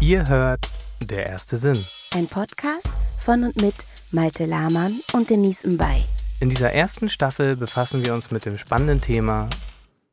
Ihr 0.00 0.26
hört 0.28 0.70
Der 1.04 1.26
erste 1.26 1.58
Sinn. 1.58 1.76
Ein 2.14 2.26
Podcast 2.26 2.88
von 3.22 3.44
und 3.44 3.56
mit 3.60 3.74
Malte 4.12 4.46
Lahmann 4.46 4.98
und 5.12 5.28
Denise 5.28 5.68
Mbay. 5.68 6.02
In 6.40 6.48
dieser 6.48 6.72
ersten 6.72 7.10
Staffel 7.10 7.54
befassen 7.54 8.02
wir 8.02 8.14
uns 8.14 8.30
mit 8.30 8.46
dem 8.46 8.56
spannenden 8.56 9.02
Thema 9.02 9.50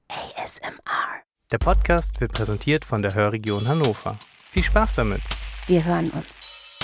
ASMR. 0.10 1.22
Der 1.54 1.58
Podcast 1.60 2.20
wird 2.20 2.34
präsentiert 2.34 2.84
von 2.84 3.02
der 3.02 3.16
Hörregion 3.16 3.66
Hannover. 3.66 4.18
Viel 4.52 4.64
Spaß 4.64 4.96
damit. 4.96 5.22
Wir 5.68 5.86
hören 5.86 6.10
uns. 6.10 6.80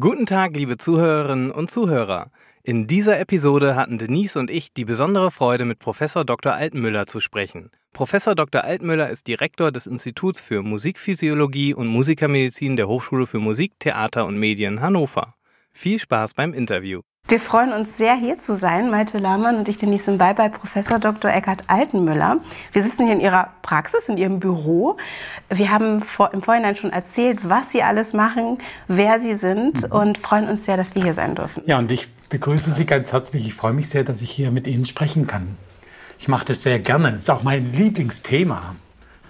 Guten 0.00 0.24
Tag, 0.24 0.56
liebe 0.56 0.78
Zuhörerinnen 0.78 1.50
und 1.50 1.70
Zuhörer. 1.70 2.30
In 2.62 2.86
dieser 2.86 3.20
Episode 3.20 3.76
hatten 3.76 3.98
Denise 3.98 4.38
und 4.38 4.50
ich 4.50 4.72
die 4.72 4.86
besondere 4.86 5.30
Freude, 5.30 5.66
mit 5.66 5.78
Professor 5.78 6.24
Dr. 6.24 6.54
Altmüller 6.54 7.06
zu 7.06 7.20
sprechen. 7.20 7.70
Professor 7.96 8.34
Dr. 8.34 8.62
Altmüller 8.62 9.08
ist 9.08 9.26
Direktor 9.26 9.72
des 9.72 9.86
Instituts 9.86 10.38
für 10.38 10.62
Musikphysiologie 10.62 11.72
und 11.72 11.86
Musikermedizin 11.86 12.76
der 12.76 12.88
Hochschule 12.88 13.26
für 13.26 13.38
Musik, 13.38 13.72
Theater 13.80 14.26
und 14.26 14.38
Medien 14.38 14.82
Hannover. 14.82 15.32
Viel 15.72 15.98
Spaß 15.98 16.34
beim 16.34 16.52
Interview. 16.52 17.00
Wir 17.26 17.40
freuen 17.40 17.72
uns 17.72 17.96
sehr, 17.96 18.14
hier 18.14 18.38
zu 18.38 18.54
sein, 18.54 18.90
Malte 18.90 19.16
Lahmann 19.16 19.56
und 19.56 19.68
ich, 19.70 19.78
Denise 19.78 20.12
Mbay, 20.12 20.34
bei 20.34 20.50
Professor 20.50 20.98
Dr. 20.98 21.30
Eckhard 21.30 21.64
Altenmüller. 21.68 22.40
Wir 22.74 22.82
sitzen 22.82 23.06
hier 23.06 23.14
in 23.14 23.20
Ihrer 23.20 23.54
Praxis, 23.62 24.10
in 24.10 24.18
Ihrem 24.18 24.40
Büro. 24.40 24.98
Wir 25.48 25.70
haben 25.70 26.02
vor, 26.02 26.34
im 26.34 26.42
Vorhinein 26.42 26.76
schon 26.76 26.90
erzählt, 26.90 27.48
was 27.48 27.72
Sie 27.72 27.82
alles 27.82 28.12
machen, 28.12 28.58
wer 28.88 29.20
Sie 29.20 29.38
sind 29.38 29.84
mhm. 29.84 29.92
und 29.92 30.18
freuen 30.18 30.50
uns 30.50 30.66
sehr, 30.66 30.76
dass 30.76 30.94
wir 30.94 31.02
hier 31.02 31.14
sein 31.14 31.34
dürfen. 31.34 31.62
Ja, 31.64 31.78
und 31.78 31.90
ich 31.90 32.10
begrüße 32.28 32.72
Sie 32.72 32.84
ganz 32.84 33.14
herzlich. 33.14 33.46
Ich 33.46 33.54
freue 33.54 33.72
mich 33.72 33.88
sehr, 33.88 34.04
dass 34.04 34.20
ich 34.20 34.30
hier 34.30 34.50
mit 34.50 34.66
Ihnen 34.66 34.84
sprechen 34.84 35.26
kann. 35.26 35.56
Ich 36.18 36.28
mache 36.28 36.46
das 36.46 36.62
sehr 36.62 36.78
gerne. 36.78 37.12
Das 37.12 37.22
ist 37.22 37.30
auch 37.30 37.42
mein 37.42 37.72
Lieblingsthema. 37.72 38.74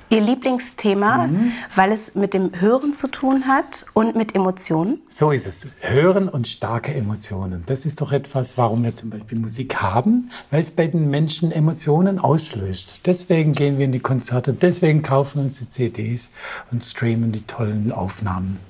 Ihr 0.09 0.21
Lieblingsthema, 0.21 1.27
mhm. 1.27 1.53
weil 1.75 1.91
es 1.91 2.15
mit 2.15 2.33
dem 2.33 2.61
Hören 2.61 2.95
zu 2.95 3.09
tun 3.09 3.49
hat 3.49 3.87
und 3.93 4.15
mit 4.15 4.37
Emotionen? 4.37 5.01
So 5.09 5.33
ist 5.33 5.49
es. 5.49 5.67
Hören 5.81 6.29
und 6.29 6.47
starke 6.47 6.95
Emotionen. 6.95 7.65
Das 7.67 7.85
ist 7.85 8.01
doch 8.01 8.13
etwas, 8.13 8.57
warum 8.57 8.85
wir 8.85 8.95
zum 8.95 9.11
Beispiel 9.11 9.41
Musik 9.41 9.83
haben, 9.83 10.31
weil 10.53 10.61
es 10.61 10.71
bei 10.71 10.87
den 10.87 11.11
Menschen 11.11 11.51
Emotionen 11.51 12.21
auslöst. 12.21 13.01
Deswegen 13.05 13.53
gehen 13.53 13.79
wir 13.79 13.85
in 13.85 13.91
die 13.91 13.99
Konzerte, 13.99 14.53
deswegen 14.53 15.03
kaufen 15.03 15.39
wir 15.39 15.43
uns 15.43 15.59
die 15.59 15.69
CDs 15.69 16.31
und 16.71 16.85
streamen 16.85 17.33
die 17.33 17.43
tollen 17.43 17.91
Aufnahmen. 17.91 18.61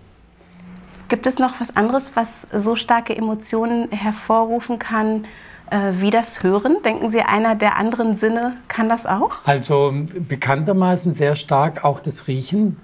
Gibt 1.09 1.27
es 1.27 1.39
noch 1.39 1.61
was 1.61 1.77
anderes, 1.77 2.13
was 2.15 2.49
so 2.51 2.77
starke 2.77 3.15
Emotionen 3.15 3.91
hervorrufen 3.91 4.79
kann? 4.79 5.27
Äh, 5.71 5.93
wie 6.01 6.11
das 6.11 6.43
Hören? 6.43 6.79
Denken 6.85 7.11
Sie, 7.11 7.21
einer 7.21 7.55
der 7.55 7.77
anderen 7.77 8.15
Sinne 8.15 8.57
kann 8.69 8.89
das 8.89 9.07
auch? 9.07 9.33
Also 9.45 9.93
bekanntermaßen 10.29 11.13
sehr 11.13 11.35
stark 11.35 11.85
auch 11.85 12.01
das 12.01 12.29
Riechen. 12.29 12.77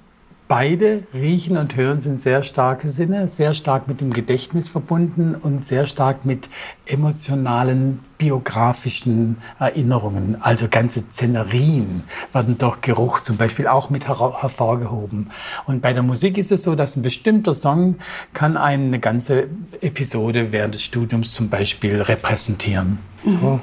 Beide 0.55 1.05
Riechen 1.14 1.56
und 1.56 1.77
Hören 1.77 2.03
sind 2.03 2.20
sehr 2.20 2.42
starke 2.42 2.86
Sinne, 2.86 3.27
sehr 3.27 3.55
stark 3.55 3.89
mit 3.89 4.03
dem 4.03 4.12
Gedächtnis 4.12 4.69
verbunden 4.69 5.34
und 5.34 5.64
sehr 5.64 5.86
stark 5.86 6.27
mit 6.27 6.50
emotionalen, 6.84 8.00
biografischen 8.19 9.39
Erinnerungen. 9.58 10.36
Also 10.42 10.69
ganze 10.69 11.05
Szenerien 11.11 12.03
werden 12.34 12.58
durch 12.58 12.83
Geruch 12.83 13.20
zum 13.20 13.39
Beispiel 13.39 13.67
auch 13.67 13.89
mit 13.89 14.08
hervorgehoben. 14.08 15.30
Und 15.64 15.80
bei 15.80 15.95
der 15.95 16.03
Musik 16.03 16.36
ist 16.36 16.53
es 16.53 16.64
so, 16.64 16.75
dass 16.75 16.97
ein 16.97 17.03
bestimmter 17.03 17.55
Song 17.55 17.97
kann 18.34 18.58
eine 18.58 18.98
ganze 18.98 19.48
Episode 19.80 20.53
während 20.53 20.75
des 20.75 20.83
Studiums 20.83 21.33
zum 21.33 21.48
Beispiel 21.48 22.03
repräsentieren. 22.03 22.98
Mhm. 23.25 23.62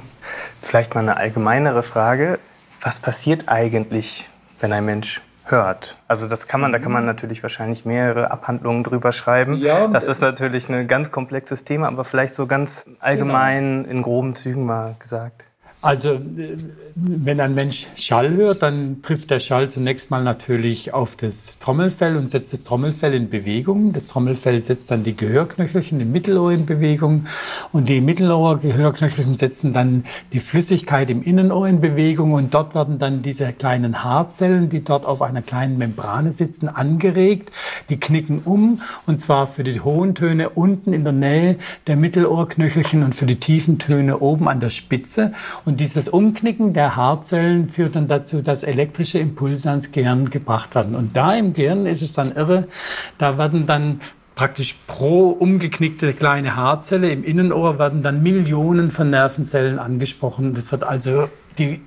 Vielleicht 0.59 0.95
mal 0.95 1.01
eine 1.01 1.17
allgemeinere 1.17 1.83
Frage. 1.83 2.39
Was 2.81 2.99
passiert 2.99 3.43
eigentlich, 3.47 4.27
wenn 4.59 4.73
ein 4.73 4.85
Mensch 4.85 5.21
hört. 5.51 5.97
Also 6.07 6.27
das 6.27 6.47
kann 6.47 6.61
man, 6.61 6.71
da 6.71 6.79
kann 6.79 6.91
man 6.91 7.03
mhm. 7.03 7.07
natürlich 7.07 7.43
wahrscheinlich 7.43 7.85
mehrere 7.85 8.31
Abhandlungen 8.31 8.83
drüber 8.83 9.11
schreiben. 9.11 9.55
Ja, 9.57 9.87
das 9.87 10.07
ist 10.07 10.21
natürlich 10.21 10.69
ein 10.69 10.87
ganz 10.87 11.11
komplexes 11.11 11.63
Thema, 11.63 11.87
aber 11.87 12.05
vielleicht 12.05 12.35
so 12.35 12.47
ganz 12.47 12.85
allgemein 12.99 13.83
genau. 13.83 13.89
in 13.89 14.01
groben 14.01 14.35
Zügen 14.35 14.65
mal 14.65 14.95
gesagt. 14.99 15.43
Also 15.81 16.15
äh, 16.15 16.57
wenn 16.95 17.39
ein 17.39 17.55
Mensch 17.55 17.87
Schall 17.95 18.31
hört, 18.31 18.63
dann 18.63 19.01
trifft 19.01 19.29
der 19.29 19.39
Schall 19.39 19.69
zunächst 19.69 20.11
mal 20.11 20.23
natürlich 20.23 20.93
auf 20.93 21.15
das 21.15 21.57
Trommelfell 21.59 22.17
und 22.17 22.29
setzt 22.29 22.51
das 22.51 22.63
Trommelfell 22.63 23.13
in 23.13 23.29
Bewegung. 23.29 23.93
Das 23.93 24.07
Trommelfell 24.07 24.61
setzt 24.61 24.91
dann 24.91 25.03
die 25.03 25.15
Gehörknöchelchen 25.15 26.01
im 26.01 26.11
Mittelohr 26.11 26.51
in 26.51 26.65
Bewegung 26.65 27.27
und 27.71 27.87
die 27.87 28.01
Mittelohr-Gehörknöchelchen 28.01 29.35
setzen 29.35 29.71
dann 29.71 30.03
die 30.33 30.41
Flüssigkeit 30.41 31.09
im 31.09 31.23
Innenohr 31.23 31.69
in 31.69 31.79
Bewegung 31.79 32.33
und 32.33 32.53
dort 32.53 32.75
werden 32.75 32.99
dann 32.99 33.21
diese 33.21 33.53
kleinen 33.53 34.03
Haarzellen, 34.03 34.67
die 34.67 34.83
dort 34.83 35.05
auf 35.05 35.21
einer 35.21 35.41
kleinen 35.41 35.77
Membrane 35.77 36.33
sitzen, 36.33 36.67
angeregt. 36.67 37.51
Die 37.89 37.99
knicken 37.99 38.41
um 38.43 38.81
und 39.05 39.21
zwar 39.21 39.47
für 39.47 39.63
die 39.63 39.79
hohen 39.79 40.13
Töne 40.13 40.49
unten 40.49 40.91
in 40.91 41.05
der 41.05 41.13
Nähe 41.13 41.57
der 41.87 41.95
Mittelohrknöchelchen 41.95 43.03
und 43.03 43.15
für 43.15 43.25
die 43.25 43.39
tiefen 43.39 43.79
Töne 43.79 44.19
oben 44.19 44.49
an 44.49 44.59
der 44.59 44.69
Spitze. 44.69 45.31
Dieses 45.71 46.09
Umknicken 46.09 46.73
der 46.73 46.95
Haarzellen 46.95 47.67
führt 47.67 47.95
dann 47.95 48.07
dazu, 48.07 48.41
dass 48.41 48.63
elektrische 48.63 49.19
Impulse 49.19 49.69
ans 49.69 49.91
Gehirn 49.91 50.29
gebracht 50.29 50.75
werden. 50.75 50.95
Und 50.95 51.15
da 51.15 51.33
im 51.33 51.53
Gehirn 51.53 51.85
ist 51.85 52.01
es 52.01 52.11
dann 52.11 52.31
irre, 52.31 52.65
da 53.17 53.37
werden 53.37 53.67
dann 53.67 54.01
praktisch 54.35 54.77
pro 54.87 55.29
umgeknickte 55.31 56.13
kleine 56.13 56.55
Haarzelle 56.55 57.09
im 57.09 57.25
Innenohr 57.25 57.77
werden 57.77 58.03
dann 58.03 58.23
Millionen 58.23 58.89
von 58.89 59.09
Nervenzellen 59.09 59.79
angesprochen. 59.79 60.53
Das 60.53 60.71
wird 60.71 60.83
also 60.83 61.27
die 61.57 61.81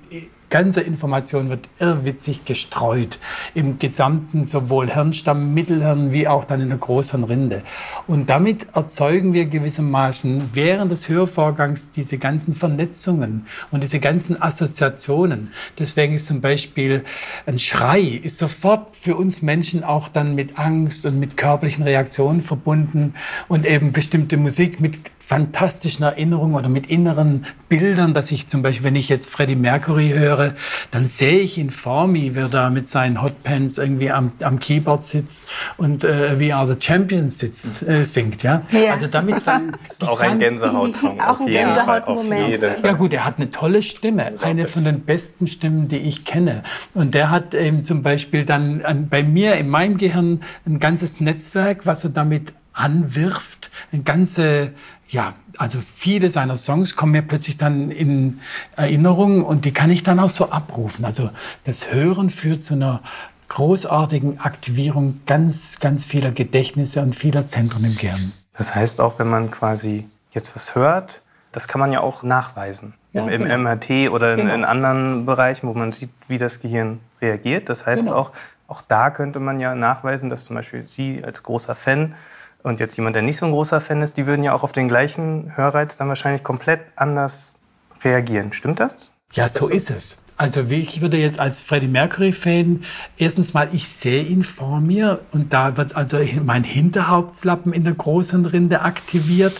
ganze 0.53 0.81
Information 0.81 1.49
wird 1.49 1.67
irrwitzig 1.79 2.45
gestreut 2.45 3.17
im 3.55 3.79
gesamten 3.79 4.45
sowohl 4.45 4.93
Hirnstamm, 4.93 5.55
Mittelhirn 5.55 6.11
wie 6.11 6.27
auch 6.27 6.45
dann 6.45 6.61
in 6.61 6.69
der 6.69 6.77
Großhirnrinde. 6.77 7.63
Und 8.05 8.29
damit 8.29 8.67
erzeugen 8.75 9.33
wir 9.33 9.47
gewissermaßen 9.47 10.51
während 10.53 10.91
des 10.91 11.09
Hörvorgangs 11.09 11.89
diese 11.89 12.19
ganzen 12.19 12.53
Vernetzungen 12.53 13.47
und 13.71 13.81
diese 13.81 13.99
ganzen 13.99 14.39
Assoziationen. 14.39 15.51
Deswegen 15.79 16.13
ist 16.13 16.27
zum 16.27 16.39
Beispiel 16.39 17.03
ein 17.47 17.57
Schrei 17.57 18.01
ist 18.01 18.37
sofort 18.37 18.95
für 18.95 19.15
uns 19.15 19.41
Menschen 19.41 19.83
auch 19.83 20.07
dann 20.07 20.35
mit 20.35 20.59
Angst 20.59 21.07
und 21.07 21.19
mit 21.19 21.35
körperlichen 21.35 21.83
Reaktionen 21.83 22.41
verbunden 22.41 23.15
und 23.47 23.65
eben 23.65 23.91
bestimmte 23.91 24.37
Musik 24.37 24.79
mit 24.79 24.99
fantastischen 25.25 26.03
Erinnerungen 26.03 26.55
oder 26.55 26.67
mit 26.67 26.87
inneren 26.87 27.45
Bildern, 27.69 28.13
dass 28.13 28.29
ich 28.29 28.49
zum 28.49 28.61
Beispiel, 28.61 28.83
wenn 28.83 28.97
ich 28.97 29.07
jetzt 29.07 29.29
Freddie 29.29 29.55
Mercury 29.55 30.09
höre, 30.09 30.53
dann 30.91 31.07
sehe 31.07 31.39
ich 31.39 31.57
ihn 31.57 31.71
vor 31.71 32.07
mir, 32.07 32.35
wie 32.35 32.39
er 32.39 32.49
da 32.49 32.69
mit 32.69 32.89
seinen 32.89 33.21
Hotpants 33.21 33.77
irgendwie 33.77 34.11
am, 34.11 34.33
am 34.41 34.59
Keyboard 34.59 35.03
sitzt 35.05 35.47
und 35.77 36.03
äh, 36.03 36.37
We 36.39 36.53
Are 36.53 36.67
the 36.67 36.75
Champions 36.77 37.39
sitzt, 37.39 37.87
äh, 37.87 38.03
singt, 38.03 38.43
ja? 38.43 38.63
ja. 38.71 38.91
Also 38.91 39.07
damit 39.07 39.35
dann 39.47 39.71
das 39.83 39.93
ist 39.93 40.03
auch 40.03 40.19
ein 40.19 40.39
Gänsehaut-Song. 40.39 41.21
Auch 41.21 41.39
ein 41.39 41.47
Gänsehaut-Moment. 41.47 42.61
Ja 42.83 42.91
gut, 42.91 43.13
er 43.13 43.25
hat 43.25 43.37
eine 43.37 43.49
tolle 43.49 43.81
Stimme, 43.81 44.33
eine 44.41 44.67
von 44.67 44.83
den 44.83 45.01
besten 45.01 45.47
Stimmen, 45.47 45.87
die 45.87 45.99
ich 45.99 46.25
kenne. 46.25 46.63
Und 46.93 47.13
der 47.13 47.29
hat 47.29 47.53
eben 47.53 47.81
zum 47.81 48.03
Beispiel 48.03 48.43
dann 48.43 48.81
an, 48.81 49.07
bei 49.07 49.23
mir 49.23 49.55
in 49.55 49.69
meinem 49.69 49.97
Gehirn 49.97 50.41
ein 50.65 50.79
ganzes 50.79 51.21
Netzwerk, 51.21 51.85
was 51.85 52.03
er 52.03 52.09
damit 52.09 52.55
anwirft, 52.73 53.69
eine 53.91 54.03
ganze 54.03 54.73
ja, 55.13 55.33
also 55.57 55.79
viele 55.79 56.31
seiner 56.31 56.57
Songs 56.57 56.95
kommen 56.95 57.11
mir 57.11 57.21
plötzlich 57.21 57.57
dann 57.57 57.91
in 57.91 58.41
Erinnerung 58.75 59.45
und 59.45 59.63
die 59.63 59.71
kann 59.71 59.91
ich 59.91 60.01
dann 60.01 60.19
auch 60.19 60.29
so 60.29 60.49
abrufen. 60.49 61.05
Also 61.05 61.29
das 61.65 61.93
Hören 61.93 62.31
führt 62.31 62.63
zu 62.63 62.73
einer 62.73 63.01
großartigen 63.47 64.39
Aktivierung 64.39 65.21
ganz, 65.27 65.79
ganz 65.79 66.05
vieler 66.05 66.31
Gedächtnisse 66.31 67.01
und 67.01 67.15
vieler 67.15 67.45
Zentren 67.45 67.85
im 67.85 67.95
Gehirn. 67.95 68.33
Das 68.57 68.73
heißt 68.73 68.99
auch, 68.99 69.19
wenn 69.19 69.29
man 69.29 69.51
quasi 69.51 70.09
jetzt 70.31 70.55
was 70.55 70.73
hört, 70.73 71.21
das 71.51 71.67
kann 71.67 71.79
man 71.79 71.91
ja 71.91 72.01
auch 72.01 72.23
nachweisen. 72.23 72.95
Ja, 73.11 73.27
Im, 73.27 73.43
genau. 73.43 73.57
MRT 73.59 74.09
oder 74.09 74.33
in, 74.33 74.39
genau. 74.39 74.53
in, 74.55 74.65
anderen 74.65 75.27
Bereichen, 75.27 75.67
wo 75.67 75.75
man 75.75 75.91
sieht, 75.91 76.09
wie 76.27 76.39
das 76.39 76.59
Gehirn 76.59 76.99
reagiert. 77.21 77.69
Das 77.69 77.85
heißt 77.85 78.01
genau. 78.01 78.15
auch, 78.15 78.31
auch 78.67 78.81
da 78.81 79.11
könnte 79.11 79.39
man 79.39 79.59
ja 79.59 79.75
nachweisen, 79.75 80.31
dass 80.31 80.45
zum 80.45 80.55
Beispiel 80.55 80.87
Sie 80.87 81.23
als 81.23 81.43
großer 81.43 81.75
Fan 81.75 82.15
und 82.63 82.79
jetzt 82.79 82.95
jemand, 82.97 83.15
der 83.15 83.21
nicht 83.21 83.37
so 83.37 83.45
ein 83.45 83.51
großer 83.51 83.81
Fan 83.81 84.01
ist, 84.01 84.17
die 84.17 84.25
würden 84.25 84.43
ja 84.43 84.53
auch 84.53 84.63
auf 84.63 84.71
den 84.71 84.87
gleichen 84.87 85.55
Hörreiz 85.55 85.97
dann 85.97 86.07
wahrscheinlich 86.07 86.43
komplett 86.43 86.81
anders 86.95 87.59
reagieren. 88.03 88.53
Stimmt 88.53 88.79
das? 88.79 89.11
Ja, 89.33 89.47
so 89.49 89.67
ist 89.67 89.89
es. 89.89 90.17
Also 90.35 90.63
ich 90.69 90.99
würde 90.99 91.17
jetzt 91.17 91.39
als 91.39 91.61
Freddie 91.61 91.87
Mercury-Fan, 91.87 92.83
erstens 93.17 93.53
mal, 93.53 93.69
ich 93.71 93.87
sehe 93.87 94.23
ihn 94.23 94.41
vor 94.41 94.79
mir 94.79 95.21
und 95.31 95.53
da 95.53 95.77
wird 95.77 95.95
also 95.95 96.17
mein 96.43 96.63
Hinterhauptslappen 96.63 97.71
in 97.71 97.83
der 97.83 97.93
großen 97.93 98.45
Rinde 98.47 98.81
aktiviert. 98.81 99.53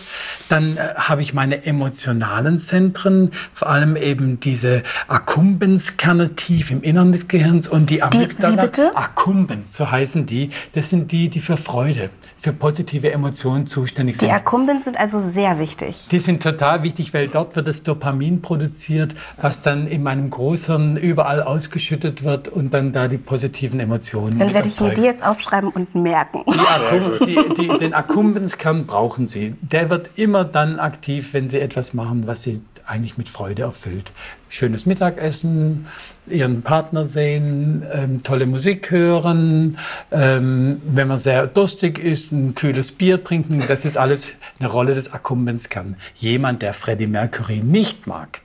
Dann 0.48 0.76
äh, 0.76 0.94
habe 0.96 1.22
ich 1.22 1.32
meine 1.32 1.64
emotionalen 1.64 2.58
Zentren, 2.58 3.30
vor 3.52 3.70
allem 3.70 3.94
eben 3.94 4.40
diese 4.40 4.82
Akkumbens-Kerne 5.06 6.34
tief 6.34 6.72
im 6.72 6.82
Innern 6.82 7.12
des 7.12 7.28
Gehirns 7.28 7.68
und 7.68 7.88
die 7.88 8.02
Amygdala. 8.02 8.62
Die, 8.62 8.68
bitte? 8.68 8.96
Akkumbens, 8.96 9.76
so 9.76 9.90
heißen 9.90 10.26
die. 10.26 10.50
Das 10.72 10.90
sind 10.90 11.12
die, 11.12 11.28
die 11.28 11.40
für 11.40 11.56
Freude, 11.56 12.10
für 12.44 12.52
positive 12.52 13.12
Emotionen 13.12 13.66
zuständig 13.66 14.16
sind. 14.16 14.28
Die 14.28 14.32
Akkumbens 14.32 14.84
sind 14.84 14.98
also 14.98 15.18
sehr 15.18 15.58
wichtig. 15.58 16.08
Die 16.10 16.20
sind 16.20 16.42
total 16.42 16.82
wichtig, 16.82 17.12
weil 17.12 17.28
dort 17.28 17.56
wird 17.56 17.68
das 17.68 17.82
Dopamin 17.82 18.40
produziert, 18.40 19.14
was 19.36 19.62
dann 19.62 19.86
in 19.86 20.02
meinem 20.02 20.30
großen 20.30 20.54
Äußeren 20.54 20.96
überall 20.96 21.42
ausgeschüttet 21.42 22.24
wird 22.24 22.48
und 22.48 22.72
dann 22.72 22.92
da 22.92 23.08
die 23.08 23.18
positiven 23.18 23.80
Emotionen. 23.80 24.38
Dann 24.38 24.54
werde 24.54 24.68
ich 24.68 24.80
mir 24.80 24.94
die 24.94 25.02
jetzt 25.02 25.26
aufschreiben 25.26 25.70
und 25.70 25.94
merken. 25.94 26.42
Die 26.46 27.26
die, 27.26 27.54
die, 27.54 27.78
den 27.78 27.92
Akkumbenskern 27.92 28.86
brauchen 28.86 29.26
Sie. 29.26 29.54
Der 29.60 29.90
wird 29.90 30.10
immer 30.16 30.44
dann 30.44 30.78
aktiv, 30.78 31.34
wenn 31.34 31.48
Sie 31.48 31.60
etwas 31.60 31.92
machen, 31.92 32.26
was 32.26 32.44
Sie 32.44 32.62
eigentlich 32.86 33.18
mit 33.18 33.28
Freude 33.28 33.62
erfüllt. 33.62 34.12
Schönes 34.48 34.86
Mittagessen, 34.86 35.86
ihren 36.26 36.62
Partner 36.62 37.06
sehen, 37.06 37.84
ähm, 37.92 38.22
tolle 38.22 38.46
Musik 38.46 38.90
hören, 38.90 39.78
ähm, 40.10 40.80
wenn 40.84 41.08
man 41.08 41.18
sehr 41.18 41.46
durstig 41.46 41.98
ist, 41.98 42.32
ein 42.32 42.54
kühles 42.54 42.92
Bier 42.92 43.22
trinken, 43.22 43.64
das 43.66 43.84
ist 43.84 43.96
alles 43.96 44.34
eine 44.58 44.68
Rolle 44.68 44.94
des 44.94 45.12
Akkumbens 45.12 45.68
Jemand, 46.16 46.62
der 46.62 46.74
Freddie 46.74 47.06
Mercury 47.06 47.60
nicht 47.64 48.06
mag, 48.06 48.40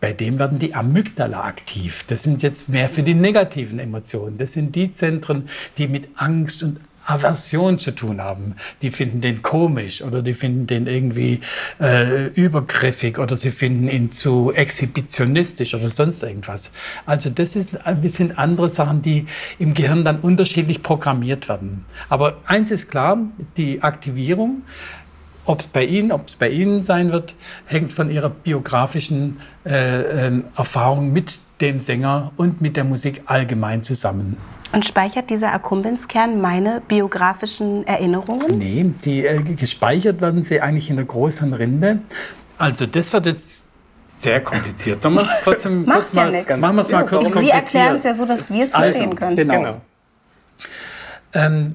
bei 0.00 0.12
dem 0.12 0.38
werden 0.38 0.58
die 0.58 0.74
Amygdala 0.74 1.44
aktiv. 1.44 2.04
Das 2.08 2.24
sind 2.24 2.42
jetzt 2.42 2.68
mehr 2.68 2.88
für 2.88 3.02
die 3.02 3.14
negativen 3.14 3.78
Emotionen. 3.78 4.36
Das 4.36 4.52
sind 4.52 4.74
die 4.74 4.90
Zentren, 4.90 5.48
die 5.78 5.86
mit 5.86 6.08
Angst 6.16 6.62
und 6.64 6.80
Aversion 7.06 7.78
zu 7.78 7.92
tun 7.92 8.20
haben. 8.20 8.54
Die 8.80 8.90
finden 8.90 9.20
den 9.20 9.42
komisch 9.42 10.02
oder 10.02 10.22
die 10.22 10.34
finden 10.34 10.66
den 10.66 10.86
irgendwie 10.86 11.40
äh, 11.80 12.26
übergriffig 12.28 13.18
oder 13.18 13.36
sie 13.36 13.50
finden 13.50 13.88
ihn 13.88 14.10
zu 14.10 14.52
exhibitionistisch 14.52 15.74
oder 15.74 15.88
sonst 15.88 16.22
irgendwas. 16.22 16.72
Also 17.06 17.30
das, 17.30 17.56
ist, 17.56 17.74
das 17.84 18.14
sind 18.14 18.38
andere 18.38 18.70
Sachen, 18.70 19.02
die 19.02 19.26
im 19.58 19.74
Gehirn 19.74 20.04
dann 20.04 20.20
unterschiedlich 20.20 20.82
programmiert 20.82 21.48
werden. 21.48 21.84
Aber 22.08 22.38
eins 22.46 22.70
ist 22.70 22.90
klar, 22.90 23.18
die 23.56 23.82
Aktivierung, 23.82 24.62
ob 25.44 25.60
es 25.60 25.66
bei 25.66 25.84
Ihnen, 25.84 26.12
ob 26.12 26.28
es 26.28 26.36
bei 26.36 26.48
Ihnen 26.48 26.84
sein 26.84 27.10
wird, 27.10 27.34
hängt 27.66 27.92
von 27.92 28.10
Ihrer 28.10 28.30
biografischen 28.30 29.40
äh, 29.64 30.28
äh, 30.28 30.42
Erfahrung 30.56 31.12
mit 31.12 31.40
dem 31.60 31.80
Sänger 31.80 32.32
und 32.36 32.60
mit 32.60 32.76
der 32.76 32.84
Musik 32.84 33.22
allgemein 33.26 33.82
zusammen. 33.82 34.36
Und 34.72 34.86
speichert 34.86 35.28
dieser 35.28 35.52
Akkumbenskern 35.52 36.40
meine 36.40 36.80
biografischen 36.88 37.86
Erinnerungen? 37.86 38.58
Nee, 38.58 38.86
die 39.04 39.26
äh, 39.26 39.42
gespeichert 39.42 40.20
werden 40.20 40.42
sie 40.42 40.60
eigentlich 40.60 40.88
in 40.88 40.96
der 40.96 41.04
großen 41.04 41.52
Rinde. 41.52 41.98
Also 42.56 42.86
das 42.86 43.12
wird 43.12 43.26
jetzt 43.26 43.66
sehr 44.08 44.40
kompliziert. 44.40 45.00
Sollen 45.00 45.14
wir 45.14 45.22
es 45.22 45.40
trotzdem 45.42 45.84
kurz 45.84 46.12
ja 46.12 46.24
mal, 46.24 46.30
nix. 46.30 46.56
machen 46.56 46.76
wir 46.76 46.82
es 46.82 46.88
mal 46.88 47.04
kurz 47.04 47.32
Sie 47.34 47.50
erklären 47.50 47.96
es 47.96 48.04
ja 48.04 48.14
so, 48.14 48.24
dass 48.24 48.50
wir 48.52 48.64
es 48.64 48.72
also, 48.72 48.86
verstehen 48.86 49.16
können. 49.16 49.36
Genau. 49.36 49.54
genau. 49.58 49.80
Ähm, 51.34 51.74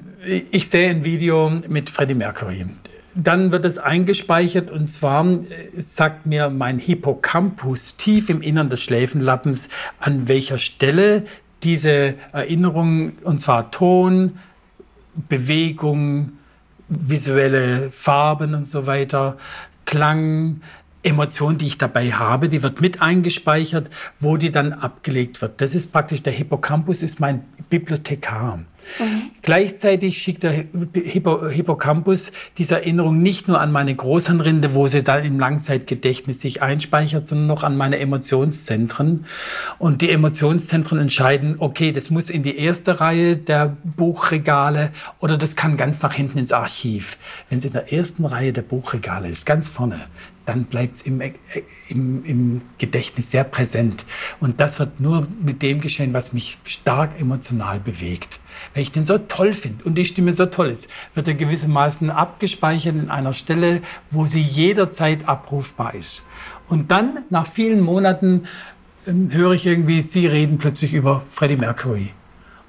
ich 0.50 0.68
sehe 0.68 0.90
ein 0.90 1.04
Video 1.04 1.50
mit 1.68 1.90
Freddie 1.90 2.14
Mercury. 2.14 2.66
Dann 3.14 3.50
wird 3.50 3.64
es 3.64 3.78
eingespeichert 3.78 4.70
und 4.70 4.86
zwar 4.86 5.24
äh, 5.26 5.42
sagt 5.72 6.26
mir 6.26 6.50
mein 6.50 6.78
Hippocampus 6.78 7.96
tief 7.96 8.28
im 8.28 8.40
Innern 8.40 8.70
des 8.70 8.82
Schläfenlappens, 8.82 9.68
an 10.00 10.28
welcher 10.28 10.58
Stelle 10.58 11.24
diese 11.62 12.14
Erinnerungen, 12.32 13.18
und 13.24 13.40
zwar 13.40 13.70
Ton, 13.70 14.38
Bewegung, 15.28 16.32
visuelle 16.88 17.90
Farben 17.90 18.54
und 18.54 18.66
so 18.66 18.86
weiter, 18.86 19.36
Klang, 19.84 20.60
Emotion, 21.02 21.58
die 21.58 21.66
ich 21.66 21.78
dabei 21.78 22.12
habe, 22.12 22.48
die 22.48 22.62
wird 22.62 22.80
mit 22.80 23.00
eingespeichert, 23.00 23.88
wo 24.18 24.36
die 24.36 24.50
dann 24.50 24.72
abgelegt 24.72 25.40
wird. 25.40 25.60
Das 25.60 25.74
ist 25.74 25.92
praktisch, 25.92 26.22
der 26.22 26.32
Hippocampus 26.32 27.02
ist 27.02 27.20
mein 27.20 27.44
Bibliothekar. 27.70 28.58
Mhm. 28.98 29.30
Gleichzeitig 29.42 30.18
schickt 30.18 30.42
der 30.42 30.64
Hippo 30.94 31.48
Hippocampus 31.48 32.32
diese 32.56 32.76
Erinnerung 32.76 33.22
nicht 33.22 33.48
nur 33.48 33.60
an 33.60 33.70
meine 33.70 33.94
Großhirnrinde, 33.94 34.74
wo 34.74 34.86
sie 34.86 35.02
dann 35.02 35.24
im 35.24 35.38
Langzeitgedächtnis 35.38 36.40
sich 36.40 36.62
einspeichert, 36.62 37.28
sondern 37.28 37.46
noch 37.46 37.62
an 37.62 37.76
meine 37.76 37.98
Emotionszentren. 37.98 39.26
Und 39.78 40.02
die 40.02 40.10
Emotionszentren 40.10 40.98
entscheiden, 40.98 41.56
okay, 41.58 41.92
das 41.92 42.10
muss 42.10 42.30
in 42.30 42.42
die 42.42 42.58
erste 42.58 43.00
Reihe 43.00 43.36
der 43.36 43.76
Buchregale 43.84 44.90
oder 45.18 45.36
das 45.36 45.54
kann 45.54 45.76
ganz 45.76 46.02
nach 46.02 46.14
hinten 46.14 46.38
ins 46.38 46.52
Archiv. 46.52 47.18
Wenn 47.50 47.58
es 47.58 47.64
in 47.64 47.72
der 47.72 47.92
ersten 47.92 48.24
Reihe 48.24 48.52
der 48.52 48.62
Buchregale 48.62 49.28
ist, 49.28 49.46
ganz 49.46 49.68
vorne, 49.68 50.00
dann 50.48 50.64
bleibt 50.64 50.96
es 50.96 51.02
im, 51.02 51.20
im, 51.88 52.24
im, 52.24 52.62
Gedächtnis 52.78 53.30
sehr 53.30 53.44
präsent. 53.44 54.06
Und 54.40 54.60
das 54.60 54.78
wird 54.78 54.98
nur 54.98 55.26
mit 55.40 55.62
dem 55.62 55.80
geschehen, 55.80 56.14
was 56.14 56.32
mich 56.32 56.58
stark 56.64 57.20
emotional 57.20 57.78
bewegt. 57.78 58.40
Wenn 58.72 58.82
ich 58.82 58.90
den 58.90 59.04
so 59.04 59.18
toll 59.18 59.52
finde 59.52 59.84
und 59.84 59.96
die 59.96 60.06
Stimme 60.06 60.32
so 60.32 60.46
toll 60.46 60.70
ist, 60.70 60.88
wird 61.14 61.28
er 61.28 61.34
gewissermaßen 61.34 62.10
abgespeichert 62.10 62.96
in 62.96 63.10
einer 63.10 63.34
Stelle, 63.34 63.82
wo 64.10 64.24
sie 64.24 64.40
jederzeit 64.40 65.28
abrufbar 65.28 65.94
ist. 65.94 66.24
Und 66.68 66.90
dann, 66.90 67.24
nach 67.30 67.46
vielen 67.46 67.80
Monaten, 67.80 68.44
ähm, 69.06 69.30
höre 69.30 69.52
ich 69.52 69.66
irgendwie, 69.66 70.00
Sie 70.00 70.26
reden 70.26 70.58
plötzlich 70.58 70.94
über 70.94 71.24
Freddie 71.30 71.56
Mercury. 71.56 72.10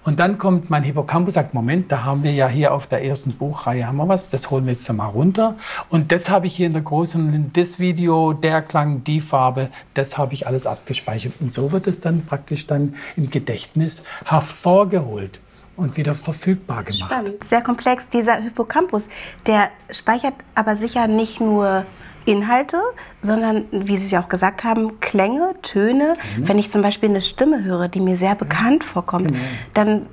Und 0.04 0.20
dann 0.20 0.38
kommt 0.38 0.70
mein 0.70 0.84
Hippocampus, 0.84 1.34
sagt, 1.34 1.54
Moment, 1.54 1.92
da 1.92 2.04
haben 2.04 2.24
wir 2.24 2.32
ja 2.32 2.48
hier 2.48 2.74
auf 2.74 2.88
der 2.88 3.04
ersten 3.04 3.34
Buchreihe 3.34 3.86
haben 3.86 3.98
wir 3.98 4.08
was, 4.08 4.30
das 4.30 4.50
holen 4.50 4.66
wir 4.66 4.74
jetzt 4.74 4.92
mal 4.92 5.06
runter. 5.06 5.56
Und 5.90 6.12
das 6.12 6.30
habe 6.30 6.48
ich 6.48 6.56
hier 6.56 6.68
in 6.68 6.74
der 6.74 6.82
großen, 6.82 7.52
das 7.54 7.80
Video, 7.80 8.34
der 8.34 8.62
Klang, 8.62 9.04
die 9.04 9.22
Farbe, 9.22 9.70
das 9.94 10.18
habe 10.18 10.34
ich 10.34 10.48
alles 10.48 10.66
abgespeichert. 10.66 11.34
Und 11.40 11.54
so 11.54 11.72
wird 11.72 11.88
es 11.88 12.00
dann 12.00 12.26
praktisch 12.26 12.66
dann 12.66 12.96
im 13.18 13.30
Gedächtnis 13.30 14.04
hervorgeholt 14.26 15.42
und 15.76 15.98
wieder 15.98 16.16
verfügbar 16.16 16.84
gemacht. 16.84 17.12
Spannend. 17.12 17.44
Sehr 17.44 17.62
komplex. 17.62 18.10
Dieser 18.10 18.36
Hippocampus, 18.42 19.10
der 19.46 19.70
speichert 19.92 20.34
aber 20.56 20.76
sicher 20.76 21.08
nicht 21.08 21.40
nur 21.40 21.86
Inhalte, 22.26 22.82
sondern, 23.22 23.66
wie 23.72 23.98
Sie 23.98 24.14
ja 24.14 24.22
auch 24.22 24.30
gesagt 24.30 24.64
haben, 24.64 25.00
Klänge, 25.00 25.56
Töne. 25.62 26.16
Mhm. 26.38 26.48
Wenn 26.48 26.60
ich 26.60 26.70
zum 26.70 26.82
Beispiel 26.82 27.10
eine 27.10 27.22
Stimme 27.22 27.64
höre, 27.64 27.88
die 27.88 28.00
mir 28.00 28.16
sehr 28.16 28.36
bekannt 28.36 28.84
vorkommt, 28.84 29.30
genau. 29.30 29.40
dann 29.74 30.06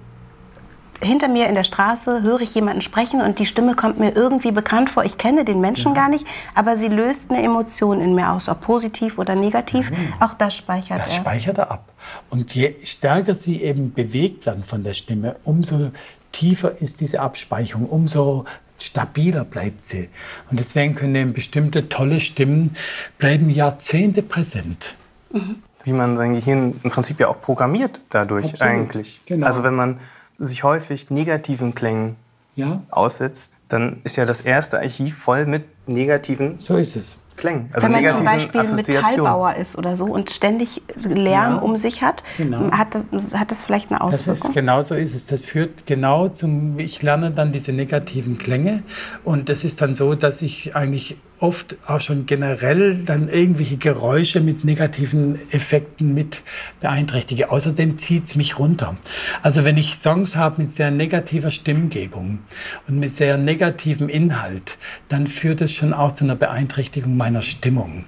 hinter 1.02 1.28
mir 1.28 1.48
in 1.48 1.54
der 1.54 1.64
Straße 1.64 2.22
höre 2.22 2.40
ich 2.40 2.54
jemanden 2.54 2.80
sprechen 2.80 3.20
und 3.20 3.38
die 3.38 3.46
Stimme 3.46 3.74
kommt 3.74 3.98
mir 3.98 4.14
irgendwie 4.14 4.50
bekannt 4.50 4.90
vor. 4.90 5.04
Ich 5.04 5.18
kenne 5.18 5.44
den 5.44 5.60
Menschen 5.60 5.94
ja. 5.94 6.02
gar 6.02 6.08
nicht, 6.08 6.26
aber 6.54 6.76
sie 6.76 6.88
löst 6.88 7.30
eine 7.30 7.42
Emotion 7.42 8.00
in 8.00 8.14
mir 8.14 8.30
aus, 8.30 8.48
ob 8.48 8.60
positiv 8.60 9.18
oder 9.18 9.34
negativ. 9.34 9.90
Ja. 9.90 10.26
Auch 10.26 10.34
das 10.34 10.56
speichert 10.56 10.98
das 11.00 11.06
er. 11.06 11.08
Das 11.08 11.16
speichert 11.16 11.58
er 11.58 11.70
ab. 11.70 11.92
Und 12.30 12.54
je 12.54 12.76
stärker 12.82 13.34
sie 13.34 13.62
eben 13.62 13.92
bewegt 13.92 14.46
werden 14.46 14.64
von 14.64 14.84
der 14.84 14.94
Stimme, 14.94 15.36
umso 15.44 15.90
tiefer 16.36 16.70
ist 16.70 17.00
diese 17.00 17.20
Abspeicherung, 17.20 17.86
umso 17.86 18.44
stabiler 18.78 19.44
bleibt 19.44 19.84
sie. 19.84 20.10
Und 20.50 20.60
deswegen 20.60 20.94
können 20.94 21.32
bestimmte 21.32 21.88
tolle 21.88 22.20
Stimmen 22.20 22.76
bleiben 23.16 23.48
Jahrzehnte 23.48 24.22
präsent. 24.22 24.96
Mhm. 25.32 25.62
Wie 25.84 25.92
man 25.92 26.16
sein 26.18 26.34
Gehirn 26.34 26.78
im 26.82 26.90
Prinzip 26.90 27.20
ja 27.20 27.28
auch 27.28 27.40
programmiert 27.40 28.00
dadurch 28.10 28.52
Absolut. 28.52 28.62
eigentlich. 28.62 29.22
Genau. 29.24 29.46
Also 29.46 29.62
wenn 29.62 29.74
man 29.74 29.98
sich 30.36 30.62
häufig 30.62 31.10
negativen 31.10 31.74
Klängen 31.74 32.16
ja. 32.54 32.82
aussetzt, 32.90 33.54
dann 33.68 34.00
ist 34.04 34.16
ja 34.16 34.26
das 34.26 34.42
erste 34.42 34.78
Archiv 34.78 35.16
voll 35.16 35.46
mit 35.46 35.64
negativen 35.88 36.58
so 36.58 36.76
ist 36.76 36.96
es. 36.96 37.18
Klängen. 37.36 37.68
Also 37.72 37.86
Wenn 37.86 37.92
man 37.92 38.16
zum 38.16 38.24
Beispiel 38.24 38.62
Metallbauer 38.74 39.54
ist 39.56 39.76
oder 39.76 39.96
so 39.96 40.06
und 40.06 40.30
ständig 40.30 40.82
Lärm 40.96 41.54
ja, 41.54 41.58
um 41.58 41.76
sich 41.76 42.02
hat, 42.02 42.22
genau. 42.36 42.70
hat, 42.70 42.88
das, 43.10 43.34
hat 43.34 43.50
das 43.50 43.62
vielleicht 43.62 43.90
eine 43.90 44.00
Auswirkung? 44.00 44.40
Das 44.40 44.48
ist, 44.48 44.54
genau 44.54 44.82
so 44.82 44.94
ist 44.94 45.14
es. 45.14 45.26
Das 45.26 45.42
führt 45.42 45.86
genau 45.86 46.28
zum, 46.28 46.78
ich 46.78 47.02
lerne 47.02 47.30
dann 47.30 47.52
diese 47.52 47.72
negativen 47.72 48.38
Klänge 48.38 48.82
und 49.24 49.48
das 49.48 49.64
ist 49.64 49.82
dann 49.82 49.94
so, 49.94 50.14
dass 50.14 50.42
ich 50.42 50.74
eigentlich 50.74 51.16
oft 51.38 51.76
auch 51.86 52.00
schon 52.00 52.26
generell 52.26 53.04
dann 53.04 53.28
irgendwelche 53.28 53.76
Geräusche 53.76 54.40
mit 54.40 54.64
negativen 54.64 55.38
Effekten 55.50 56.14
mit 56.14 56.42
beeinträchtige. 56.80 57.50
Außerdem 57.50 57.98
zieht 57.98 58.24
es 58.24 58.36
mich 58.36 58.58
runter. 58.58 58.96
Also 59.42 59.64
wenn 59.64 59.76
ich 59.76 59.96
Songs 59.96 60.36
habe 60.36 60.62
mit 60.62 60.72
sehr 60.72 60.90
negativer 60.90 61.50
Stimmgebung 61.50 62.38
und 62.88 62.98
mit 62.98 63.10
sehr 63.10 63.36
negativem 63.36 64.08
Inhalt, 64.08 64.78
dann 65.08 65.26
führt 65.26 65.60
es 65.60 65.72
schon 65.72 65.92
auch 65.92 66.12
zu 66.12 66.24
einer 66.24 66.36
Beeinträchtigung 66.36 67.16
meiner 67.16 67.25
Stimmung. 67.42 68.04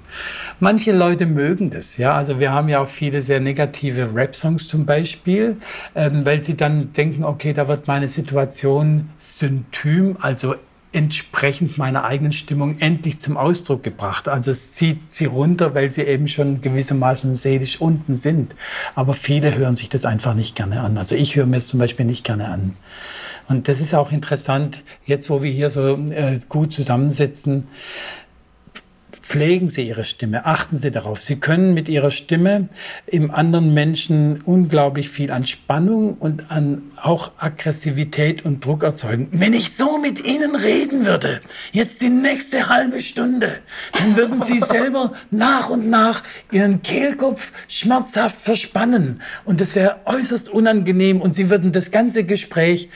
Manche 0.61 0.93
Leute 0.93 1.27
mögen 1.27 1.71
das, 1.71 1.97
ja. 1.97 2.15
Also 2.15 2.41
wir 2.41 2.53
haben 2.53 2.69
ja 2.69 2.81
auch 2.81 2.89
viele 2.89 3.23
sehr 3.23 3.41
negative 3.41 4.15
Rap-Songs 4.15 4.69
zum 4.69 4.87
Beispiel, 4.87 5.57
ähm, 5.95 6.25
weil 6.25 6.43
sie 6.43 6.57
dann 6.57 6.93
denken, 6.93 7.25
okay, 7.25 7.53
da 7.53 7.69
wird 7.69 7.87
meine 7.87 8.09
Situation 8.09 9.11
syntym, 9.19 10.17
also 10.21 10.55
entsprechend 10.93 11.77
meiner 11.77 12.05
eigenen 12.05 12.33
Stimmung 12.33 12.79
endlich 12.79 13.19
zum 13.19 13.37
Ausdruck 13.37 13.83
gebracht. 13.83 14.27
Also 14.27 14.51
es 14.51 14.75
zieht 14.75 15.13
sie 15.13 15.27
runter, 15.27 15.75
weil 15.75 15.91
sie 15.91 16.03
eben 16.03 16.29
schon 16.29 16.63
gewissermaßen 16.63 17.37
seelisch 17.37 17.81
unten 17.81 18.15
sind. 18.15 18.55
Aber 18.95 19.13
viele 19.13 19.55
hören 19.55 19.77
sich 19.77 19.91
das 19.91 20.07
einfach 20.07 20.35
nicht 20.35 20.57
gerne 20.57 20.81
an. 20.81 20.97
Also 20.97 21.15
ich 21.15 21.37
höre 21.37 21.47
mir 21.47 21.59
es 21.59 21.69
zum 21.69 21.79
Beispiel 21.79 22.07
nicht 22.07 22.25
gerne 22.25 22.49
an. 22.49 22.75
Und 23.49 23.69
das 23.69 23.81
ist 23.81 23.95
auch 23.95 24.13
interessant, 24.13 24.85
jetzt 25.05 25.31
wo 25.31 25.43
wir 25.43 25.51
hier 25.51 25.71
so 25.71 25.95
äh, 26.11 26.39
gut 26.49 26.73
zusammensitzen, 26.73 27.67
pflegen 29.29 29.69
Sie 29.69 29.87
Ihre 29.87 30.05
Stimme, 30.05 30.47
achten 30.47 30.77
Sie 30.77 30.91
darauf. 30.91 31.23
Sie 31.23 31.37
können 31.37 31.75
mit 31.75 31.91
Ihrer 31.91 32.11
Stimme 32.11 32.71
im 33.07 33.31
anderen 33.31 33.75
Menschen 33.75 34.41
unglaublich 34.41 35.11
viel 35.11 35.31
an 35.31 35.45
Spannung 35.45 36.15
und 36.15 36.51
an 36.51 36.93
auch 36.97 37.33
Aggressivität 37.37 38.47
und 38.47 38.65
Druck 38.65 38.83
erzeugen. 38.83 39.29
Wenn 39.33 39.53
ich 39.53 39.77
so 39.77 39.99
mit 39.99 40.25
Ihnen 40.25 40.57
reden 40.57 41.05
würde, 41.05 41.41
jetzt 41.73 42.01
die 42.01 42.09
nächste 42.09 42.71
halbe 42.71 43.03
Stunde, 43.03 43.59
dann 43.93 44.17
würden 44.17 44.41
Sie 44.41 44.59
selber 44.59 45.13
nach 45.31 45.69
und 45.69 45.91
nach 45.91 46.23
Ihren 46.51 46.81
Kehlkopf 46.81 47.53
schmerzhaft 47.69 48.41
verspannen. 48.41 49.21
Und 49.45 49.61
das 49.61 49.75
wäre 49.75 49.97
äußerst 50.07 50.49
unangenehm 50.49 51.21
und 51.21 51.35
Sie 51.35 51.51
würden 51.51 51.73
das 51.73 51.91
ganze 51.91 52.25
Gespräch 52.25 52.89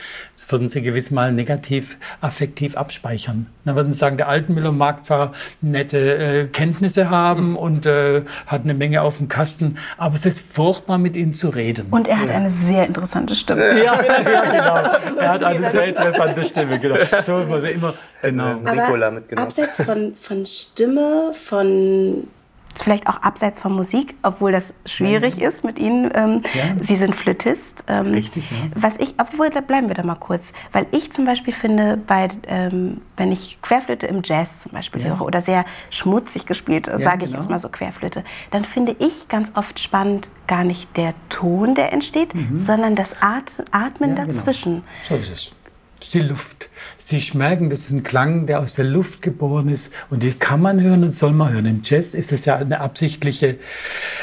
würden 0.52 0.68
sie 0.68 0.82
gewiss 0.82 1.10
mal 1.10 1.32
negativ 1.32 1.96
affektiv 2.20 2.76
abspeichern. 2.76 3.46
Dann 3.64 3.76
würden 3.76 3.92
sie 3.92 3.98
sagen, 3.98 4.16
der 4.16 4.28
Altenmüller 4.28 4.72
mag 4.72 5.04
zwar 5.06 5.32
nette 5.60 5.98
äh, 5.98 6.46
Kenntnisse 6.46 7.10
haben 7.10 7.56
und 7.56 7.86
äh, 7.86 8.22
hat 8.46 8.64
eine 8.64 8.74
Menge 8.74 9.02
auf 9.02 9.18
dem 9.18 9.28
Kasten, 9.28 9.78
aber 9.96 10.14
es 10.14 10.26
ist 10.26 10.40
furchtbar, 10.40 10.98
mit 10.98 11.16
ihm 11.16 11.34
zu 11.34 11.48
reden. 11.48 11.86
Und 11.90 12.08
er 12.08 12.20
hat 12.20 12.30
eine 12.30 12.50
sehr 12.50 12.86
interessante 12.86 13.34
Stimme. 13.34 13.82
Ja, 13.82 14.00
ja, 14.02 14.22
genau. 14.22 14.72
Er 15.22 15.28
hat 15.28 15.44
eine 15.44 15.70
sehr 15.70 15.84
interessante 15.84 16.44
Stimme. 16.44 16.78
Genau. 16.80 16.96
So 17.24 17.38
muss 17.44 17.62
er 17.62 17.72
immer 17.72 17.94
genau. 18.22 18.54
Nicola 18.54 19.10
mitgenommen. 19.10 19.46
Abseits 19.46 19.82
von, 19.82 20.14
von 20.16 20.44
Stimme, 20.44 21.32
von 21.32 22.28
vielleicht 22.74 23.06
auch 23.06 23.22
abseits 23.22 23.60
von 23.60 23.72
Musik, 23.72 24.14
obwohl 24.22 24.52
das 24.52 24.74
schwierig 24.86 25.36
ja. 25.36 25.48
ist 25.48 25.64
mit 25.64 25.78
Ihnen. 25.78 26.10
Ähm, 26.14 26.42
ja. 26.54 26.74
Sie 26.80 26.96
sind 26.96 27.14
Flötist. 27.14 27.84
Ähm, 27.88 28.12
Richtig, 28.12 28.50
ja. 28.50 28.56
Was 28.74 28.98
ich, 28.98 29.14
obwohl, 29.18 29.50
da 29.50 29.60
bleiben 29.60 29.88
wir 29.88 29.94
da 29.94 30.02
mal 30.02 30.14
kurz, 30.14 30.52
weil 30.72 30.86
ich 30.92 31.12
zum 31.12 31.24
Beispiel 31.24 31.52
finde, 31.52 31.96
bei, 31.96 32.28
ähm, 32.46 33.00
wenn 33.16 33.32
ich 33.32 33.60
Querflöte 33.62 34.06
im 34.06 34.22
Jazz 34.24 34.60
zum 34.60 34.72
Beispiel 34.72 35.04
höre 35.04 35.22
oder 35.22 35.40
sehr 35.40 35.64
schmutzig 35.90 36.46
gespielt, 36.46 36.86
sage 36.86 37.24
ich 37.24 37.30
genau. 37.30 37.40
jetzt 37.40 37.50
mal 37.50 37.58
so 37.58 37.68
Querflöte, 37.68 38.24
dann 38.50 38.64
finde 38.64 38.96
ich 38.98 39.28
ganz 39.28 39.52
oft 39.54 39.78
spannend 39.78 40.30
gar 40.46 40.64
nicht 40.64 40.96
der 40.96 41.14
Ton, 41.28 41.74
der 41.74 41.92
entsteht, 41.92 42.34
mhm. 42.34 42.56
sondern 42.56 42.96
das 42.96 43.16
At 43.22 43.64
Atmen 43.70 44.14
genau. 44.14 44.26
dazwischen. 44.26 44.72
Genau. 44.72 44.84
So 45.02 45.14
ist 45.16 45.30
es 45.30 45.61
die 46.08 46.20
Luft. 46.20 46.70
Sie 46.98 47.22
merken, 47.34 47.68
das 47.68 47.80
ist 47.80 47.90
ein 47.90 48.02
Klang, 48.02 48.46
der 48.46 48.60
aus 48.60 48.74
der 48.74 48.84
Luft 48.84 49.22
geboren 49.22 49.68
ist 49.68 49.92
und 50.08 50.22
die 50.22 50.32
kann 50.32 50.60
man 50.60 50.80
hören 50.80 51.02
und 51.02 51.10
soll 51.10 51.32
man 51.32 51.52
hören. 51.52 51.66
Im 51.66 51.80
Jazz 51.84 52.14
ist 52.14 52.32
es 52.32 52.44
ja 52.44 52.56
eine 52.56 52.80
absichtliche 52.80 53.58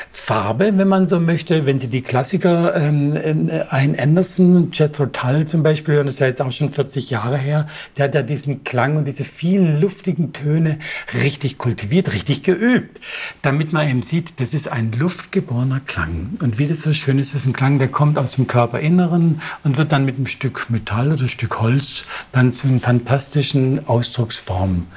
Farbe, 0.10 0.78
wenn 0.78 0.88
man 0.88 1.06
so 1.06 1.20
möchte. 1.20 1.66
Wenn 1.66 1.78
Sie 1.78 1.88
die 1.88 2.02
Klassiker, 2.02 2.76
ähm, 2.76 3.16
äh, 3.16 3.64
ein 3.70 4.00
Anderson, 4.00 4.70
Jethro 4.72 5.08
Tull 5.08 5.46
zum 5.46 5.62
Beispiel 5.62 5.96
hören, 5.96 6.06
das 6.06 6.16
ist 6.16 6.20
ja 6.20 6.28
jetzt 6.28 6.42
auch 6.42 6.52
schon 6.52 6.70
40 6.70 7.10
Jahre 7.10 7.38
her, 7.38 7.68
der 7.98 8.06
hat 8.06 8.16
ja 8.16 8.22
diesen 8.22 8.64
Klang 8.64 8.98
und 8.98 9.06
diese 9.06 9.24
vielen 9.24 9.82
luftigen 9.82 10.34
Töne 10.34 10.80
richtig 11.22 11.58
kultiviert, 11.58 12.14
richtig 12.14 12.44
geübt, 12.44 13.00
damit 13.42 13.74
man 13.74 13.88
eben 13.88 14.04
sieht, 14.04 14.40
das 14.40 14.54
ist 14.54 14.68
ein 14.68 14.92
luftgeborener 14.94 15.82
Klang. 15.82 16.38
Und 16.42 16.60
wie 16.60 16.68
das 16.68 16.82
so 16.82 16.94
schön 16.94 17.20
ist, 17.20 17.36
ist 17.36 17.46
ein 17.46 17.54
Klang, 17.54 17.78
der 17.78 17.90
kommt 17.90 18.18
aus 18.18 18.36
dem 18.36 18.48
Körperinneren 18.48 19.42
und 19.64 19.78
wird 19.78 19.92
dann 19.92 20.06
mit 20.06 20.16
einem 20.16 20.28
Stück 20.28 20.70
Metall 20.70 21.12
oder 21.12 21.28
Stück 21.28 21.60
Holz 21.60 21.69
Holz 21.70 22.08
dann 22.32 22.52
zu 22.52 22.68
einer 22.68 22.80
fantastischen 22.80 23.88
Ausdrucksform. 23.88 24.88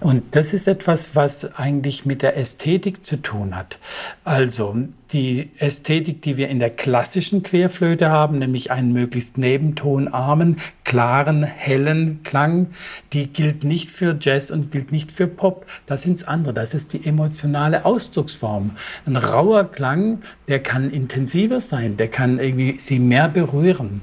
Und 0.00 0.34
das 0.34 0.52
ist 0.52 0.66
etwas, 0.66 1.14
was 1.14 1.54
eigentlich 1.56 2.04
mit 2.04 2.22
der 2.22 2.36
Ästhetik 2.36 3.04
zu 3.04 3.22
tun 3.22 3.54
hat. 3.54 3.78
Also 4.24 4.76
die 5.12 5.50
Ästhetik, 5.58 6.22
die 6.22 6.36
wir 6.36 6.48
in 6.48 6.58
der 6.58 6.70
klassischen 6.70 7.44
Querflöte 7.44 8.10
haben, 8.10 8.40
nämlich 8.40 8.72
einen 8.72 8.92
möglichst 8.92 9.38
nebentonarmen, 9.38 10.58
klaren, 10.82 11.44
hellen 11.44 12.24
Klang, 12.24 12.68
die 13.12 13.28
gilt 13.28 13.62
nicht 13.62 13.88
für 13.88 14.16
Jazz 14.20 14.50
und 14.50 14.72
gilt 14.72 14.90
nicht 14.90 15.12
für 15.12 15.28
Pop. 15.28 15.66
Das 15.86 16.02
sind's 16.02 16.24
andere. 16.24 16.54
Das 16.54 16.74
ist 16.74 16.92
die 16.92 17.06
emotionale 17.06 17.84
Ausdrucksform. 17.84 18.72
Ein 19.06 19.16
rauer 19.16 19.70
Klang, 19.70 20.22
der 20.48 20.60
kann 20.60 20.90
intensiver 20.90 21.60
sein, 21.60 21.96
der 21.96 22.08
kann 22.08 22.40
irgendwie 22.40 22.72
sie 22.72 22.98
mehr 22.98 23.28
berühren. 23.28 24.00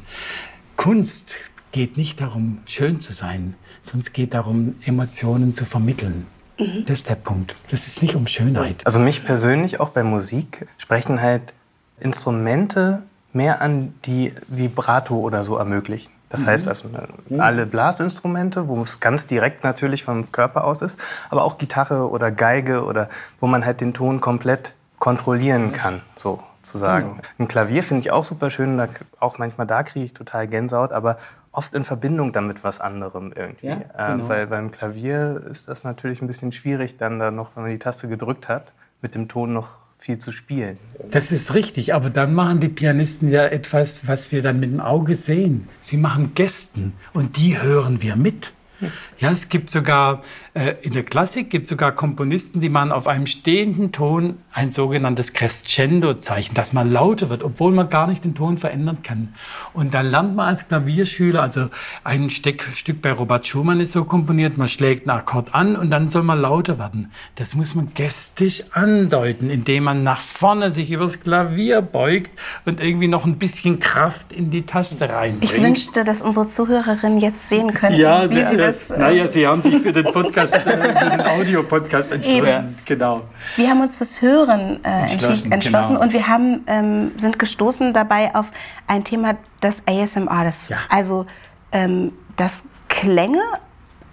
Kunst 0.77 1.35
geht 1.73 1.97
nicht 1.97 2.21
darum, 2.21 2.59
schön 2.65 3.01
zu 3.01 3.11
sein, 3.11 3.55
sondern 3.81 4.07
es 4.07 4.13
geht 4.13 4.33
darum, 4.33 4.75
Emotionen 4.85 5.51
zu 5.51 5.65
vermitteln. 5.65 6.27
Mhm. 6.57 6.85
Das 6.85 6.99
ist 6.99 7.09
der 7.09 7.15
Punkt. 7.15 7.57
Das 7.69 7.87
ist 7.87 8.01
nicht 8.01 8.15
um 8.15 8.27
Schönheit. 8.27 8.77
Also 8.85 8.99
mich 8.99 9.25
persönlich, 9.25 9.81
auch 9.81 9.89
bei 9.89 10.03
Musik, 10.03 10.67
sprechen 10.77 11.21
halt 11.21 11.53
Instrumente 11.99 13.03
mehr 13.33 13.61
an, 13.61 13.93
die 14.05 14.33
Vibrato 14.47 15.15
oder 15.15 15.43
so 15.43 15.57
ermöglichen. 15.57 16.11
Das 16.29 16.43
mhm. 16.43 16.47
heißt 16.47 16.67
also 16.67 16.89
mhm. 17.29 17.39
alle 17.39 17.65
Blasinstrumente, 17.65 18.67
wo 18.67 18.81
es 18.81 18.99
ganz 18.99 19.27
direkt 19.27 19.63
natürlich 19.63 20.03
vom 20.03 20.31
Körper 20.31 20.63
aus 20.63 20.81
ist, 20.81 20.99
aber 21.29 21.43
auch 21.43 21.57
Gitarre 21.57 22.09
oder 22.09 22.31
Geige 22.31 22.85
oder 22.85 23.09
wo 23.39 23.47
man 23.47 23.65
halt 23.65 23.81
den 23.81 23.93
Ton 23.93 24.21
komplett 24.21 24.75
kontrollieren 24.99 25.73
kann, 25.73 26.01
sozusagen. 26.15 27.15
Mhm. 27.15 27.21
Ein 27.39 27.47
Klavier 27.47 27.83
finde 27.83 28.01
ich 28.01 28.11
auch 28.11 28.25
super 28.25 28.51
schön, 28.51 28.81
auch 29.19 29.37
manchmal 29.39 29.67
da 29.67 29.83
kriege 29.83 30.05
ich 30.05 30.13
total 30.13 30.47
Gänsehaut, 30.47 30.91
aber 30.91 31.17
oft 31.53 31.73
in 31.73 31.85
Verbindung 31.85 32.33
damit 32.33 32.63
was 32.63 32.81
anderem 32.81 33.31
irgendwie. 33.33 33.67
Ja, 33.67 33.75
äh, 33.75 34.11
genau. 34.11 34.25
äh, 34.25 34.29
weil 34.29 34.47
beim 34.47 34.71
Klavier 34.71 35.41
ist 35.49 35.69
das 35.69 35.85
natürlich 35.85 36.21
ein 36.21 36.27
bisschen 36.27 36.51
schwierig, 36.51 36.97
dann 36.97 37.19
da 37.19 37.31
noch, 37.31 37.55
wenn 37.55 37.63
man 37.63 37.71
die 37.71 37.79
Taste 37.79 38.09
gedrückt 38.09 38.49
hat, 38.49 38.73
mit 39.01 39.15
dem 39.15 39.29
Ton 39.29 39.53
noch 39.53 39.77
viel 39.97 40.19
zu 40.19 40.33
spielen. 40.33 40.77
Das 41.09 41.31
ist 41.31 41.53
richtig, 41.53 41.93
aber 41.93 42.09
dann 42.09 42.33
machen 42.33 42.59
die 42.59 42.67
Pianisten 42.67 43.29
ja 43.29 43.45
etwas, 43.45 44.05
was 44.05 44.33
wir 44.33 44.41
dann 44.41 44.59
mit 44.59 44.71
dem 44.71 44.81
Auge 44.81 45.15
sehen. 45.15 45.69
Sie 45.79 45.95
machen 45.95 46.33
Gästen 46.33 46.93
und 47.13 47.37
die 47.37 47.61
hören 47.61 48.01
wir 48.01 48.17
mit. 48.17 48.51
Ja, 49.17 49.31
es 49.31 49.47
gibt 49.47 49.69
sogar 49.69 50.23
in 50.55 50.93
der 50.93 51.01
Klassik 51.01 51.49
gibt 51.49 51.65
sogar 51.65 51.93
Komponisten, 51.93 52.61
die 52.61 52.69
man 52.69 52.91
auf 52.91 53.07
einem 53.07 53.25
stehenden 53.25 53.91
Ton 53.91 54.37
ein 54.53 54.69
sogenanntes 54.69 55.33
Crescendo-Zeichen, 55.33 56.53
dass 56.53 56.73
man 56.73 56.91
lauter 56.91 57.31
wird, 57.31 57.43
obwohl 57.43 57.71
man 57.71 57.89
gar 57.89 58.05
nicht 58.05 58.23
den 58.23 58.35
Ton 58.35 58.59
verändern 58.59 58.99
kann. 59.01 59.33
Und 59.73 59.95
da 59.95 60.01
lernt 60.01 60.35
man 60.35 60.49
als 60.49 60.67
Klavierschüler, 60.67 61.41
also 61.41 61.69
ein 62.03 62.29
Stück, 62.29 62.61
Stück 62.75 63.01
bei 63.01 63.11
Robert 63.11 63.47
Schumann 63.47 63.79
ist 63.79 63.93
so 63.93 64.03
komponiert, 64.03 64.59
man 64.59 64.67
schlägt 64.67 65.09
einen 65.09 65.17
Akkord 65.17 65.55
an 65.55 65.75
und 65.75 65.89
dann 65.89 66.07
soll 66.07 66.21
man 66.21 66.39
lauter 66.39 66.77
werden. 66.77 67.11
Das 67.33 67.55
muss 67.55 67.73
man 67.73 67.91
gestisch 67.95 68.63
andeuten, 68.73 69.49
indem 69.49 69.85
man 69.85 70.03
nach 70.03 70.19
vorne 70.19 70.71
sich 70.71 70.91
übers 70.91 71.19
Klavier 71.19 71.81
beugt 71.81 72.29
und 72.65 72.79
irgendwie 72.79 73.07
noch 73.07 73.25
ein 73.25 73.39
bisschen 73.39 73.79
Kraft 73.79 74.31
in 74.31 74.51
die 74.51 74.67
Taste 74.67 75.09
reinbringt. 75.09 75.51
Ich 75.51 75.63
wünschte, 75.63 76.03
dass 76.03 76.21
unsere 76.21 76.47
Zuhörerinnen 76.47 77.19
jetzt 77.19 77.49
sehen 77.49 77.73
könnten, 77.73 77.99
ja, 77.99 78.29
wie 78.29 78.43
sie 78.43 78.57
das... 78.57 78.91
Äh, 78.91 78.99
naja, 78.99 79.27
sie 79.27 79.47
haben 79.47 79.63
sich 79.63 79.81
für 79.81 79.91
den 79.91 80.05
Podcast, 80.05 80.42
äh, 80.51 80.59
für 80.59 81.09
den 81.09 81.21
Audio-Podcast 81.21 82.11
entschlossen. 82.11 82.77
Genau. 82.85 83.21
Wir 83.55 83.69
haben 83.69 83.81
uns 83.81 83.97
fürs 83.97 84.21
Hören 84.21 84.83
äh, 84.83 85.11
entschlossen, 85.11 85.51
entschlossen 85.51 85.93
genau. 85.93 86.05
und 86.05 86.13
wir 86.13 86.27
haben, 86.27 86.63
ähm, 86.67 87.11
sind 87.17 87.39
gestoßen 87.39 87.93
dabei 87.93 88.35
auf 88.35 88.47
ein 88.87 89.03
Thema, 89.03 89.35
das 89.61 89.83
ASMR, 89.87 90.43
das, 90.43 90.69
ja. 90.69 90.77
also 90.89 91.25
ähm, 91.71 92.13
dass 92.35 92.65
Klänge 92.89 93.41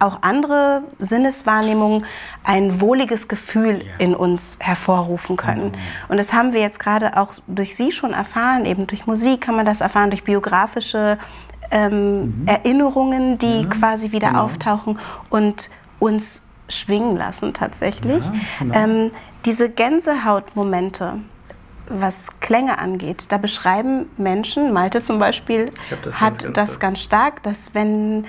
auch 0.01 0.19
andere 0.21 0.83
Sinneswahrnehmungen 0.97 2.05
ein 2.43 2.81
wohliges 2.81 3.27
Gefühl 3.27 3.83
ja. 3.85 3.91
in 3.99 4.15
uns 4.15 4.57
hervorrufen 4.59 5.37
können. 5.37 5.71
Mhm. 5.71 5.75
Und 6.09 6.17
das 6.17 6.33
haben 6.33 6.53
wir 6.53 6.61
jetzt 6.61 6.79
gerade 6.79 7.17
auch 7.17 7.33
durch 7.47 7.75
Sie 7.75 7.91
schon 7.91 8.13
erfahren, 8.13 8.65
eben 8.65 8.87
durch 8.87 9.05
Musik 9.05 9.41
kann 9.41 9.55
man 9.55 9.65
das 9.65 9.81
erfahren, 9.81 10.09
durch 10.09 10.23
biografische 10.23 11.19
ähm, 11.69 12.41
mhm. 12.41 12.47
Erinnerungen, 12.47 13.37
die 13.37 13.61
ja, 13.61 13.67
quasi 13.67 14.11
wieder 14.11 14.29
genau. 14.29 14.45
auftauchen 14.45 14.99
und 15.29 15.69
uns 16.01 16.41
schwingen 16.67 17.15
lassen 17.15 17.53
tatsächlich. 17.53 18.25
Ja, 18.25 18.33
genau. 18.59 18.75
ähm, 18.75 19.11
diese 19.45 19.69
Gänsehautmomente, 19.69 21.19
was 21.87 22.39
Klänge 22.39 22.79
angeht, 22.79 23.25
da 23.29 23.37
beschreiben 23.37 24.07
Menschen, 24.17 24.73
Malte 24.73 25.01
zum 25.01 25.19
Beispiel, 25.19 25.71
das 26.03 26.19
hat 26.19 26.33
ganz, 26.33 26.43
ganz 26.43 26.55
das 26.55 26.79
ganz 26.79 26.99
stark, 27.01 27.43
dass 27.43 27.75
wenn, 27.75 28.25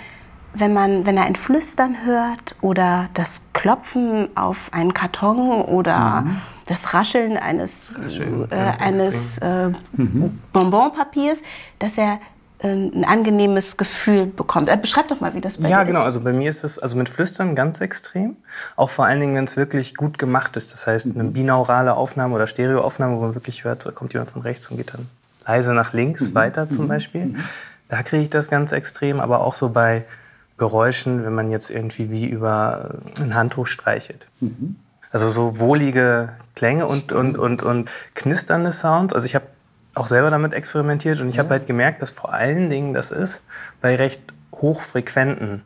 wenn, 0.54 0.74
man, 0.74 1.06
wenn 1.06 1.16
er 1.16 1.24
ein 1.24 1.36
Flüstern 1.36 2.04
hört 2.04 2.56
oder 2.60 3.08
das 3.14 3.46
Klopfen 3.52 4.28
auf 4.36 4.68
einen 4.72 4.92
Karton 4.92 5.62
oder 5.62 6.22
mhm. 6.22 6.40
das 6.66 6.92
Rascheln 6.92 7.38
eines, 7.38 7.94
Rascheln, 7.96 8.50
äh, 8.50 8.72
eines 8.82 9.38
äh, 9.38 9.70
mhm. 9.96 10.40
Bonbonpapiers, 10.52 11.42
dass 11.78 11.96
er 11.96 12.18
ein 12.62 13.04
angenehmes 13.04 13.76
Gefühl 13.76 14.26
bekommt. 14.26 14.68
Äh, 14.68 14.76
beschreib 14.76 15.08
doch 15.08 15.20
mal, 15.20 15.34
wie 15.34 15.40
das 15.40 15.58
bei 15.58 15.68
ja, 15.68 15.78
dir 15.78 15.82
ist. 15.82 15.88
Ja, 15.88 15.92
genau. 15.92 16.04
Also 16.04 16.20
bei 16.20 16.32
mir 16.32 16.48
ist 16.48 16.64
es 16.64 16.78
also 16.78 16.96
mit 16.96 17.08
Flüstern 17.08 17.54
ganz 17.54 17.80
extrem. 17.80 18.36
Auch 18.76 18.90
vor 18.90 19.06
allen 19.06 19.20
Dingen, 19.20 19.34
wenn 19.34 19.44
es 19.44 19.56
wirklich 19.56 19.94
gut 19.96 20.18
gemacht 20.18 20.56
ist. 20.56 20.72
Das 20.72 20.86
heißt, 20.86 21.06
eine 21.06 21.24
mhm. 21.24 21.32
binaurale 21.32 21.94
Aufnahme 21.94 22.34
oder 22.34 22.46
Stereoaufnahme, 22.46 23.16
wo 23.16 23.20
man 23.20 23.34
wirklich 23.34 23.64
hört, 23.64 23.86
da 23.86 23.90
kommt 23.90 24.12
jemand 24.12 24.30
von 24.30 24.42
rechts 24.42 24.68
und 24.68 24.76
geht 24.76 24.94
dann 24.94 25.08
leise 25.46 25.74
nach 25.74 25.92
links 25.92 26.30
mhm. 26.30 26.34
weiter 26.34 26.70
zum 26.70 26.84
mhm. 26.84 26.88
Beispiel. 26.88 27.24
Mhm. 27.26 27.36
Da 27.88 28.02
kriege 28.02 28.22
ich 28.22 28.30
das 28.30 28.48
ganz 28.48 28.72
extrem. 28.72 29.20
Aber 29.20 29.40
auch 29.40 29.54
so 29.54 29.70
bei 29.70 30.04
Geräuschen, 30.58 31.24
wenn 31.24 31.34
man 31.34 31.50
jetzt 31.50 31.70
irgendwie 31.70 32.10
wie 32.10 32.26
über 32.26 33.00
ein 33.20 33.34
Handtuch 33.34 33.66
streichelt. 33.66 34.26
Mhm. 34.40 34.76
Also 35.10 35.30
so 35.30 35.58
wohlige 35.58 36.30
Klänge 36.54 36.86
und, 36.86 37.12
und, 37.12 37.36
und, 37.36 37.62
und 37.62 37.90
knisternde 38.14 38.72
Sounds. 38.72 39.14
Also 39.14 39.26
ich 39.26 39.34
habe 39.34 39.46
auch 39.94 40.06
selber 40.06 40.30
damit 40.30 40.52
experimentiert 40.52 41.20
und 41.20 41.28
ich 41.28 41.36
ja. 41.36 41.42
habe 41.42 41.50
halt 41.50 41.66
gemerkt, 41.66 42.02
dass 42.02 42.10
vor 42.10 42.32
allen 42.32 42.70
Dingen 42.70 42.94
das 42.94 43.10
ist 43.10 43.42
bei 43.80 43.96
recht 43.96 44.22
hochfrequenten 44.54 45.62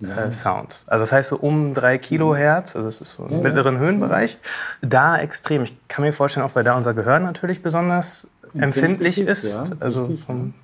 ja. 0.00 0.30
Sounds. 0.30 0.84
Also 0.86 1.02
das 1.02 1.12
heißt 1.12 1.28
so 1.30 1.36
um 1.36 1.72
drei 1.72 1.98
Kilohertz, 1.98 2.76
also 2.76 2.86
das 2.88 3.00
ist 3.00 3.12
so 3.12 3.26
im 3.26 3.36
ja, 3.36 3.38
mittleren 3.38 3.78
Höhenbereich. 3.78 4.38
Da 4.82 5.18
extrem. 5.18 5.62
Ich 5.62 5.74
kann 5.88 6.04
mir 6.04 6.12
vorstellen, 6.12 6.44
auch 6.44 6.54
weil 6.54 6.64
da 6.64 6.74
unser 6.74 6.94
Gehör 6.94 7.20
natürlich 7.20 7.62
besonders 7.62 8.26
empfindlich, 8.54 9.20
ist. 9.20 9.58
also 9.80 10.16
vom, 10.26 10.54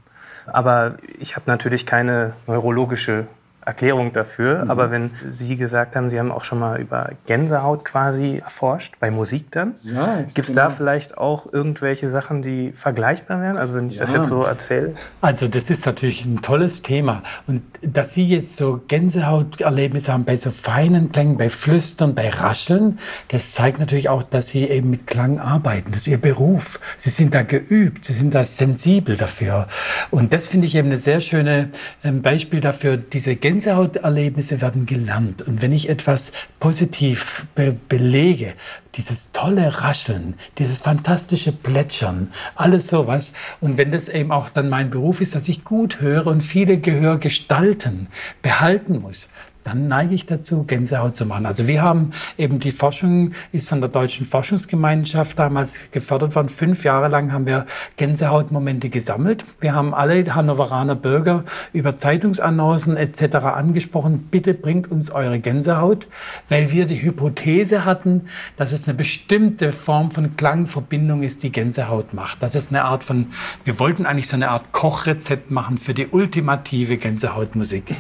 aber 0.46 0.96
ich 1.18 1.36
habe 1.36 1.44
natürlich 1.50 1.86
keine 1.86 2.34
neurologische 2.46 3.26
Erklärung 3.70 4.12
dafür. 4.12 4.64
Mhm. 4.64 4.70
Aber 4.70 4.90
wenn 4.90 5.10
Sie 5.24 5.56
gesagt 5.56 5.96
haben, 5.96 6.10
Sie 6.10 6.18
haben 6.18 6.32
auch 6.32 6.44
schon 6.44 6.58
mal 6.58 6.80
über 6.80 7.10
Gänsehaut 7.26 7.84
quasi 7.84 8.38
erforscht, 8.38 8.94
bei 8.98 9.10
Musik 9.10 9.52
dann, 9.52 9.74
ja, 9.82 10.24
gibt 10.34 10.48
es 10.48 10.54
da 10.54 10.70
vielleicht 10.70 11.16
auch 11.16 11.52
irgendwelche 11.52 12.10
Sachen, 12.10 12.42
die 12.42 12.72
vergleichbar 12.72 13.40
wären? 13.40 13.56
Also 13.56 13.74
wenn 13.74 13.86
ich 13.86 13.96
ja. 13.96 14.02
das 14.02 14.12
jetzt 14.12 14.28
so 14.28 14.42
erzähle? 14.42 14.94
Also 15.20 15.46
das 15.46 15.70
ist 15.70 15.86
natürlich 15.86 16.24
ein 16.24 16.42
tolles 16.42 16.82
Thema. 16.82 17.22
Und 17.46 17.62
dass 17.80 18.14
Sie 18.14 18.26
jetzt 18.26 18.56
so 18.56 18.80
Gänsehauterlebnisse 18.88 20.12
haben 20.12 20.24
bei 20.24 20.36
so 20.36 20.50
feinen 20.50 21.12
Klängen, 21.12 21.38
bei 21.38 21.48
Flüstern, 21.48 22.14
bei 22.14 22.28
Rascheln, 22.28 22.98
das 23.28 23.52
zeigt 23.52 23.78
natürlich 23.78 24.08
auch, 24.08 24.24
dass 24.24 24.48
Sie 24.48 24.64
eben 24.64 24.90
mit 24.90 25.06
Klang 25.06 25.38
arbeiten. 25.38 25.92
Das 25.92 26.02
ist 26.02 26.08
Ihr 26.08 26.20
Beruf. 26.20 26.80
Sie 26.96 27.10
sind 27.10 27.34
da 27.34 27.42
geübt, 27.42 28.04
Sie 28.04 28.12
sind 28.12 28.34
da 28.34 28.42
sensibel 28.42 29.16
dafür. 29.16 29.68
Und 30.10 30.32
das 30.32 30.48
finde 30.48 30.66
ich 30.66 30.74
eben 30.74 30.90
ein 30.90 30.96
sehr 30.96 31.20
schönes 31.20 31.66
ähm, 32.02 32.22
Beispiel 32.22 32.60
dafür, 32.60 32.96
diese 32.96 33.36
Gänsehaut 33.36 33.59
Gänsehaut-Erlebnisse 33.60 34.62
werden 34.62 34.86
gelernt. 34.86 35.42
Und 35.42 35.60
wenn 35.60 35.72
ich 35.72 35.90
etwas 35.90 36.32
positiv 36.60 37.46
be 37.54 37.76
belege, 37.88 38.54
dieses 38.94 39.32
tolle 39.32 39.82
Rascheln, 39.82 40.34
dieses 40.56 40.80
fantastische 40.80 41.52
Plätschern, 41.52 42.32
alles 42.54 42.88
sowas. 42.88 43.34
Und 43.60 43.76
wenn 43.76 43.92
das 43.92 44.08
eben 44.08 44.32
auch 44.32 44.48
dann 44.48 44.70
mein 44.70 44.88
Beruf 44.88 45.20
ist, 45.20 45.34
dass 45.34 45.46
ich 45.48 45.62
gut 45.62 46.00
höre 46.00 46.26
und 46.26 46.40
viele 46.40 46.78
Gehörgestalten 46.78 48.08
behalten 48.40 49.00
muss, 49.00 49.28
dann 49.70 49.86
neige 49.86 50.14
ich 50.14 50.26
dazu, 50.26 50.64
Gänsehaut 50.64 51.16
zu 51.16 51.26
machen. 51.26 51.46
Also 51.46 51.68
wir 51.68 51.80
haben 51.80 52.10
eben 52.36 52.58
die 52.58 52.72
Forschung, 52.72 53.32
ist 53.52 53.68
von 53.68 53.80
der 53.80 53.88
Deutschen 53.88 54.26
Forschungsgemeinschaft 54.26 55.38
damals 55.38 55.92
gefördert 55.92 56.34
worden. 56.34 56.48
Fünf 56.48 56.82
Jahre 56.82 57.06
lang 57.06 57.32
haben 57.32 57.46
wir 57.46 57.66
Gänsehautmomente 57.96 58.88
gesammelt. 58.88 59.44
Wir 59.60 59.74
haben 59.74 59.94
alle 59.94 60.34
Hannoveraner 60.34 60.96
Bürger 60.96 61.44
über 61.72 61.94
Zeitungsannoncen 61.94 62.96
etc. 62.96 63.36
angesprochen, 63.36 64.26
bitte 64.28 64.54
bringt 64.54 64.90
uns 64.90 65.12
eure 65.12 65.38
Gänsehaut, 65.38 66.08
weil 66.48 66.72
wir 66.72 66.86
die 66.86 67.00
Hypothese 67.00 67.84
hatten, 67.84 68.22
dass 68.56 68.72
es 68.72 68.88
eine 68.88 68.94
bestimmte 68.94 69.70
Form 69.70 70.10
von 70.10 70.36
Klangverbindung 70.36 71.22
ist, 71.22 71.44
die 71.44 71.52
Gänsehaut 71.52 72.12
macht. 72.12 72.42
Das 72.42 72.56
ist 72.56 72.70
eine 72.70 72.84
Art 72.84 73.04
von, 73.04 73.28
wir 73.64 73.78
wollten 73.78 74.04
eigentlich 74.04 74.26
so 74.26 74.34
eine 74.34 74.50
Art 74.50 74.72
Kochrezept 74.72 75.52
machen 75.52 75.78
für 75.78 75.94
die 75.94 76.08
ultimative 76.08 76.96
Gänsehautmusik. 76.96 77.94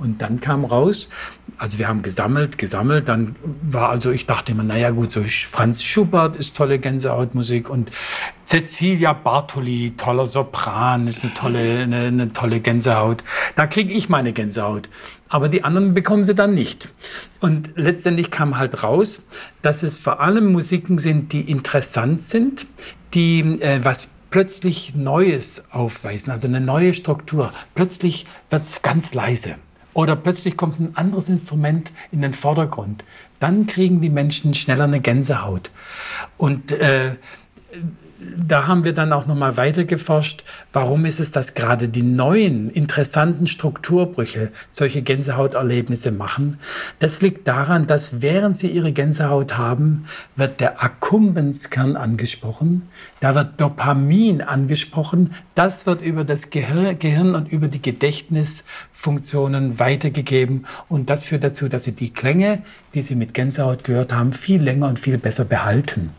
Und 0.00 0.22
dann 0.22 0.40
kam 0.40 0.64
raus, 0.64 1.08
also 1.58 1.78
wir 1.78 1.88
haben 1.88 2.02
gesammelt, 2.02 2.56
gesammelt, 2.56 3.08
dann 3.08 3.36
war 3.62 3.90
also, 3.90 4.10
ich 4.10 4.26
dachte 4.26 4.52
immer, 4.52 4.62
naja 4.62 4.90
gut, 4.90 5.12
so 5.12 5.22
Franz 5.22 5.82
Schubert 5.82 6.36
ist 6.36 6.56
tolle 6.56 6.78
Gänsehautmusik 6.78 7.68
und 7.68 7.90
Cecilia 8.46 9.12
Bartoli, 9.12 9.92
toller 9.96 10.24
Sopran, 10.24 11.06
ist 11.06 11.22
eine 11.22 11.34
tolle, 11.34 11.82
eine, 11.82 12.06
eine 12.06 12.32
tolle 12.32 12.60
Gänsehaut. 12.60 13.22
Da 13.56 13.66
kriege 13.66 13.92
ich 13.92 14.08
meine 14.08 14.32
Gänsehaut. 14.32 14.88
Aber 15.28 15.48
die 15.48 15.62
anderen 15.62 15.94
bekommen 15.94 16.24
sie 16.24 16.34
dann 16.34 16.54
nicht. 16.54 16.88
Und 17.40 17.70
letztendlich 17.76 18.30
kam 18.30 18.58
halt 18.58 18.82
raus, 18.82 19.22
dass 19.62 19.82
es 19.82 19.96
vor 19.96 20.20
allem 20.20 20.50
Musiken 20.50 20.98
sind, 20.98 21.32
die 21.32 21.48
interessant 21.48 22.20
sind, 22.20 22.66
die 23.14 23.40
äh, 23.60 23.84
was 23.84 24.08
plötzlich 24.30 24.94
Neues 24.94 25.64
aufweisen, 25.70 26.30
also 26.32 26.48
eine 26.48 26.60
neue 26.60 26.94
Struktur. 26.94 27.52
Plötzlich 27.74 28.26
wird 28.48 28.62
es 28.62 28.82
ganz 28.82 29.12
leise. 29.14 29.56
Oder 29.92 30.16
plötzlich 30.16 30.56
kommt 30.56 30.80
ein 30.80 30.96
anderes 30.96 31.28
Instrument 31.28 31.92
in 32.12 32.22
den 32.22 32.34
Vordergrund. 32.34 33.04
Dann 33.40 33.66
kriegen 33.66 34.00
die 34.00 34.10
Menschen 34.10 34.54
schneller 34.54 34.84
eine 34.84 35.00
Gänsehaut. 35.00 35.70
Und 36.36 36.72
äh, 36.72 37.16
da 38.36 38.66
haben 38.66 38.84
wir 38.84 38.92
dann 38.92 39.12
auch 39.12 39.26
nochmal 39.26 39.56
weiter 39.56 39.84
geforscht, 39.84 40.44
warum 40.72 41.04
ist 41.04 41.20
es, 41.20 41.30
dass 41.30 41.54
gerade 41.54 41.88
die 41.88 42.02
neuen, 42.02 42.68
interessanten 42.70 43.46
Strukturbrüche 43.46 44.50
solche 44.68 45.02
Gänsehauterlebnisse 45.02 46.10
machen. 46.10 46.58
Das 46.98 47.22
liegt 47.22 47.48
daran, 47.48 47.86
dass 47.86 48.20
während 48.20 48.58
sie 48.58 48.68
ihre 48.68 48.92
Gänsehaut 48.92 49.56
haben, 49.56 50.04
wird 50.36 50.60
der 50.60 50.82
Akkumbenzkern 50.82 51.96
angesprochen, 51.96 52.88
da 53.20 53.34
wird 53.34 53.60
Dopamin 53.60 54.42
angesprochen, 54.42 55.34
das 55.54 55.86
wird 55.86 56.02
über 56.02 56.24
das 56.24 56.50
Gehir 56.50 56.94
Gehirn 56.94 57.34
und 57.34 57.50
über 57.50 57.68
die 57.68 57.82
Gedächtnisfunktionen 57.82 59.78
weitergegeben 59.78 60.66
und 60.88 61.10
das 61.10 61.24
führt 61.24 61.44
dazu, 61.44 61.68
dass 61.68 61.84
sie 61.84 61.92
die 61.92 62.12
Klänge, 62.12 62.62
die 62.94 63.02
sie 63.02 63.14
mit 63.14 63.34
Gänsehaut 63.34 63.84
gehört 63.84 64.12
haben, 64.12 64.32
viel 64.32 64.62
länger 64.62 64.88
und 64.88 64.98
viel 64.98 65.18
besser 65.18 65.44
behalten. 65.44 66.10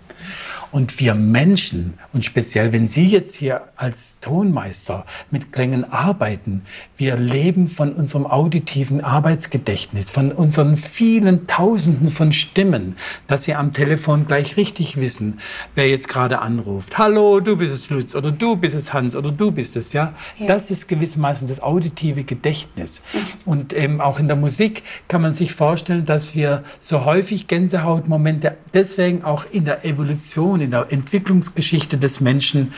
Und 0.72 1.02
wir 1.02 1.16
Menschen, 1.16 1.96
und 2.14 2.24
speziell 2.24 2.72
wenn 2.72 2.88
Sie 2.88 3.06
jetzt 3.08 3.36
hier 3.36 3.64
als 3.76 4.20
Tonmeister 4.22 5.06
mit 5.30 5.52
Klängen 5.52 5.84
arbeiten, 5.92 6.62
wir 6.96 7.18
leben 7.18 7.68
von 7.68 7.92
unserem 7.92 8.26
auditiven 8.26 9.04
Arbeitsgedächtnis, 9.04 10.10
von 10.10 10.32
unseren 10.32 10.78
vielen 10.78 11.46
Tausenden 11.46 12.08
von 12.08 12.32
Stimmen, 12.32 12.96
dass 13.28 13.44
Sie 13.44 13.54
am 13.54 13.74
Telefon 13.74 14.28
gleich 14.28 14.56
richtig 14.56 14.96
wissen, 14.96 15.40
wer 15.76 15.90
jetzt 15.90 16.08
gerade 16.08 16.40
anruft. 16.40 16.98
Hallo, 16.98 17.42
du 17.42 17.58
bist 17.58 17.74
es 17.74 17.90
Lutz 17.90 18.16
oder 18.16 18.32
du 18.32 18.56
bist 18.56 18.76
es 18.76 18.94
Hans 18.94 19.18
oder 19.18 19.32
du 19.32 19.52
bist 19.52 19.76
es, 19.76 19.92
ja. 19.92 20.14
ja. 20.40 20.48
Das 20.48 20.72
ist 20.72 20.88
gewissermaßen 20.88 21.50
das 21.50 21.62
auditive 21.62 22.24
Gedächtnis. 22.24 23.02
Mhm. 23.12 23.20
Und 23.44 23.74
eben 23.74 24.00
auch 24.00 24.20
in 24.20 24.28
der 24.28 24.38
Musik 24.38 24.84
kann 25.10 25.22
man 25.22 25.34
sich 25.34 25.54
vorstellen, 25.54 26.06
dass 26.06 26.34
wir 26.34 26.64
so 26.80 27.04
häufig 27.04 27.48
Gänsehautmomente 27.48 28.56
deswegen 28.74 29.26
auch 29.26 29.44
in 29.52 29.66
der 29.66 29.84
Evolution 29.84 30.61
in 30.62 30.72
der 30.72 30.92
Entwicklungsgeschichte 30.92 31.98
des 31.98 32.22
Menschen 32.22 32.74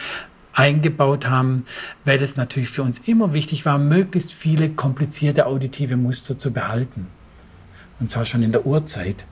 eingebaut 0.53 1.29
haben, 1.29 1.65
weil 2.05 2.21
es 2.21 2.37
natürlich 2.37 2.69
für 2.69 2.83
uns 2.83 2.99
immer 2.99 3.33
wichtig 3.33 3.65
war, 3.65 3.77
möglichst 3.77 4.33
viele 4.33 4.69
komplizierte 4.69 5.47
auditive 5.47 5.97
Muster 5.97 6.37
zu 6.37 6.53
behalten. 6.53 7.07
Und 7.99 8.11
zwar 8.11 8.25
schon 8.25 8.43
in 8.43 8.51
der 8.51 8.65
Urzeit. 8.65 9.25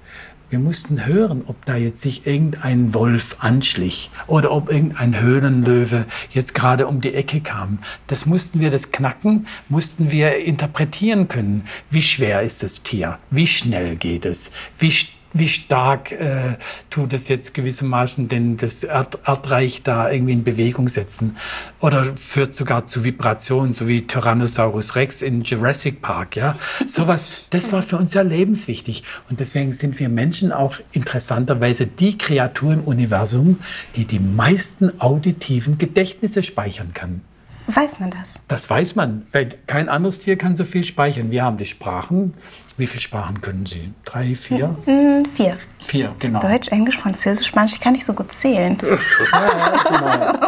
Wir 0.49 0.59
mussten 0.59 1.05
hören, 1.05 1.43
ob 1.47 1.63
da 1.63 1.77
jetzt 1.77 2.01
sich 2.01 2.27
irgendein 2.27 2.93
Wolf 2.93 3.37
anschlich 3.39 4.11
oder 4.27 4.51
ob 4.51 4.69
irgendein 4.69 5.21
Höhlenlöwe 5.21 6.05
jetzt 6.31 6.53
gerade 6.53 6.87
um 6.87 6.99
die 6.99 7.13
Ecke 7.13 7.39
kam. 7.39 7.79
Das 8.07 8.25
mussten 8.25 8.59
wir, 8.59 8.69
das 8.69 8.91
Knacken, 8.91 9.47
mussten 9.69 10.11
wir 10.11 10.39
interpretieren 10.39 11.29
können. 11.29 11.63
Wie 11.89 12.01
schwer 12.01 12.41
ist 12.41 12.63
das 12.63 12.83
Tier? 12.83 13.17
Wie 13.29 13.47
schnell 13.47 13.95
geht 13.95 14.25
es? 14.25 14.51
Wie 14.77 14.91
wie 15.33 15.47
stark 15.47 16.11
äh, 16.11 16.57
tut 16.89 17.13
es 17.13 17.27
jetzt 17.27 17.53
gewissermaßen 17.53 18.27
denn 18.27 18.57
das 18.57 18.83
Erd 18.83 19.19
Erdreich 19.25 19.83
da 19.83 20.09
irgendwie 20.09 20.33
in 20.33 20.43
Bewegung 20.43 20.89
setzen 20.89 21.37
oder 21.79 22.05
führt 22.15 22.53
sogar 22.53 22.85
zu 22.85 23.03
Vibrationen, 23.03 23.73
so 23.73 23.87
wie 23.87 24.07
Tyrannosaurus 24.07 24.95
Rex 24.95 25.21
in 25.21 25.43
Jurassic 25.43 26.01
Park, 26.01 26.35
ja. 26.35 26.57
Sowas, 26.87 27.29
das 27.49 27.71
war 27.71 27.81
für 27.81 27.97
uns 27.97 28.13
ja 28.13 28.21
lebenswichtig 28.21 29.03
und 29.29 29.39
deswegen 29.39 29.73
sind 29.73 29.99
wir 29.99 30.09
Menschen 30.09 30.51
auch 30.51 30.75
interessanterweise 30.91 31.87
die 31.87 32.17
Kreatur 32.17 32.73
im 32.73 32.83
Universum, 32.83 33.59
die 33.95 34.05
die 34.05 34.19
meisten 34.19 34.99
auditiven 34.99 35.77
Gedächtnisse 35.77 36.43
speichern 36.43 36.93
kann. 36.93 37.21
Weiß 37.67 37.99
man 37.99 38.11
das? 38.11 38.39
Das 38.47 38.69
weiß 38.69 38.95
man, 38.95 39.23
weil 39.31 39.49
kein 39.67 39.87
anderes 39.87 40.19
Tier 40.19 40.37
kann 40.37 40.55
so 40.55 40.63
viel 40.63 40.83
speichern. 40.83 41.31
Wir 41.31 41.43
haben 41.43 41.57
die 41.57 41.65
Sprachen, 41.65 42.33
wie 42.81 42.87
viele 42.87 43.01
Sprachen 43.01 43.41
können 43.41 43.67
Sie? 43.67 43.93
Drei, 44.05 44.35
vier? 44.35 44.69
Mm, 44.87 45.23
vier. 45.35 45.55
Vier, 45.77 46.15
genau. 46.17 46.39
Deutsch, 46.39 46.69
Englisch, 46.69 46.97
Französisch, 46.97 47.45
Spanisch. 47.45 47.73
Ich 47.73 47.79
kann 47.79 47.93
nicht 47.93 48.05
so 48.05 48.13
gut 48.13 48.31
zählen. 48.31 48.75
ja, 49.31 49.83
genau. 49.87 50.07
Ja. 50.07 50.39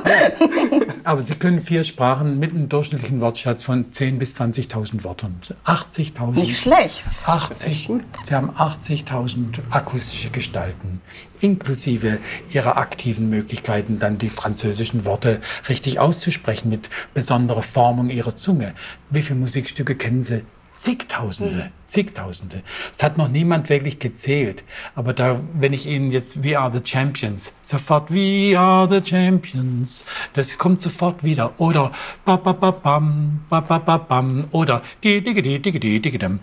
Aber 1.04 1.22
Sie 1.22 1.36
können 1.36 1.60
vier 1.60 1.84
Sprachen 1.84 2.39
mit 2.39 2.50
einem 2.50 2.69
durchschnittlichen 2.69 3.22
Wortschatz 3.22 3.62
von 3.62 3.91
10.000 3.91 4.17
bis 4.17 4.39
20.000 4.41 5.04
Wörtern. 5.04 5.39
80.000. 5.65 6.32
Nicht 6.32 6.58
schlecht. 6.58 7.04
80. 7.24 7.91
Sie 8.24 8.34
haben 8.34 8.50
80.000 8.50 9.60
akustische 9.69 10.32
Gestalten, 10.32 11.02
inklusive 11.39 12.17
Ihrer 12.52 12.78
aktiven 12.78 13.30
Möglichkeiten, 13.30 14.00
dann 14.00 14.17
die 14.17 14.30
französischen 14.30 15.06
Worte 15.06 15.39
richtig 15.69 16.00
auszusprechen 16.00 16.69
mit 16.69 16.89
besonderer 17.13 17.62
Formung 17.62 18.10
Ihrer 18.10 18.36
Zunge. 18.36 18.74
Wie 19.12 19.22
viele 19.22 19.38
Musikstücke 19.39 19.93
kennen 19.93 20.24
Sie? 20.24 20.41
Zigtausende, 20.74 21.66
mhm. 21.66 21.72
zigtausende. 21.86 22.64
Es 22.92 23.04
hat 23.04 23.18
noch 23.18 23.28
niemand 23.28 23.70
wirklich 23.70 24.00
gezählt. 24.00 24.64
Aber 24.96 25.14
da, 25.14 25.40
wenn 25.54 25.72
ich 25.72 25.86
Ihnen 25.86 26.10
jetzt 26.10 26.44
We 26.44 26.58
Are 26.58 26.72
the 26.74 26.82
Champions, 26.84 27.54
sofort 27.62 28.12
We 28.12 28.58
Are 28.58 28.90
the 28.90 29.08
Champions, 29.08 30.04
das 30.34 30.58
kommt 30.58 30.82
sofort 30.82 31.24
wieder. 31.24 31.54
Oder 31.60 31.92
ba 32.26 32.38
ba 32.38 32.54
ba 32.54 32.72
bam, 32.72 33.42
ba 33.50 33.62
ba 33.62 33.78
ba 33.78 33.98
bam, 33.98 34.46
oder 34.52 34.82
di 35.04 35.22
di 35.22 35.34
di 35.36 35.60
di 35.60 35.72
di 35.80 36.00
di 36.00 36.18
di 36.18 36.40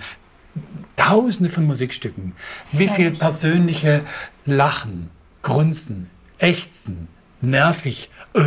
Tausende 0.97 1.49
von 1.49 1.67
Musikstücken. 1.67 2.35
Wie 2.73 2.89
viel 2.89 3.11
persönliche 3.13 4.05
Lachen, 4.47 5.11
Grunzen, 5.43 6.11
Ächzen, 6.39 7.09
nervig, 7.41 8.11
äh, 8.35 8.41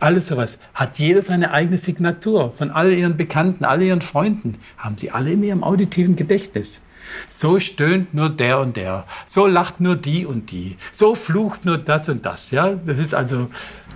alles 0.00 0.28
sowas, 0.28 0.58
hat 0.74 0.98
jeder 0.98 1.22
seine 1.22 1.52
eigene 1.52 1.78
Signatur. 1.78 2.52
Von 2.52 2.70
all 2.70 2.92
ihren 2.92 3.16
Bekannten, 3.16 3.64
all 3.64 3.82
ihren 3.82 4.02
Freunden 4.02 4.58
haben 4.78 4.96
sie 4.96 5.10
alle 5.10 5.32
in 5.32 5.42
ihrem 5.42 5.62
auditiven 5.62 6.16
Gedächtnis. 6.16 6.82
So 7.28 7.58
stöhnt 7.58 8.14
nur 8.14 8.30
der 8.30 8.60
und 8.60 8.76
der. 8.76 9.04
So 9.26 9.46
lacht 9.46 9.80
nur 9.80 9.96
die 9.96 10.26
und 10.26 10.50
die. 10.50 10.76
So 10.92 11.14
flucht 11.14 11.64
nur 11.64 11.78
das 11.78 12.08
und 12.08 12.24
das. 12.24 12.50
Ja, 12.50 12.74
das 12.74 12.98
ist 12.98 13.14
also. 13.14 13.48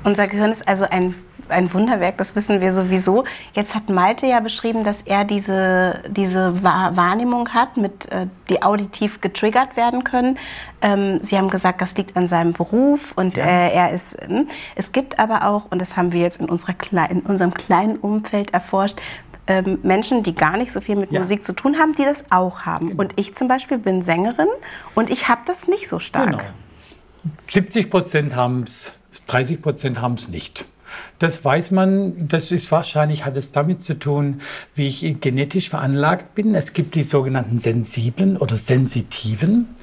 Unser 0.03 0.29
Gehirn 0.29 0.51
ist 0.51 0.67
also 0.67 0.87
ein 0.91 1.15
ein 1.49 1.73
Wunderwerk, 1.73 2.19
das 2.19 2.35
wissen 2.37 2.61
wir 2.61 2.73
sowieso. 2.73 3.25
Jetzt 3.55 3.75
hat 3.75 3.89
Malte 3.89 4.27
ja 4.27 4.41
beschrieben, 4.41 4.85
dass 4.85 5.03
er 5.03 5.25
diese, 5.25 6.01
diese 6.09 6.63
Wahrnehmung 6.63 7.51
hat, 7.51 7.77
mit, 7.77 8.11
äh, 8.13 8.27
die 8.49 8.63
auditiv 8.63 9.21
getriggert 9.21 9.77
werden 9.77 10.05
können. 10.05 10.39
Ähm, 10.83 11.21
Sie 11.23 11.37
haben 11.37 11.51
gesagt, 11.51 11.81
das 11.81 11.97
liegt 11.97 12.17
an 12.17 12.29
seinem 12.29 12.53
Beruf 12.53 13.13
und 13.17 13.37
ja. 13.37 13.45
äh, 13.45 13.73
er 13.73 13.93
ist. 13.93 14.15
Äh, 14.15 14.45
es 14.75 14.93
gibt 14.93 15.19
aber 15.19 15.47
auch, 15.47 15.71
und 15.71 15.81
das 15.81 15.97
haben 15.97 16.13
wir 16.13 16.21
jetzt 16.21 16.41
in, 16.41 16.49
unserer 16.49 16.75
in 17.11 17.21
unserem 17.21 17.55
kleinen 17.55 17.97
Umfeld 17.97 18.53
erforscht, 18.53 18.99
ähm, 19.47 19.79
Menschen, 19.83 20.23
die 20.23 20.35
gar 20.35 20.57
nicht 20.57 20.73
so 20.73 20.81
viel 20.81 20.97
mit 20.97 21.13
ja. 21.13 21.21
Musik 21.21 21.45
zu 21.45 21.53
tun 21.53 21.79
haben, 21.79 21.95
die 21.95 22.05
das 22.05 22.31
auch 22.31 22.63
haben. 22.63 22.91
Genau. 22.91 23.03
Und 23.03 23.13
ich 23.17 23.35
zum 23.35 23.49
Beispiel 23.49 23.79
bin 23.79 24.03
Sängerin 24.03 24.49
und 24.95 25.11
ich 25.11 25.29
habe 25.29 25.43
das 25.47 25.69
nicht 25.69 25.89
so 25.89 25.99
stark. 25.99 26.31
Genau. 26.31 26.43
70 27.49 27.91
Prozent 27.91 28.35
haben 28.35 28.63
es, 28.63 28.93
30 29.27 29.63
Prozent 29.63 30.01
haben 30.01 30.15
es 30.15 30.29
nicht. 30.29 30.67
Das 31.19 31.45
weiß 31.45 31.71
man, 31.71 32.29
das 32.29 32.53
ist 32.53 32.71
wahrscheinlich, 32.71 33.25
hat 33.25 33.37
es 33.37 33.51
damit 33.51 33.83
zu 33.83 33.99
tun, 33.99 34.41
wie 34.75 34.87
ich 34.87 35.21
genetisch 35.21 35.69
veranlagt 35.69 36.35
bin. 36.35 36.55
Es 36.55 36.73
gibt 36.73 36.95
die 36.95 37.03
sogenannten 37.03 37.59
Sensiblen 37.59 38.37
oder 38.37 38.57
Sensitiven. 38.57 39.75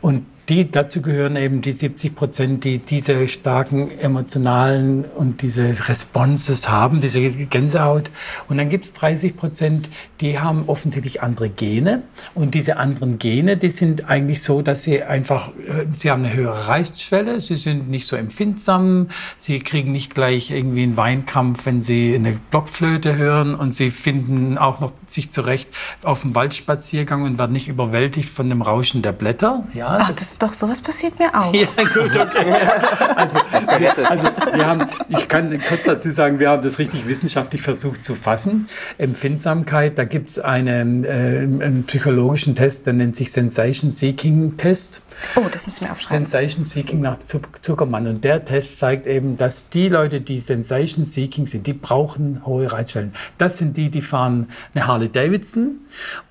Und 0.00 0.26
die, 0.48 0.70
dazu 0.70 1.02
gehören 1.02 1.36
eben 1.36 1.62
die 1.62 1.72
70 1.72 2.14
Prozent, 2.14 2.64
die 2.64 2.78
diese 2.78 3.26
starken 3.28 3.90
emotionalen 3.90 5.04
und 5.04 5.42
diese 5.42 5.88
Responses 5.88 6.68
haben, 6.68 7.00
diese 7.00 7.20
Gänsehaut. 7.20 8.10
Und 8.48 8.58
dann 8.58 8.68
gibt 8.68 8.84
es 8.84 8.92
30 8.92 9.36
Prozent, 9.36 9.88
die 10.20 10.38
haben 10.38 10.64
offensichtlich 10.66 11.22
andere 11.22 11.48
Gene. 11.48 12.02
Und 12.34 12.54
diese 12.54 12.76
anderen 12.76 13.18
Gene, 13.18 13.56
die 13.56 13.70
sind 13.70 14.08
eigentlich 14.08 14.42
so, 14.42 14.62
dass 14.62 14.82
sie 14.82 15.02
einfach, 15.02 15.48
äh, 15.50 15.86
sie 15.96 16.10
haben 16.10 16.24
eine 16.24 16.34
höhere 16.34 16.68
Reißschwelle, 16.68 17.40
sie 17.40 17.56
sind 17.56 17.88
nicht 17.88 18.06
so 18.06 18.16
empfindsam, 18.16 19.08
sie 19.36 19.60
kriegen 19.60 19.92
nicht 19.92 20.14
gleich 20.14 20.50
irgendwie 20.50 20.82
einen 20.82 20.96
Weinkampf, 20.96 21.66
wenn 21.66 21.80
sie 21.80 22.14
eine 22.14 22.38
Blockflöte 22.50 23.16
hören 23.16 23.54
und 23.54 23.74
sie 23.74 23.90
finden 23.90 24.58
auch 24.58 24.80
noch 24.80 24.92
sich 25.06 25.30
zurecht 25.30 25.68
auf 26.02 26.22
dem 26.22 26.34
Waldspaziergang 26.34 27.22
und 27.22 27.38
werden 27.38 27.52
nicht 27.52 27.68
überwältigt 27.68 28.28
von 28.28 28.48
dem 28.48 28.62
Rauschen 28.62 29.02
der 29.02 29.12
Blätter. 29.12 29.64
Ja, 29.74 29.98
Ach, 30.00 30.12
das 30.12 30.33
doch, 30.42 30.52
sowas 30.52 30.80
passiert 30.80 31.18
mir 31.18 31.34
auch. 31.34 31.54
Ja, 31.64 31.68
gut, 31.84 32.10
okay. 32.14 32.52
also, 33.16 33.38
wir, 33.78 34.10
also 34.10 34.24
wir 34.52 34.66
haben, 34.66 34.88
ich 35.08 35.28
kann 35.28 35.58
kurz 35.66 35.84
dazu 35.84 36.10
sagen, 36.10 36.38
wir 36.38 36.50
haben 36.50 36.62
das 36.62 36.78
richtig 36.78 37.06
wissenschaftlich 37.06 37.62
versucht 37.62 38.02
zu 38.02 38.14
fassen. 38.14 38.66
Empfindsamkeit, 38.98 39.96
da 39.98 40.04
gibt 40.04 40.30
es 40.30 40.38
einen, 40.38 41.04
äh, 41.04 41.08
einen 41.08 41.84
psychologischen 41.86 42.54
Test, 42.54 42.86
der 42.86 42.92
nennt 42.92 43.16
sich 43.16 43.32
Sensation 43.32 43.90
Seeking 43.90 44.56
Test. 44.56 45.02
Oh, 45.36 45.46
das 45.50 45.66
müssen 45.66 45.84
wir 45.84 45.92
aufschreiben. 45.92 46.26
Sensation 46.26 46.64
Seeking 46.64 47.00
nach 47.00 47.18
Zuckermann. 47.22 48.06
Und 48.06 48.24
der 48.24 48.44
Test 48.44 48.78
zeigt 48.78 49.06
eben, 49.06 49.36
dass 49.36 49.68
die 49.68 49.88
Leute, 49.88 50.20
die 50.20 50.38
Sensation 50.38 51.04
Seeking 51.04 51.46
sind, 51.46 51.66
die 51.66 51.72
brauchen 51.72 52.42
hohe 52.44 52.72
Reitschwellen. 52.72 53.12
Das 53.38 53.58
sind 53.58 53.76
die, 53.76 53.90
die 53.90 54.02
fahren 54.02 54.48
eine 54.74 54.86
Harley 54.86 55.08
Davidson 55.08 55.76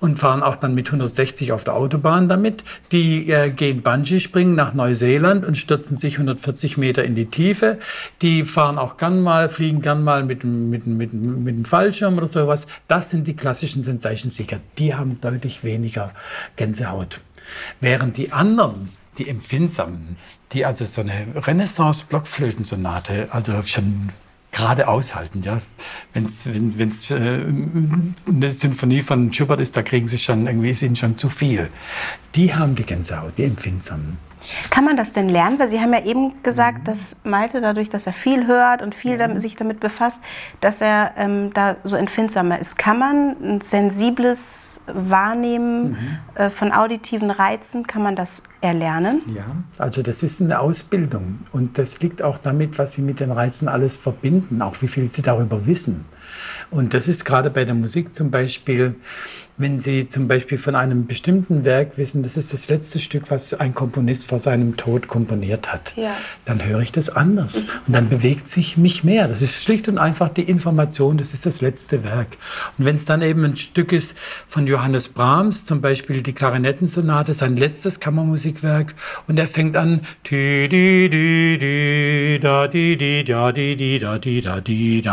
und 0.00 0.18
fahren 0.18 0.42
auch 0.42 0.56
dann 0.56 0.74
mit 0.74 0.86
160 0.86 1.52
auf 1.52 1.64
der 1.64 1.74
Autobahn 1.74 2.28
damit. 2.28 2.64
Die 2.92 3.30
äh, 3.30 3.50
gehen 3.50 3.82
Bungee 3.82 3.93
springen 4.20 4.54
nach 4.54 4.74
Neuseeland 4.74 5.44
und 5.44 5.56
stürzen 5.56 5.96
sich 5.96 6.14
140 6.14 6.76
Meter 6.76 7.04
in 7.04 7.14
die 7.14 7.26
Tiefe. 7.26 7.78
Die 8.22 8.44
fahren 8.44 8.78
auch 8.78 8.96
gern 8.96 9.20
mal, 9.20 9.48
fliegen 9.48 9.80
gern 9.82 10.02
mal 10.02 10.24
mit, 10.24 10.44
mit, 10.44 10.86
mit, 10.86 11.12
mit 11.12 11.56
dem 11.56 11.64
Fallschirm 11.64 12.16
oder 12.16 12.26
sowas. 12.26 12.66
Das 12.88 13.10
sind 13.10 13.26
die 13.26 13.36
klassischen 13.36 13.82
Sensation 13.82 14.30
Seeker. 14.30 14.60
Die 14.78 14.94
haben 14.94 15.20
deutlich 15.20 15.64
weniger 15.64 16.12
Gänsehaut. 16.56 17.20
Während 17.80 18.16
die 18.16 18.32
anderen, 18.32 18.90
die 19.18 19.28
Empfindsamen, 19.28 20.16
die 20.52 20.64
also 20.64 20.84
so 20.84 21.02
eine 21.02 21.26
Renaissance-Blockflötensonate, 21.34 23.28
also 23.30 23.62
schon 23.64 24.10
gerade 24.54 24.88
aushalten. 24.88 25.42
Ja? 25.42 25.60
Wenn's, 26.14 26.46
wenn 26.46 26.88
es 26.88 27.10
äh, 27.10 27.44
eine 28.26 28.52
Sinfonie 28.52 29.02
von 29.02 29.32
Schubert 29.32 29.60
ist, 29.60 29.76
da 29.76 29.82
kriegen 29.82 30.08
sie 30.08 30.18
schon 30.18 30.46
irgendwie, 30.46 30.70
ihnen 30.84 30.96
schon 30.96 31.18
zu 31.18 31.28
viel. 31.28 31.68
Die 32.34 32.54
haben 32.54 32.74
die 32.74 32.84
Gänsehaut, 32.84 33.36
die 33.36 33.44
Empfindsamen. 33.44 34.16
Kann 34.70 34.84
man 34.84 34.96
das 34.96 35.12
denn 35.12 35.28
lernen? 35.28 35.58
Weil 35.58 35.68
Sie 35.68 35.80
haben 35.80 35.92
ja 35.92 36.04
eben 36.04 36.42
gesagt, 36.42 36.80
mhm. 36.80 36.84
dass 36.84 37.16
Malte 37.24 37.60
dadurch, 37.60 37.88
dass 37.88 38.06
er 38.06 38.12
viel 38.12 38.46
hört 38.46 38.82
und 38.82 38.94
viel 38.94 39.16
mhm. 39.16 39.38
sich 39.38 39.56
damit 39.56 39.80
befasst, 39.80 40.22
dass 40.60 40.80
er 40.80 41.12
ähm, 41.16 41.52
da 41.54 41.76
so 41.84 41.96
empfindsamer 41.96 42.58
ist. 42.58 42.78
Kann 42.78 42.98
man 42.98 43.36
ein 43.42 43.60
sensibles 43.60 44.80
Wahrnehmen 44.86 45.90
mhm. 45.90 46.18
äh, 46.34 46.50
von 46.50 46.72
auditiven 46.72 47.30
Reizen, 47.30 47.86
kann 47.86 48.02
man 48.02 48.16
das 48.16 48.42
erlernen? 48.60 49.22
Ja, 49.34 49.44
also 49.78 50.02
das 50.02 50.22
ist 50.22 50.40
eine 50.40 50.58
Ausbildung 50.58 51.40
und 51.52 51.78
das 51.78 52.00
liegt 52.00 52.22
auch 52.22 52.38
damit, 52.38 52.78
was 52.78 52.92
Sie 52.92 53.02
mit 53.02 53.20
den 53.20 53.30
Reizen 53.30 53.68
alles 53.68 53.96
verbinden, 53.96 54.62
auch 54.62 54.80
wie 54.80 54.88
viel 54.88 55.08
Sie 55.08 55.22
darüber 55.22 55.66
wissen. 55.66 56.06
Und 56.70 56.94
das 56.94 57.08
ist 57.08 57.24
gerade 57.24 57.50
bei 57.50 57.64
der 57.64 57.74
Musik 57.74 58.14
zum 58.14 58.30
Beispiel, 58.30 58.96
wenn 59.56 59.78
Sie 59.78 60.08
zum 60.08 60.26
Beispiel 60.26 60.58
von 60.58 60.74
einem 60.74 61.06
bestimmten 61.06 61.64
Werk 61.64 61.96
wissen, 61.96 62.24
das 62.24 62.36
ist 62.36 62.52
das 62.52 62.68
letzte 62.68 62.98
Stück, 62.98 63.30
was 63.30 63.54
ein 63.54 63.72
Komponist 63.72 64.26
vor 64.26 64.40
seinem 64.40 64.76
Tod 64.76 65.06
komponiert 65.06 65.72
hat, 65.72 65.92
ja. 65.94 66.16
dann 66.44 66.64
höre 66.64 66.80
ich 66.80 66.90
das 66.90 67.08
anders. 67.08 67.62
Mhm. 67.62 67.68
Und 67.86 67.92
dann 67.92 68.08
bewegt 68.08 68.48
sich 68.48 68.76
mich 68.76 69.04
mehr. 69.04 69.28
Das 69.28 69.42
ist 69.42 69.62
schlicht 69.62 69.86
und 69.86 69.98
einfach 69.98 70.28
die 70.28 70.42
Information, 70.42 71.18
das 71.18 71.32
ist 71.34 71.46
das 71.46 71.60
letzte 71.60 72.02
Werk. 72.02 72.36
Und 72.78 72.84
wenn 72.84 72.96
es 72.96 73.04
dann 73.04 73.22
eben 73.22 73.44
ein 73.44 73.56
Stück 73.56 73.92
ist 73.92 74.16
von 74.48 74.66
Johannes 74.66 75.08
Brahms, 75.08 75.66
zum 75.66 75.80
Beispiel 75.80 76.22
die 76.22 76.32
Klarinettensonate, 76.32 77.32
sein 77.32 77.56
letztes 77.56 78.00
Kammermusikwerk, 78.00 78.96
und 79.28 79.38
er 79.38 79.46
fängt 79.46 79.76
an, 79.76 80.00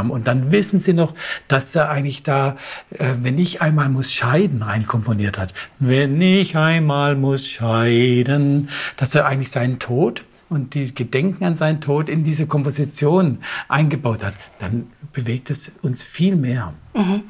und 0.09 0.27
dann 0.27 0.51
wissen 0.51 0.79
Sie 0.79 0.93
noch, 0.93 1.13
dass 1.47 1.75
er 1.75 1.91
eigentlich 1.91 2.23
da, 2.23 2.57
äh, 2.89 3.13
wenn 3.21 3.37
ich 3.37 3.61
einmal 3.61 3.89
muss 3.89 4.11
schauen, 4.11 4.30
Scheiden 4.31 4.61
reinkomponiert 4.61 5.37
hat. 5.37 5.53
Wenn 5.79 6.21
ich 6.21 6.55
einmal 6.55 7.15
muss 7.15 7.49
scheiden, 7.49 8.69
dass 8.95 9.13
er 9.13 9.25
eigentlich 9.25 9.51
seinen 9.51 9.77
Tod 9.77 10.23
und 10.51 10.73
die 10.73 10.93
Gedenken 10.93 11.45
an 11.45 11.55
seinen 11.55 11.79
Tod 11.79 12.09
in 12.09 12.25
diese 12.25 12.45
Komposition 12.45 13.39
eingebaut 13.69 14.23
hat, 14.23 14.33
dann 14.59 14.87
bewegt 15.13 15.49
es 15.49 15.77
uns 15.81 16.03
viel 16.03 16.35
mehr. 16.35 16.73
Mhm. 16.93 17.23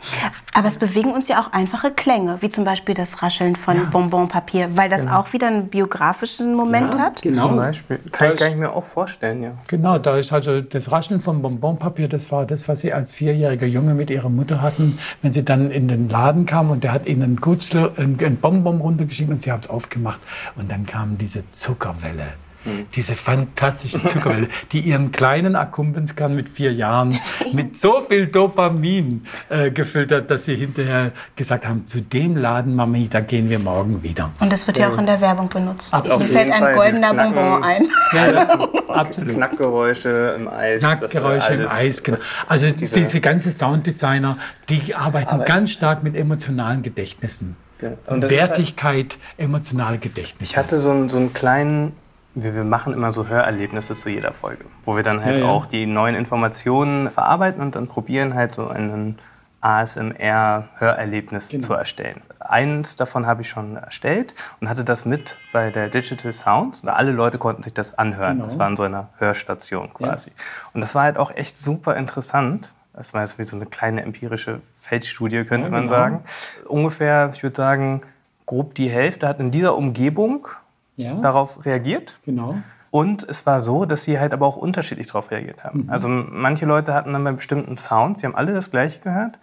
Aber 0.55 0.67
es 0.67 0.77
bewegen 0.77 1.12
uns 1.12 1.27
ja 1.27 1.39
auch 1.39 1.53
einfache 1.53 1.91
Klänge, 1.91 2.38
wie 2.41 2.49
zum 2.49 2.65
Beispiel 2.65 2.95
das 2.95 3.21
Rascheln 3.21 3.55
von 3.55 3.77
ja. 3.77 3.84
Bonbonpapier, 3.84 4.75
weil 4.75 4.89
das 4.89 5.03
genau. 5.03 5.19
auch 5.19 5.34
wieder 5.34 5.47
einen 5.47 5.67
biografischen 5.67 6.55
Moment 6.55 6.95
ja, 6.95 6.99
hat. 6.99 7.21
Genau. 7.21 7.47
Zum 7.47 7.57
Beispiel. 7.57 7.99
Kann, 8.12 8.36
kann, 8.36 8.51
ich 8.51 8.57
mir 8.57 8.71
auch 8.71 8.84
vorstellen, 8.84 9.43
ja. 9.43 9.51
Genau, 9.67 9.99
da 9.99 10.17
ist 10.17 10.34
also 10.34 10.62
das 10.62 10.91
Rascheln 10.91 11.19
von 11.19 11.43
Bonbonpapier, 11.43 12.07
das 12.07 12.31
war 12.31 12.47
das, 12.47 12.67
was 12.67 12.79
sie 12.79 12.91
als 12.91 13.13
vierjähriger 13.13 13.67
Junge 13.67 13.93
mit 13.93 14.10
ihrer 14.10 14.29
Mutter 14.29 14.63
hatten, 14.63 14.97
wenn 15.21 15.31
sie 15.31 15.45
dann 15.45 15.69
in 15.69 15.88
den 15.88 16.10
Laden 16.10 16.47
kam 16.47 16.71
und 16.71 16.84
der 16.84 16.93
hat 16.93 17.05
ihnen 17.05 17.21
einen, 17.21 17.36
Gutzler, 17.36 17.91
einen 17.97 18.38
Bonbon 18.38 18.81
runtergeschickt 18.81 19.29
und 19.29 19.43
sie 19.43 19.51
haben 19.51 19.62
es 19.62 19.69
aufgemacht 19.69 20.19
und 20.55 20.71
dann 20.71 20.88
kam 20.88 21.19
diese 21.19 21.47
Zuckerwelle. 21.49 22.34
Mhm. 22.65 22.88
Diese 22.93 23.15
fantastische 23.15 24.04
Zuckerwelle, 24.06 24.47
die 24.71 24.82
ihren 24.82 25.12
kleinen 25.12 25.56
Akkumbenskan 25.56 26.36
mit 26.36 26.50
vier 26.50 26.74
Jahren 26.74 27.19
mit 27.54 27.76
so 27.76 28.02
viel 28.02 28.28
Dopamin 28.28 29.24
äh, 29.50 29.71
gefüllt 29.71 30.12
hat, 30.12 30.30
dass 30.30 30.45
sie 30.45 30.56
hinterher 30.56 31.12
gesagt 31.36 31.67
haben, 31.67 31.86
zu 31.86 32.02
dem 32.02 32.38
Laden, 32.38 32.76
Mami, 32.76 33.08
da 33.10 33.21
gehen 33.21 33.50
wir 33.50 33.60
morgen 33.60 34.04
wieder. 34.04 34.32
Und 34.39 34.52
das 34.52 34.67
wird 34.67 34.78
ja 34.78 34.89
auch 34.89 34.97
in 34.97 35.06
der 35.06 35.21
Werbung 35.21 35.50
benutzt. 35.50 35.93
Ab, 35.93 36.06
Mir 36.06 36.26
fällt 36.26 36.52
ein 36.52 36.76
goldener 36.76 37.13
Bonbon 37.13 37.63
ein. 37.63 37.88
Ja, 38.13 38.32
das 38.32 38.50
absolut. 38.88 39.36
Knackgeräusche 39.36 40.36
im 40.38 40.47
Eis. 40.47 40.82
Knackgeräusche 40.82 41.54
im 41.54 41.67
Eis, 41.67 42.04
genau. 42.04 42.17
Also 42.47 42.69
diese, 42.71 43.00
diese 43.00 43.21
ganze 43.21 43.52
Sounddesigner, 43.52 44.38
die 44.69 44.95
arbeiten 44.95 45.30
Aber 45.30 45.45
ganz 45.45 45.71
stark 45.71 46.04
mit 46.04 46.15
emotionalen 46.15 46.82
Gedächtnissen. 46.82 47.56
Ja. 47.82 47.93
Und 48.08 48.30
Wertigkeit, 48.30 48.93
halt, 48.93 49.17
emotionale 49.38 49.97
Gedächtnisse. 49.97 50.52
Ich 50.52 50.58
hatte 50.58 50.78
so 50.78 50.91
einen, 50.91 51.10
so 51.10 51.17
einen 51.17 51.34
kleinen 51.34 51.93
wir, 52.34 52.56
wir, 52.56 52.63
machen 52.63 52.94
immer 52.94 53.12
so 53.13 53.28
Hörerlebnisse 53.28 53.96
zu 53.96 54.10
jeder 54.10 54.34
Folge, 54.34 54.65
wo 54.86 54.96
wir 54.96 55.04
dann 55.04 55.24
halt 55.24 55.39
ja, 55.39 55.46
ja. 55.46 55.50
auch 55.50 55.65
die 55.65 55.86
neuen 55.86 56.15
Informationen 56.15 57.10
verarbeiten 57.10 57.62
und 57.62 57.76
dann 57.76 57.88
probieren 57.88 58.34
halt 58.34 58.56
so 58.56 58.67
einen 58.67 59.17
ASMR-Hörerlebnis 59.62 61.50
genau. 61.50 61.65
zu 61.65 61.74
erstellen. 61.74 62.22
Eins 62.39 62.96
davon 62.96 63.28
habe 63.28 63.44
ich 63.44 63.50
schon 63.50 63.78
erstellt 63.78 64.34
und 64.60 64.70
hatte 64.70 64.84
das 64.84 65.06
mit 65.06 65.38
bei 65.54 65.70
der 65.70 65.88
Digital 65.88 66.34
Sounds. 66.34 66.86
Alle 66.86 67.12
Leute 67.12 67.38
konnten 67.38 67.63
sich 67.63 67.74
das 67.74 67.98
anhören. 67.98 68.38
Genau. 68.38 68.46
Das 68.46 68.58
war 68.58 68.67
in 68.67 68.78
so 68.78 68.84
einer 68.84 69.10
Hörstation 69.17 69.94
quasi. 69.94 70.30
Ja. 70.30 70.36
Und 70.74 70.82
das 70.82 70.96
war 70.96 71.04
halt 71.04 71.17
auch 71.17 71.32
echt 71.36 71.58
super 71.58 71.96
interessant. 71.96 72.74
Das 72.94 73.13
war 73.13 73.22
jetzt 73.22 73.38
wie 73.39 73.44
so 73.44 73.56
eine 73.56 73.67
kleine 73.67 74.02
empirische 74.02 74.62
Feldstudie, 74.76 75.46
könnte 75.46 75.70
man 75.70 75.84
genau. 75.84 75.96
sagen. 75.96 76.24
Ungefähr, 76.67 77.30
ich 77.34 77.44
würde 77.44 77.56
sagen, 77.56 78.02
grob 78.46 78.74
die 78.74 78.89
Hälfte 78.89 79.28
hat 79.28 79.39
in 79.39 79.52
dieser 79.52 79.78
Umgebung 79.78 80.48
ja. 80.95 81.15
darauf 81.15 81.65
reagiert. 81.65 82.19
Genau. 82.25 82.56
Und 82.91 83.23
es 83.23 83.45
war 83.45 83.62
so, 83.62 83.86
dass 83.86 84.04
sie 84.04 84.19
halt 84.19 84.34
aber 84.34 84.45
auch 84.45 84.58
unterschiedlich 84.58 85.08
darauf 85.08 85.32
reagiert 85.32 85.63
haben. 85.63 85.84
Mhm. 85.84 85.89
Also 85.89 86.10
manche 86.10 86.65
Leute 86.65 86.93
hatten 86.93 87.13
dann 87.13 87.23
bei 87.23 87.32
bestimmten 87.32 87.77
Sounds, 87.77 88.19
die 88.19 88.25
haben 88.25 88.36
alle 88.36 88.54
das 88.54 88.69
Gleiche 88.69 88.99
gehört, 88.99 89.39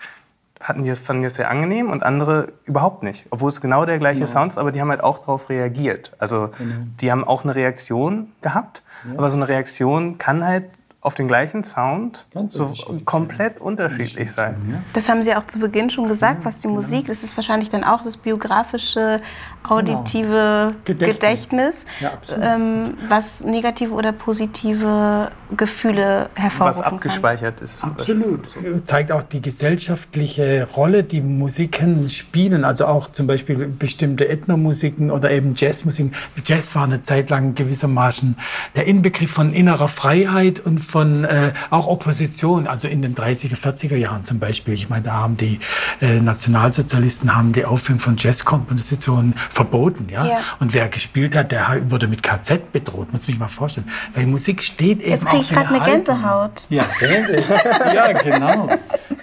hatten 0.61 0.83
die 0.83 0.91
das, 0.91 1.01
fanden 1.01 1.23
die 1.23 1.27
das 1.27 1.37
sehr 1.37 1.51
angenehm 1.51 1.89
und 1.89 2.03
andere 2.03 2.53
überhaupt 2.65 3.03
nicht. 3.03 3.27
Obwohl 3.31 3.49
es 3.49 3.61
genau 3.61 3.87
der 3.87 3.99
gleiche 3.99 4.21
genau. 4.21 4.31
Sound 4.31 4.53
ist, 4.53 4.59
aber 4.59 4.73
die 4.73 4.81
haben 4.81 4.91
halt 4.91 5.03
auch 5.03 5.21
darauf 5.21 5.49
reagiert. 5.49 6.13
Also 6.19 6.51
genau. 6.59 6.75
die 7.01 7.11
haben 7.11 7.25
auch 7.25 7.45
eine 7.45 7.55
Reaktion 7.55 8.33
gehabt, 8.43 8.83
ja. 9.07 9.19
aber 9.19 9.31
so 9.31 9.37
eine 9.37 9.49
Reaktion 9.49 10.19
kann 10.19 10.45
halt 10.45 10.65
auf 11.09 11.15
den 11.15 11.27
gleichen 11.27 11.65
Sound 11.65 12.27
Ganz 12.35 12.53
so 12.53 12.71
komplett 13.07 13.55
sein. 13.55 13.63
unterschiedlich 13.63 14.31
sein. 14.31 14.57
Ja? 14.71 14.83
Das 14.93 15.09
haben 15.09 15.23
Sie 15.23 15.35
auch 15.35 15.47
zu 15.47 15.59
Beginn 15.59 15.89
schon 15.89 16.07
gesagt, 16.07 16.45
was 16.45 16.59
die 16.59 16.65
genau. 16.65 16.75
Musik, 16.75 17.07
das 17.07 17.23
ist 17.23 17.35
wahrscheinlich 17.35 17.71
dann 17.71 17.83
auch 17.83 18.03
das 18.05 18.19
biografische, 18.19 19.23
auditive 19.67 20.75
genau. 20.85 21.01
Gedächtnis, 21.01 21.17
Gedächtnis 21.19 21.87
ja, 22.01 22.13
ähm, 22.43 22.99
was 23.09 23.43
negative 23.43 23.93
oder 23.93 24.13
positive 24.13 25.31
Gefühle 25.57 26.29
hervorrufen 26.35 26.79
Was 26.79 26.93
abgespeichert 26.93 27.57
kann. 27.57 27.65
ist. 27.65 27.83
Absolut. 27.83 28.57
Zeigt 28.85 29.11
auch 29.11 29.23
die 29.23 29.41
gesellschaftliche 29.41 30.69
Rolle, 30.77 31.05
die 31.05 31.23
Musiken 31.23 32.11
spielen, 32.11 32.65
also 32.65 32.85
auch 32.85 33.11
zum 33.11 33.27
Beispiel 33.27 33.67
bestimmte 33.67 34.29
Ethnomusiken 34.29 35.11
oder 35.11 35.31
eben 35.31 35.55
Jazzmusiken. 35.57 36.13
Jazz 36.45 36.75
war 36.75 36.85
eine 36.85 37.01
Zeit 37.01 37.31
lang 37.31 37.55
gewissermaßen 37.55 38.37
der 38.77 38.87
Inbegriff 38.87 39.31
von 39.31 39.55
innerer 39.55 39.89
Freiheit 39.89 40.61
und 40.61 40.81
von 40.81 40.98
äh, 41.25 41.53
auch 41.71 41.87
Opposition, 41.87 42.67
also 42.67 42.89
in 42.89 43.03
den 43.03 43.15
30er, 43.15 43.57
40er 43.57 43.97
Jahren 43.97 44.25
zum 44.25 44.39
Beispiel. 44.39 44.75
Ich 44.75 44.89
meine, 44.89 45.05
da 45.05 45.13
haben 45.15 45.37
die 45.37 45.61
äh, 46.01 46.21
Nationalsozialisten 46.21 47.35
haben 47.35 47.53
die 47.53 47.65
Aufführung 47.65 48.01
von 48.01 48.17
Jazzkompositionen 48.17 49.35
verboten, 49.51 50.09
ja? 50.11 50.25
ja? 50.27 50.41
Und 50.61 50.75
wer 50.75 50.89
gespielt 50.89 51.37
hat, 51.37 51.53
der 51.53 51.83
wurde 51.89 52.07
mit 52.09 52.23
KZ 52.23 52.73
bedroht, 52.73 53.13
muss 53.13 53.29
mich 53.29 53.39
mal 53.39 53.49
vorstellen. 53.49 53.89
Weil 54.15 54.27
Musik 54.27 54.63
steht 54.63 55.01
eben 55.01 55.11
Jetzt 55.11 55.27
kriege 55.27 55.43
ich 55.43 55.51
gerade 55.51 55.69
eine 55.69 55.81
Gänsehaut. 55.81 56.67
Ja, 56.69 56.83
sehen 56.83 57.27
Sie. 57.27 57.37
ja, 57.95 58.13
genau. 58.13 58.69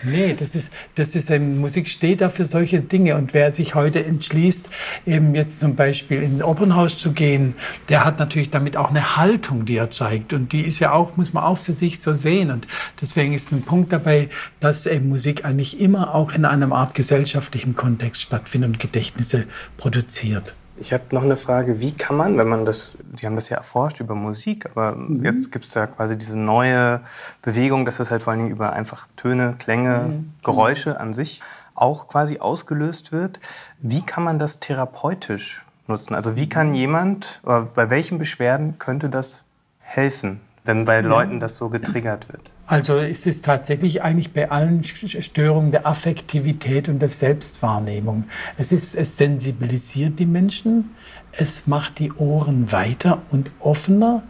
Nee, 0.04 0.36
das 0.38 0.56
ist, 0.56 0.72
das 0.96 1.16
ist, 1.16 1.32
ähm, 1.32 1.60
Musik 1.60 1.90
steht 1.90 2.22
da 2.22 2.30
für 2.30 2.46
solche 2.46 2.82
Dinge. 2.82 3.16
Und 3.16 3.34
wer 3.34 3.52
sich 3.52 3.76
heute 3.76 4.06
entschließt, 4.06 4.70
eben 5.06 5.34
jetzt 5.34 5.60
zum 5.60 5.76
Beispiel 5.76 6.22
in 6.22 6.38
ein 6.38 6.44
Opernhaus 6.44 6.98
zu 6.98 7.12
gehen, 7.12 7.56
der 7.90 8.06
hat 8.06 8.20
natürlich 8.20 8.52
damit 8.52 8.78
auch 8.78 8.90
eine 8.90 9.18
Haltung, 9.18 9.66
die 9.66 9.78
er 9.78 9.90
zeigt. 9.90 10.34
Und 10.34 10.54
die 10.54 10.62
ist 10.62 10.80
ja 10.80 10.92
auch, 10.92 11.18
muss 11.18 11.34
man 11.34 11.44
auch 11.44 11.55
für 11.58 11.74
sich 11.74 12.02
so 12.02 12.14
sehen. 12.14 12.52
Und 12.52 12.68
deswegen 13.02 13.34
ist 13.34 13.52
ein 13.52 13.64
Punkt 13.64 13.92
dabei, 13.92 14.30
dass 14.60 14.86
eben 14.86 15.10
Musik 15.10 15.46
eigentlich 15.46 15.80
immer 15.80 16.14
auch 16.14 16.32
in 16.32 16.46
einem 16.46 16.74
Art 16.74 16.94
gesellschaftlichen 16.94 17.76
Kontext 17.76 18.22
stattfindet 18.22 18.70
und 18.72 18.80
Gedächtnisse 18.80 19.46
produziert. 19.78 20.56
Ich 20.78 20.92
habe 20.92 21.04
noch 21.12 21.24
eine 21.24 21.38
Frage, 21.38 21.80
wie 21.80 21.94
kann 21.94 22.18
man, 22.18 22.38
wenn 22.38 22.50
man 22.50 22.66
das, 22.66 22.98
Sie 23.16 23.26
haben 23.26 23.36
das 23.36 23.48
ja 23.48 23.58
erforscht 23.58 24.02
über 24.02 24.14
Musik, 24.14 24.66
aber 24.66 24.94
mhm. 24.94 25.24
jetzt 25.24 25.52
gibt 25.52 25.64
es 25.66 25.74
ja 25.74 25.88
quasi 25.88 26.18
diese 26.18 26.38
neue 26.38 27.00
Bewegung, 27.42 27.86
dass 27.86 27.98
das 27.98 28.12
halt 28.12 28.24
vor 28.24 28.32
allen 28.32 28.42
Dingen 28.42 28.52
über 28.52 28.74
einfach 28.74 29.08
Töne, 29.16 29.56
Klänge, 29.58 30.00
mhm. 30.10 30.34
Geräusche 30.44 31.00
an 31.00 31.14
sich 31.14 31.42
auch 31.76 32.08
quasi 32.08 32.40
ausgelöst 32.40 33.12
wird. 33.12 33.40
Wie 33.80 34.02
kann 34.02 34.24
man 34.24 34.38
das 34.38 34.60
therapeutisch 34.60 35.64
nutzen? 35.88 36.14
Also 36.14 36.36
wie 36.36 36.50
kann 36.50 36.74
jemand, 36.74 37.42
oder 37.44 37.62
bei 37.62 37.90
welchen 37.90 38.18
Beschwerden 38.18 38.78
könnte 38.78 39.10
das 39.10 39.44
helfen, 39.80 40.42
wenn 40.66 40.86
bei 40.86 41.02
Leuten 41.02 41.40
das 41.40 41.58
so 41.58 41.70
getriggert 41.70 42.28
wird? 42.32 42.42
Also 42.68 42.98
es 42.98 43.28
ist 43.28 43.46
tatsächlich 43.46 44.02
eigentlich 44.02 44.34
bei 44.34 44.50
allen 44.50 44.84
Störungen 44.84 45.72
der 45.72 45.86
Affektivität 45.86 46.90
und 46.90 47.00
der 47.00 47.10
Selbstwahrnehmung. 47.10 48.26
Es, 48.58 48.72
ist, 48.72 48.96
es 48.96 49.18
sensibilisiert 49.18 50.18
die 50.18 50.26
Menschen, 50.26 50.96
es 51.38 51.68
macht 51.68 52.00
die 52.00 52.14
Ohren 52.14 52.72
weiter 52.72 53.22
und 53.32 53.52
offener. 53.60 54.24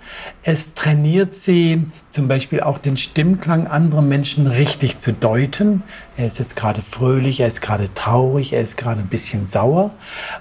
Es 0.43 0.73
trainiert 0.73 1.33
sie 1.33 1.85
zum 2.09 2.27
Beispiel 2.27 2.61
auch 2.61 2.77
den 2.77 2.97
Stimmklang 2.97 3.67
anderer 3.67 4.01
Menschen 4.01 4.47
richtig 4.47 4.97
zu 4.97 5.13
deuten. 5.13 5.83
Er 6.17 6.25
ist 6.25 6.39
jetzt 6.39 6.55
gerade 6.55 6.81
fröhlich, 6.81 7.41
er 7.41 7.47
ist 7.47 7.61
gerade 7.61 7.93
traurig, 7.93 8.53
er 8.53 8.61
ist 8.61 8.77
gerade 8.77 9.01
ein 9.01 9.07
bisschen 9.07 9.45
sauer. 9.45 9.93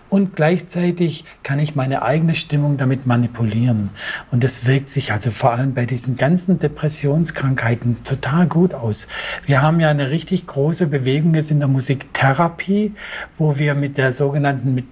Und 0.09 0.37
gleichzeitig 0.37 1.25
kann 1.43 1.59
ich 1.59 1.75
meine 1.75 2.03
eigene 2.03 2.35
Stimmung 2.35 2.79
damit 2.79 3.07
manipulieren. 3.07 3.91
Und 4.31 4.43
das 4.43 4.67
wirkt 4.67 4.89
sich 4.89 5.13
also 5.13 5.33
vor 5.33 5.53
allem 5.53 5.75
bei 5.75 5.85
diesen 5.85 6.17
ganzen 6.17 6.59
Depressionskrankheiten 6.59 8.05
total 8.05 8.47
gut 8.47 8.73
aus. 8.73 9.07
Wir 9.45 9.61
haben 9.61 9.81
ja 9.81 9.91
eine 9.91 10.11
richtig 10.11 10.47
große 10.47 10.87
Bewegung 10.87 11.35
jetzt 11.35 11.51
in 11.51 11.59
der 11.59 11.69
Musiktherapie, 11.69 12.95
wo 13.37 13.59
wir 13.59 13.75
mit 13.75 13.99
der 13.99 14.13
sogenannten 14.13 14.75
mit 14.75 14.87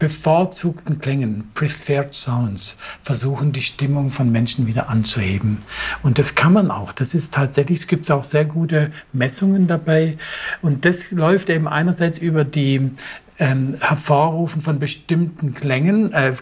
bevorzugten 0.00 0.98
Klängen, 0.98 1.50
preferred 1.54 2.14
sounds, 2.14 2.76
versuchen 3.00 3.52
die 3.52 3.60
Stimmung 3.60 4.10
von 4.10 4.32
Menschen 4.32 4.66
wieder 4.66 4.88
anzuheben. 4.88 5.58
Und 6.02 6.18
das 6.18 6.34
kann 6.34 6.52
man 6.52 6.72
auch. 6.72 6.90
Das 6.90 7.14
ist 7.14 7.32
tatsächlich, 7.32 7.80
es 7.80 7.86
gibt 7.86 8.10
auch 8.10 8.24
sehr 8.24 8.46
gute 8.46 8.90
Messungen 9.12 9.68
dabei. 9.68 10.16
Und 10.62 10.84
das 10.84 11.12
läuft 11.12 11.50
eben 11.50 11.68
einerseits 11.68 12.18
über 12.18 12.44
die 12.44 12.90
ähm, 13.38 13.76
Hervorrufen 13.78 14.62
von 14.62 14.78
bestimmten 14.78 15.54
Klängen, 15.54 16.12
äh, 16.12 16.32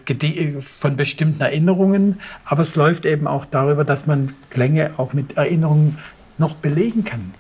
von 0.61 0.97
bestimmten 0.97 1.41
Erinnerungen, 1.41 2.21
aber 2.45 2.63
es 2.63 2.77
läuft 2.77 3.07
eben 3.07 3.27
auch 3.27 3.45
darüber, 3.45 3.85
dass 3.85 4.07
man 4.07 4.35
Klänge 4.51 4.93
auch 4.97 5.13
mit 5.13 5.37
Erinnerungen 5.37 5.99
noch 6.39 6.55
belegen 6.55 7.05
kann 7.05 7.35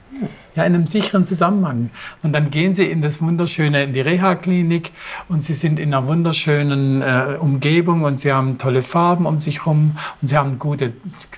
ja, 0.54 0.64
in 0.64 0.74
einem 0.74 0.86
sicheren 0.86 1.26
Zusammenhang. 1.26 1.90
Und 2.22 2.32
dann 2.32 2.50
gehen 2.50 2.74
sie 2.74 2.86
in 2.86 3.02
das 3.02 3.20
wunderschöne, 3.20 3.84
in 3.84 3.92
die 3.92 4.00
Reha-Klinik 4.00 4.92
und 5.28 5.42
sie 5.42 5.52
sind 5.52 5.78
in 5.78 5.94
einer 5.94 6.06
wunderschönen 6.06 7.02
äh, 7.02 7.36
Umgebung 7.38 8.02
und 8.02 8.18
sie 8.20 8.32
haben 8.32 8.58
tolle 8.58 8.82
Farben 8.82 9.26
um 9.26 9.40
sich 9.40 9.60
herum 9.60 9.96
und 10.20 10.28
sie 10.28 10.36
haben 10.36 10.58
gute 10.58 10.92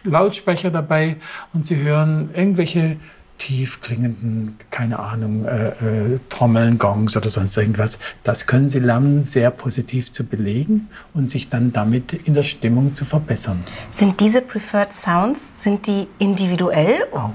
Lautsprecher 0.04 0.70
dabei 0.70 1.16
und 1.52 1.66
sie 1.66 1.76
hören 1.76 2.30
irgendwelche 2.34 2.96
tief 3.40 3.80
klingenden, 3.80 4.58
keine 4.70 4.98
Ahnung, 4.98 5.46
äh, 5.46 5.68
äh, 5.68 6.18
Trommeln, 6.28 6.78
Gongs 6.78 7.16
oder 7.16 7.30
sonst 7.30 7.56
irgendwas. 7.56 7.98
Das 8.22 8.46
können 8.46 8.68
Sie 8.68 8.80
lernen, 8.80 9.24
sehr 9.24 9.50
positiv 9.50 10.12
zu 10.12 10.24
belegen 10.24 10.88
und 11.14 11.30
sich 11.30 11.48
dann 11.48 11.72
damit 11.72 12.12
in 12.12 12.34
der 12.34 12.42
Stimmung 12.42 12.92
zu 12.92 13.04
verbessern. 13.06 13.64
Sind 13.90 14.20
diese 14.20 14.42
Preferred 14.42 14.92
Sounds, 14.92 15.62
sind 15.62 15.86
die 15.86 16.06
individuell? 16.18 16.98
Auch 17.12 17.32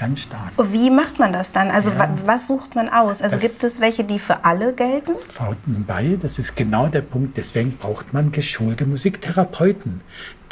ganz 0.00 0.22
stark. 0.22 0.52
Wie 0.72 0.90
macht 0.90 1.18
man 1.18 1.32
das 1.32 1.52
dann? 1.52 1.70
Also 1.70 1.90
ja. 1.90 2.16
was 2.24 2.46
sucht 2.46 2.74
man 2.74 2.88
aus? 2.88 3.20
Also 3.22 3.36
das 3.36 3.42
gibt 3.42 3.62
es 3.62 3.80
welche, 3.80 4.02
die 4.02 4.18
für 4.18 4.44
alle 4.44 4.72
gelten? 4.72 5.12
bei, 5.86 6.18
das 6.20 6.38
ist 6.38 6.56
genau 6.56 6.88
der 6.88 7.02
Punkt. 7.02 7.36
Deswegen 7.36 7.76
braucht 7.76 8.12
man 8.14 8.32
geschulte 8.32 8.86
Musiktherapeuten. 8.86 10.00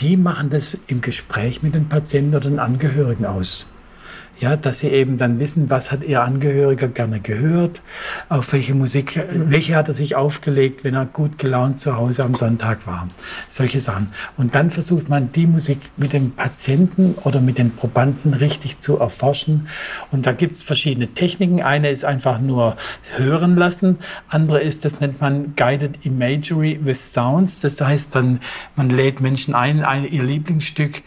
Die 0.01 0.17
machen 0.17 0.51
das 0.51 0.77
im 0.87 1.01
Gespräch 1.01 1.63
mit 1.63 1.75
den 1.75 1.89
Patienten 1.89 2.37
oder 2.37 2.51
den 2.51 2.59
Angehörigen 2.59 3.25
aus. 3.25 3.67
Ja, 4.41 4.55
dass 4.55 4.79
sie 4.79 4.89
eben 4.89 5.17
dann 5.17 5.41
wissen, 5.41 5.69
was 5.69 5.91
hat 5.91 6.05
ihr 6.05 6.23
Angehöriger 6.23 6.87
gerne 6.87 7.19
gehört, 7.19 7.83
auf 8.29 8.53
welche 8.53 8.73
Musik, 8.73 9.21
welche 9.33 9.75
hat 9.75 9.89
er 9.89 9.95
sich 9.95 10.15
aufgelegt, 10.15 10.85
wenn 10.85 10.95
er 10.95 11.07
gut 11.07 11.39
gelaunt 11.39 11.81
zu 11.81 11.97
Hause 11.97 12.23
am 12.23 12.37
Sonntag 12.37 12.87
war. 12.87 13.09
Solche 13.49 13.81
Sachen. 13.81 14.13
Und 14.37 14.55
dann 14.55 14.71
versucht 14.71 15.09
man, 15.09 15.33
die 15.33 15.49
Musik 15.49 15.81
mit 15.97 16.13
dem 16.13 16.31
Patienten 16.31 17.17
oder 17.25 17.41
mit 17.41 17.59
den 17.59 17.73
Probanden 17.73 18.33
richtig 18.33 18.79
zu 18.79 18.99
erforschen. 18.99 19.67
Und 20.13 20.27
da 20.27 20.31
gibt 20.31 20.55
es 20.55 20.63
verschiedene 20.63 21.09
Techniken. 21.09 21.61
Eine 21.61 21.91
ist 21.91 22.05
einfach 22.05 22.41
nur 22.41 22.77
hören 23.17 23.57
lassen. 23.57 23.99
Andere 24.29 24.61
ist, 24.61 24.85
das 24.85 25.01
nennt 25.01 25.21
man 25.21 25.57
Guided 25.57 26.07
Imagery 26.07 26.79
with 26.81 27.13
Sounds. 27.13 27.59
Das 27.61 27.81
heißt 27.81 28.15
dann, 28.15 28.39
man 28.77 28.89
lädt 28.89 29.21
Menschen 29.21 29.57
ein, 29.57 29.83
ein 29.83 30.05
ihr 30.05 30.23
Lieblingsstück 30.23 31.03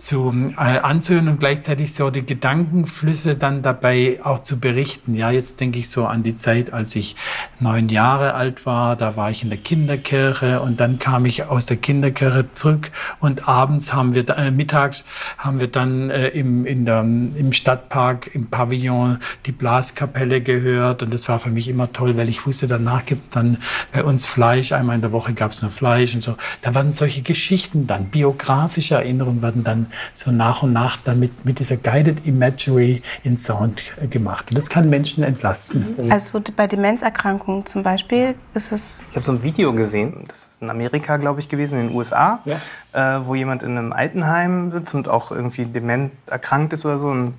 zu 0.00 0.32
äh, 0.56 0.78
anzuhören 0.78 1.28
und 1.28 1.40
gleichzeitig 1.40 1.94
so 1.94 2.08
die 2.10 2.24
Gedankenflüsse 2.24 3.34
dann 3.34 3.60
dabei 3.62 4.18
auch 4.24 4.42
zu 4.42 4.58
berichten. 4.58 5.14
Ja, 5.14 5.30
jetzt 5.30 5.60
denke 5.60 5.78
ich 5.78 5.90
so 5.90 6.06
an 6.06 6.22
die 6.22 6.34
Zeit, 6.34 6.72
als 6.72 6.96
ich 6.96 7.16
neun 7.58 7.90
Jahre 7.90 8.34
alt 8.34 8.64
war, 8.64 8.96
da 8.96 9.16
war 9.16 9.30
ich 9.30 9.42
in 9.42 9.50
der 9.50 9.58
Kinderkirche 9.58 10.60
und 10.60 10.80
dann 10.80 10.98
kam 10.98 11.26
ich 11.26 11.44
aus 11.44 11.66
der 11.66 11.76
Kinderkirche 11.76 12.46
zurück. 12.54 12.90
Und 13.20 13.46
abends 13.46 13.92
haben 13.92 14.14
wir, 14.14 14.26
äh, 14.30 14.50
mittags 14.50 15.04
haben 15.36 15.60
wir 15.60 15.68
dann 15.68 16.08
äh, 16.08 16.28
im, 16.28 16.64
in 16.64 16.86
der, 16.86 17.00
im 17.00 17.52
Stadtpark, 17.52 18.34
im 18.34 18.48
Pavillon 18.48 19.18
die 19.44 19.52
Blaskapelle 19.52 20.40
gehört. 20.40 21.02
Und 21.02 21.12
das 21.12 21.28
war 21.28 21.38
für 21.38 21.50
mich 21.50 21.68
immer 21.68 21.92
toll, 21.92 22.16
weil 22.16 22.30
ich 22.30 22.46
wusste, 22.46 22.66
danach 22.66 23.04
gibt's 23.04 23.28
dann 23.28 23.58
bei 23.92 24.02
uns 24.02 24.24
Fleisch, 24.24 24.72
einmal 24.72 24.94
in 24.94 25.02
der 25.02 25.12
Woche 25.12 25.34
gab's 25.34 25.60
nur 25.60 25.70
Fleisch 25.70 26.14
und 26.14 26.22
so. 26.22 26.36
Da 26.62 26.74
waren 26.74 26.94
solche 26.94 27.20
Geschichten 27.20 27.86
dann, 27.86 28.06
biografische 28.06 28.94
Erinnerungen 28.94 29.42
werden 29.42 29.62
dann 29.62 29.89
so 30.14 30.30
nach 30.30 30.62
und 30.62 30.72
nach 30.72 30.98
damit 31.04 31.44
mit 31.44 31.58
dieser 31.58 31.76
Guided 31.76 32.26
Imagery 32.26 33.02
in 33.22 33.36
Sound 33.36 33.82
äh, 34.00 34.06
gemacht. 34.06 34.46
Und 34.50 34.56
das 34.56 34.68
kann 34.68 34.88
Menschen 34.90 35.24
entlasten. 35.24 35.96
Also 36.10 36.40
bei 36.56 36.66
Demenzerkrankungen 36.66 37.66
zum 37.66 37.82
Beispiel 37.82 38.34
ist 38.54 38.72
es. 38.72 39.00
Ich 39.10 39.16
habe 39.16 39.24
so 39.24 39.32
ein 39.32 39.42
Video 39.42 39.72
gesehen, 39.72 40.24
das 40.28 40.38
ist 40.38 40.58
in 40.60 40.70
Amerika, 40.70 41.16
glaube 41.16 41.40
ich, 41.40 41.48
gewesen, 41.48 41.80
in 41.80 41.88
den 41.88 41.96
USA, 41.96 42.40
ja. 42.44 43.16
äh, 43.16 43.26
wo 43.26 43.34
jemand 43.34 43.62
in 43.62 43.76
einem 43.76 43.92
Altenheim 43.92 44.72
sitzt 44.72 44.94
und 44.94 45.08
auch 45.08 45.30
irgendwie 45.30 45.64
dement 45.64 46.12
erkrankt 46.26 46.72
ist 46.72 46.84
oder 46.84 46.98
so 46.98 47.08
und 47.08 47.34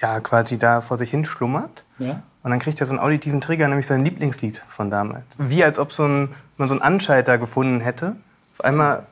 ja, 0.00 0.20
quasi 0.20 0.58
da 0.58 0.80
vor 0.80 0.98
sich 0.98 1.10
hin 1.10 1.24
schlummert. 1.24 1.84
Ja. 1.98 2.22
Und 2.42 2.50
dann 2.50 2.60
kriegt 2.60 2.80
er 2.80 2.86
so 2.86 2.92
einen 2.92 3.00
auditiven 3.00 3.40
Trigger, 3.40 3.66
nämlich 3.66 3.86
sein 3.86 4.04
Lieblingslied 4.04 4.62
von 4.66 4.90
damals. 4.90 5.24
Wie 5.38 5.64
als 5.64 5.78
ob 5.78 5.92
so 5.92 6.04
ein, 6.04 6.28
man 6.56 6.68
so 6.68 6.74
einen 6.74 6.82
Anschalter 6.82 7.38
gefunden 7.38 7.80
hätte. 7.80 8.14
Auf 8.52 8.64
einmal 8.64 9.06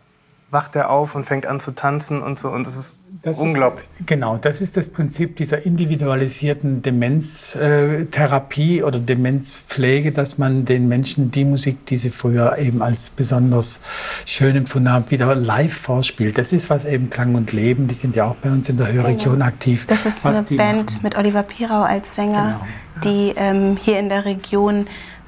wacht 0.55 0.75
er 0.77 0.89
auf 0.89 1.15
und 1.15 1.25
fängt 1.25 1.45
an 1.45 1.61
zu 1.61 1.73
tanzen 1.73 2.23
und 2.23 2.39
so. 2.39 2.49
Und 2.49 2.67
das 2.67 2.77
ist 2.77 2.97
das 3.23 3.39
unglaublich. 3.39 3.85
Ist, 3.99 4.07
genau, 4.07 4.37
das 4.37 4.61
ist 4.61 4.77
das 4.77 4.89
Prinzip 4.89 5.37
dieser 5.37 5.65
individualisierten 5.65 6.83
Demenztherapie 6.83 8.83
oder 8.83 8.99
Demenzpflege, 8.99 10.13
dass 10.13 10.39
man 10.39 10.65
den 10.65 10.89
Menschen 10.89 11.31
die 11.31 11.45
Musik, 11.45 11.87
die 11.87 11.99
sie 11.99 12.11
früher 12.11 12.59
eben 12.59 12.83
als 12.83 13.11
besonders 13.11 13.81
schön 14.27 14.57
empfunden 14.57 14.91
haben, 14.91 15.11
wieder 15.11 15.35
live 15.35 15.75
vorspielt. 15.75 16.39
Das 16.39 16.53
ist 16.53 16.71
was 16.71 16.85
eben 16.85 17.11
Klang 17.11 17.35
und 17.35 17.53
Leben, 17.53 17.89
die 17.89 17.95
sind 17.95 18.17
ja 18.17 18.27
auch 18.27 18.37
bei 18.37 18.51
uns 18.51 18.69
in 18.69 18.77
der 18.77 18.93
Hörregion 18.93 19.35
genau. 19.35 19.47
aktiv. 19.47 19.87
Das 19.87 20.07
ist 20.07 20.25
eine 20.25 20.43
Band 20.43 20.93
machen. 20.93 21.01
mit 21.03 21.17
Oliver 21.17 21.43
Pirau 21.43 21.83
als 21.83 22.15
Sänger, 22.15 22.61
genau. 22.95 23.05
die 23.05 23.35
ähm, 23.37 23.79
hier 23.83 23.99
in 23.99 24.09
der 24.09 24.25
Region 24.25 24.87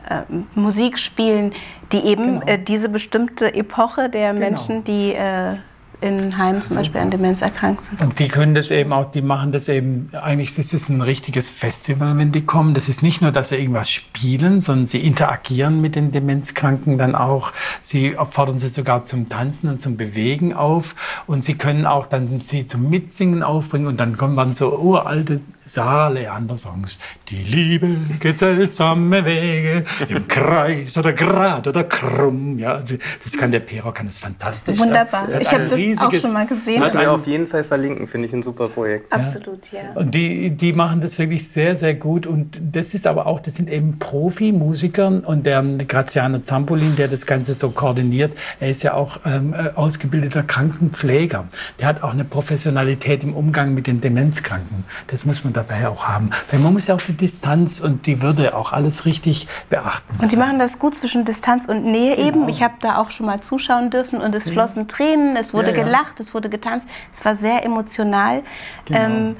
äh, 0.09 0.23
Musik 0.55 0.99
spielen, 0.99 1.53
die 1.93 2.05
eben 2.05 2.41
genau. 2.41 2.47
äh, 2.47 2.59
diese 2.59 2.89
bestimmte 2.89 3.55
Epoche 3.55 4.09
der 4.09 4.33
genau. 4.33 4.47
Menschen, 4.47 4.85
die 4.85 5.15
äh, 5.15 5.57
in 6.01 6.37
Heimen 6.37 6.61
zum 6.61 6.77
Beispiel 6.77 7.01
an 7.01 7.11
Demenz 7.11 7.41
erkrankt 7.41 7.85
sind. 7.85 8.03
Und 8.03 8.19
die 8.19 8.29
können 8.29 8.55
das 8.55 8.71
eben 8.71 8.93
auch, 8.93 9.11
die 9.11 9.23
machen 9.23 9.51
das 9.53 9.69
eben, 9.69 10.09
eigentlich 10.13 10.57
ist 10.59 10.75
es 10.75 10.89
ein 10.89 11.01
richtiges 11.01 11.49
Festival, 11.49 12.19
wenn 12.19 12.33
die 12.33 12.45
kommen. 12.45 12.75
Das 12.75 12.89
ist 12.89 13.03
nicht 13.03 13.23
nur, 13.23 13.33
dass 13.33 13.49
sie 13.49 13.57
irgendwas 13.57 13.91
spielen, 13.91 14.61
sondern 14.61 14.87
sie 14.87 15.01
interagieren 15.01 15.81
mit 15.81 15.97
den 15.97 16.13
Demenzkranken 16.13 16.99
dann 16.99 17.15
auch. 17.15 17.53
Sie 17.81 18.15
fordern 18.29 18.59
sie 18.59 18.69
sogar 18.69 19.05
zum 19.05 19.29
Tanzen 19.29 19.71
und 19.71 19.81
zum 19.81 19.97
Bewegen 19.97 20.53
auf. 20.53 20.95
Und 21.27 21.45
sie 21.45 21.55
können 21.55 21.87
auch 21.87 22.07
dann 22.07 22.41
sie 22.41 22.67
zum 22.67 22.91
Mitsingen 22.91 23.43
aufbringen. 23.43 23.87
Und 23.87 23.99
dann 23.99 24.17
kommen 24.17 24.37
dann 24.37 24.55
so 24.55 24.77
uralte 24.79 25.41
Sarah 25.55 26.09
Leander 26.09 26.57
Songs. 26.57 26.99
Die 27.29 27.43
Liebe 27.43 27.97
geht 28.21 28.39
seltsame 28.39 29.25
Wege 29.25 29.85
im 30.09 30.29
Kreis 30.29 30.97
oder 30.99 31.13
grad 31.13 31.67
oder 31.67 31.85
krumm. 31.85 32.59
Ja, 32.59 32.75
also 32.75 32.97
das 33.25 33.33
kann 33.33 33.51
der 33.51 33.61
Pero, 33.61 33.93
kann 33.93 34.07
das 34.07 34.19
fantastisch. 34.19 34.79
Wunderbar. 34.79 35.29
Ich 35.41 35.51
habe 35.51 35.69
das 35.69 35.86
riesiges. 35.87 36.21
Auch 36.21 36.27
schon 36.27 36.33
mal 36.33 36.47
gesehen. 36.47 36.81
Müssen 36.81 37.01
wir 37.01 37.13
auf 37.13 37.27
jeden 37.27 37.47
Fall 37.47 37.65
verlinken, 37.65 38.07
finde 38.07 38.29
ich 38.29 38.35
ein 38.35 38.43
super 38.43 38.69
Projekt. 38.69 39.13
Absolut, 39.13 39.71
ja. 39.73 39.81
Und 39.95 40.15
die, 40.15 40.51
die 40.51 40.73
machen 40.73 41.01
das 41.01 41.19
wirklich 41.19 41.49
sehr, 41.49 41.77
sehr 41.77 41.95
gut. 41.95 42.27
Und 42.27 42.61
das 42.73 42.95
ist 42.95 43.07
aber 43.07 43.27
auch, 43.27 43.41
das 43.41 43.55
sind 43.55 43.71
eben 43.71 43.99
Profimusiker. 43.99 45.23
Und 45.27 45.47
der 45.47 45.63
Graziano 45.63 46.39
Zampolin, 46.39 46.97
der 46.97 47.09
das 47.09 47.27
Ganze 47.27 47.55
so 47.55 47.71
koordiniert, 47.71 48.37
er 48.61 48.71
ist 48.71 48.83
ja 48.83 48.95
auch 48.95 49.21
ähm, 49.25 49.55
äh, 49.55 49.71
ausgebildeter 49.75 50.43
Krankenpfleger. 50.43 51.45
Der 51.81 51.89
hat 51.89 52.03
auch 52.03 52.13
eine 52.13 52.25
Professionalität 52.25 53.25
im 53.25 53.35
Umgang 53.35 53.75
mit 53.75 53.87
den 53.87 54.01
Demenzkranken. 54.01 54.85
Das 55.07 55.25
muss 55.25 55.45
man 55.45 55.53
dabei 55.53 55.89
auch 55.89 56.05
haben. 56.05 56.31
Weil 56.51 56.61
man 56.61 56.73
muss 56.73 56.87
ja 56.87 56.95
auch 56.95 57.03
die 57.03 57.13
Distanz 57.13 57.81
und 57.81 58.07
die 58.07 58.23
Würde 58.23 58.57
auch 58.57 58.73
alles 58.73 59.05
richtig 59.05 59.47
beachten. 59.71 60.15
Und 60.21 60.33
die 60.33 60.37
machen 60.37 60.59
das 60.59 60.79
gut 60.79 60.95
zwischen 60.95 61.25
Distanz 61.25 61.67
und 61.67 61.85
Nähe 61.85 62.17
eben. 62.17 62.41
Genau. 62.41 62.49
Ich 62.49 62.63
habe 62.63 62.75
da 62.81 62.99
auch 62.99 63.11
schon 63.11 63.27
mal 63.27 63.41
zuschauen 63.41 63.91
dürfen 63.91 64.21
und 64.21 64.35
es 64.35 64.51
flossen 64.51 64.89
Tränen, 64.89 65.37
es 65.37 65.55
wurde 65.55 65.73
gelacht, 65.85 66.21
es 66.21 66.35
wurde 66.35 66.49
getanzt, 66.49 66.89
es 67.13 67.25
war 67.25 67.35
sehr 67.35 67.65
emotional. 67.65 68.43
Genau. 68.87 69.01
Ähm, 69.01 69.37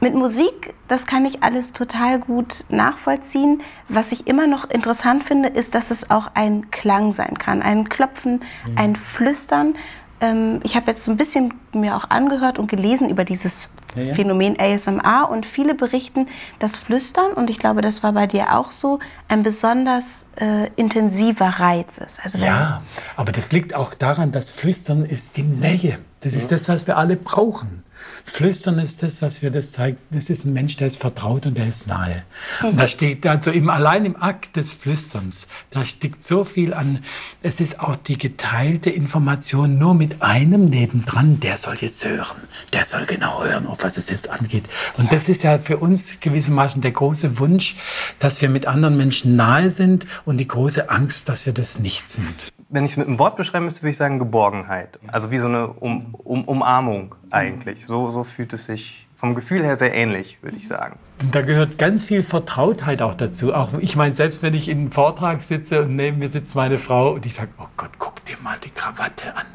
mit 0.00 0.14
Musik, 0.14 0.74
das 0.88 1.06
kann 1.06 1.24
ich 1.24 1.42
alles 1.42 1.72
total 1.72 2.18
gut 2.18 2.64
nachvollziehen. 2.68 3.62
Was 3.88 4.12
ich 4.12 4.26
immer 4.26 4.46
noch 4.46 4.68
interessant 4.68 5.22
finde, 5.22 5.48
ist, 5.48 5.74
dass 5.74 5.90
es 5.90 6.10
auch 6.10 6.32
ein 6.34 6.70
Klang 6.70 7.12
sein 7.14 7.38
kann, 7.38 7.62
ein 7.62 7.88
Klopfen, 7.88 8.40
mhm. 8.66 8.76
ein 8.78 8.96
Flüstern. 8.96 9.74
Ähm, 10.20 10.60
ich 10.62 10.76
habe 10.76 10.90
jetzt 10.90 11.04
so 11.04 11.10
ein 11.10 11.16
bisschen 11.16 11.54
mir 11.72 11.96
auch 11.96 12.10
angehört 12.10 12.58
und 12.58 12.68
gelesen 12.68 13.10
über 13.10 13.24
dieses 13.24 13.68
ja, 13.94 14.02
ja. 14.02 14.14
Phänomen 14.14 14.58
ASMR 14.58 15.28
und 15.30 15.46
viele 15.46 15.74
berichten, 15.74 16.28
dass 16.58 16.76
Flüstern, 16.76 17.32
und 17.32 17.50
ich 17.50 17.58
glaube, 17.58 17.80
das 17.80 18.02
war 18.02 18.12
bei 18.12 18.26
dir 18.26 18.56
auch 18.56 18.72
so, 18.72 18.98
ein 19.28 19.42
besonders 19.42 20.26
äh, 20.40 20.68
intensiver 20.76 21.48
Reiz 21.48 21.98
ist. 21.98 22.20
Also 22.22 22.38
ja, 22.38 22.82
aber 23.16 23.32
das 23.32 23.52
liegt 23.52 23.74
auch 23.74 23.94
daran, 23.94 24.32
dass 24.32 24.50
Flüstern 24.50 25.04
ist 25.04 25.36
die 25.36 25.42
Nähe. 25.42 25.98
Das 26.20 26.34
ist 26.34 26.50
das, 26.50 26.68
was 26.68 26.86
wir 26.86 26.96
alle 26.96 27.16
brauchen. 27.16 27.84
Flüstern 28.24 28.78
ist 28.78 29.02
das, 29.02 29.22
was 29.22 29.40
wir 29.40 29.50
das 29.50 29.72
zeigt. 29.72 29.98
Das 30.10 30.30
ist 30.30 30.44
ein 30.44 30.52
Mensch, 30.52 30.76
der 30.76 30.88
ist 30.88 30.98
vertraut 30.98 31.46
und 31.46 31.56
der 31.56 31.66
ist 31.66 31.86
nahe. 31.86 32.24
Und 32.62 32.78
da 32.78 32.86
steht 32.86 33.26
also 33.26 33.50
im, 33.50 33.70
allein 33.70 34.04
im 34.04 34.20
Akt 34.20 34.56
des 34.56 34.70
Flüsterns, 34.70 35.46
da 35.70 35.84
steckt 35.84 36.24
so 36.24 36.44
viel 36.44 36.74
an. 36.74 37.04
Es 37.42 37.60
ist 37.60 37.80
auch 37.80 37.96
die 37.96 38.18
geteilte 38.18 38.90
Information 38.90 39.78
nur 39.78 39.94
mit 39.94 40.22
einem 40.22 40.68
nebendran, 40.68 41.40
der 41.40 41.56
soll 41.56 41.76
jetzt 41.80 42.04
hören. 42.04 42.36
Der 42.72 42.84
soll 42.84 43.06
genau 43.06 43.44
hören, 43.44 43.66
auf 43.66 43.84
was 43.84 43.96
es 43.96 44.10
jetzt 44.10 44.28
angeht. 44.28 44.64
Und 44.96 45.12
das 45.12 45.28
ist 45.28 45.44
ja 45.44 45.58
für 45.58 45.78
uns 45.78 46.20
gewissermaßen 46.20 46.82
der 46.82 46.92
große 46.92 47.38
Wunsch, 47.38 47.76
dass 48.18 48.42
wir 48.42 48.48
mit 48.48 48.66
anderen 48.66 48.96
Menschen 48.96 49.36
nahe 49.36 49.70
sind 49.70 50.06
und 50.24 50.38
die 50.38 50.48
große 50.48 50.90
Angst, 50.90 51.28
dass 51.28 51.46
wir 51.46 51.52
das 51.52 51.78
nicht 51.78 52.08
sind 52.08 52.52
wenn 52.68 52.84
ich 52.84 52.92
es 52.92 52.96
mit 52.96 53.06
einem 53.06 53.18
Wort 53.18 53.36
beschreiben 53.36 53.64
müsste, 53.64 53.82
würde 53.82 53.90
ich 53.90 53.96
sagen 53.96 54.18
Geborgenheit. 54.18 54.98
Also 55.06 55.30
wie 55.30 55.38
so 55.38 55.46
eine 55.46 55.68
um, 55.68 56.14
um, 56.14 56.44
Umarmung 56.44 57.14
eigentlich. 57.30 57.86
So, 57.86 58.10
so 58.10 58.24
fühlt 58.24 58.52
es 58.52 58.66
sich 58.66 59.06
vom 59.14 59.34
Gefühl 59.34 59.62
her 59.62 59.76
sehr 59.76 59.94
ähnlich, 59.94 60.38
würde 60.42 60.56
ich 60.56 60.66
sagen. 60.66 60.98
Da 61.30 61.42
gehört 61.42 61.78
ganz 61.78 62.04
viel 62.04 62.22
Vertrautheit 62.22 63.02
auch 63.02 63.14
dazu. 63.14 63.54
Auch 63.54 63.74
ich 63.78 63.96
meine, 63.96 64.14
selbst 64.14 64.42
wenn 64.42 64.54
ich 64.54 64.68
in 64.68 64.78
einem 64.78 64.92
Vortrag 64.92 65.42
sitze 65.42 65.82
und 65.82 65.96
neben 65.96 66.18
mir 66.18 66.28
sitzt 66.28 66.54
meine 66.54 66.78
Frau 66.78 67.12
und 67.12 67.24
ich 67.24 67.34
sage, 67.34 67.50
oh 67.58 67.66
Gott, 67.76 67.90
guck 67.98 68.15
dir 68.26 68.36
mal 68.42 68.56
die 68.62 68.70
Krawatte 68.70 69.34
an. 69.34 69.46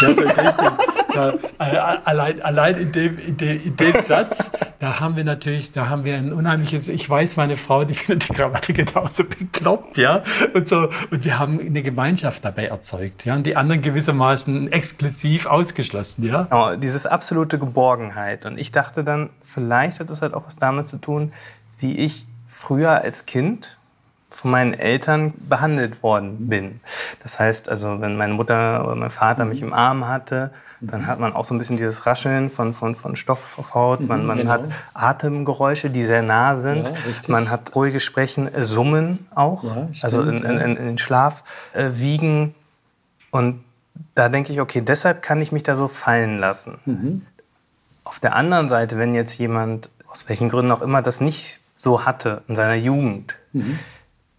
Ja, 0.00 0.14
so 0.14 0.22
ja, 1.14 1.34
äh, 1.58 1.98
allein, 2.04 2.42
allein 2.42 2.76
in, 2.76 2.92
dem, 2.92 3.18
in, 3.18 3.36
dem, 3.36 3.62
in 3.64 3.76
dem 3.76 4.02
Satz, 4.02 4.50
da 4.78 5.00
haben 5.00 5.16
wir 5.16 5.24
natürlich, 5.24 5.72
da 5.72 5.88
haben 5.88 6.04
wir 6.04 6.16
ein 6.16 6.32
unheimliches, 6.32 6.88
ich 6.88 7.08
weiß, 7.08 7.36
meine 7.36 7.56
Frau, 7.56 7.84
die 7.84 7.94
findet 7.94 8.28
die 8.28 8.34
Krawatte 8.34 8.72
genauso 8.72 9.24
bekloppt, 9.24 9.96
ja, 9.96 10.22
und 10.54 10.68
so, 10.68 10.90
und 11.10 11.24
wir 11.24 11.38
haben 11.38 11.58
eine 11.60 11.82
Gemeinschaft 11.82 12.44
dabei 12.44 12.66
erzeugt, 12.66 13.24
ja, 13.24 13.34
und 13.34 13.44
die 13.44 13.56
anderen 13.56 13.82
gewissermaßen 13.82 14.70
exklusiv 14.70 15.46
ausgeschlossen, 15.46 16.24
ja. 16.24 16.48
Oh, 16.50 16.76
dieses 16.76 17.06
absolute 17.06 17.58
Geborgenheit. 17.58 18.44
Und 18.44 18.58
ich 18.58 18.70
dachte 18.70 19.04
dann, 19.04 19.30
vielleicht 19.42 20.00
hat 20.00 20.10
das 20.10 20.22
halt 20.22 20.34
auch 20.34 20.46
was 20.46 20.56
damit 20.56 20.86
zu 20.86 20.98
tun, 20.98 21.32
wie 21.78 21.96
ich 21.98 22.26
früher 22.46 23.02
als 23.02 23.26
Kind 23.26 23.77
von 24.38 24.52
meinen 24.52 24.72
Eltern 24.72 25.34
behandelt 25.48 26.04
worden 26.04 26.46
bin. 26.48 26.78
Das 27.24 27.40
heißt, 27.40 27.68
also 27.68 28.00
wenn 28.00 28.16
meine 28.16 28.34
Mutter 28.34 28.84
oder 28.86 28.94
mein 28.94 29.10
Vater 29.10 29.44
mich 29.44 29.62
im 29.62 29.72
Arm 29.72 30.06
hatte, 30.06 30.52
dann 30.80 31.08
hat 31.08 31.18
man 31.18 31.32
auch 31.32 31.44
so 31.44 31.56
ein 31.56 31.58
bisschen 31.58 31.76
dieses 31.76 32.06
Rascheln 32.06 32.48
von, 32.48 32.72
von, 32.72 32.94
von 32.94 33.16
Stoff 33.16 33.58
auf 33.58 33.74
Haut. 33.74 34.00
Man, 34.00 34.24
man 34.24 34.38
genau. 34.38 34.52
hat 34.52 34.60
Atemgeräusche, 34.94 35.90
die 35.90 36.04
sehr 36.04 36.22
nah 36.22 36.54
sind. 36.54 36.88
Ja, 36.88 36.94
man 37.26 37.50
hat 37.50 37.74
ruhige 37.74 37.98
Sprechen, 37.98 38.54
äh, 38.54 38.62
Summen 38.62 39.26
auch, 39.34 39.64
ja, 39.64 39.88
stimmt, 39.90 40.04
also 40.04 40.22
in, 40.22 40.44
in, 40.44 40.58
in, 40.60 40.76
den 40.76 40.98
Schlaf 40.98 41.42
äh, 41.72 41.90
wiegen. 41.94 42.54
Und 43.32 43.64
da 44.14 44.28
denke 44.28 44.52
ich, 44.52 44.60
okay, 44.60 44.82
deshalb 44.82 45.20
kann 45.20 45.42
ich 45.42 45.50
mich 45.50 45.64
da 45.64 45.74
so 45.74 45.88
fallen 45.88 46.38
lassen. 46.38 46.78
Mhm. 46.86 47.22
Auf 48.04 48.20
der 48.20 48.36
anderen 48.36 48.68
Seite, 48.68 48.98
wenn 48.98 49.16
jetzt 49.16 49.36
jemand, 49.36 49.88
aus 50.06 50.28
welchen 50.28 50.48
Gründen 50.48 50.70
auch 50.70 50.80
immer, 50.80 51.02
das 51.02 51.20
nicht 51.20 51.60
so 51.76 52.04
hatte 52.04 52.42
in 52.46 52.54
seiner 52.54 52.76
Jugend, 52.76 53.34
mhm. 53.52 53.80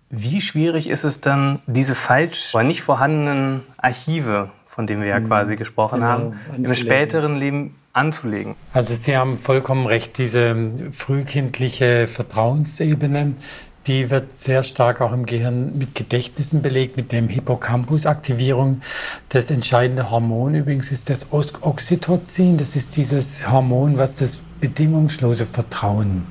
Wie 0.10 0.42
schwierig 0.42 0.90
ist 0.90 1.04
es 1.04 1.22
dann, 1.22 1.60
diese 1.68 1.96
falsch 1.96 2.54
oder 2.54 2.64
nicht 2.64 2.82
vorhandenen 2.82 3.62
Archive, 3.78 4.50
von 4.66 4.88
denen 4.88 5.02
wir 5.02 5.10
ja 5.10 5.20
mhm. 5.20 5.28
quasi 5.28 5.56
gesprochen 5.56 6.00
genau, 6.00 6.08
haben, 6.08 6.40
im 6.56 6.74
späteren 6.76 7.38
Leben 7.38 7.76
anzulegen? 7.94 8.56
Also 8.74 8.94
Sie 8.94 9.16
haben 9.16 9.38
vollkommen 9.38 9.86
recht, 9.86 10.18
diese 10.18 10.72
frühkindliche 10.92 12.08
Vertrauensebene, 12.08 13.34
die 13.88 14.10
wird 14.10 14.38
sehr 14.38 14.62
stark 14.64 15.02
auch 15.02 15.14
im 15.14 15.26
Gehirn 15.26 15.78
mit 15.78 15.96
Gedächtnissen 15.96 16.62
belegt, 16.62 16.98
mit 16.98 17.12
dem 17.12 17.28
Hippocampus-Aktivierung. 17.28 18.82
Das 19.30 19.50
entscheidende 19.50 20.12
Hormon 20.12 20.54
übrigens 20.54 20.92
ist 20.92 21.10
das 21.10 21.32
Oxytocin. 21.32 22.58
Das 22.58 22.76
ist 22.76 22.98
dieses 22.98 23.50
Hormon, 23.50 23.98
was 23.98 24.18
das 24.18 24.42
bedingungslose 24.60 25.46
Vertrauen 25.46 26.28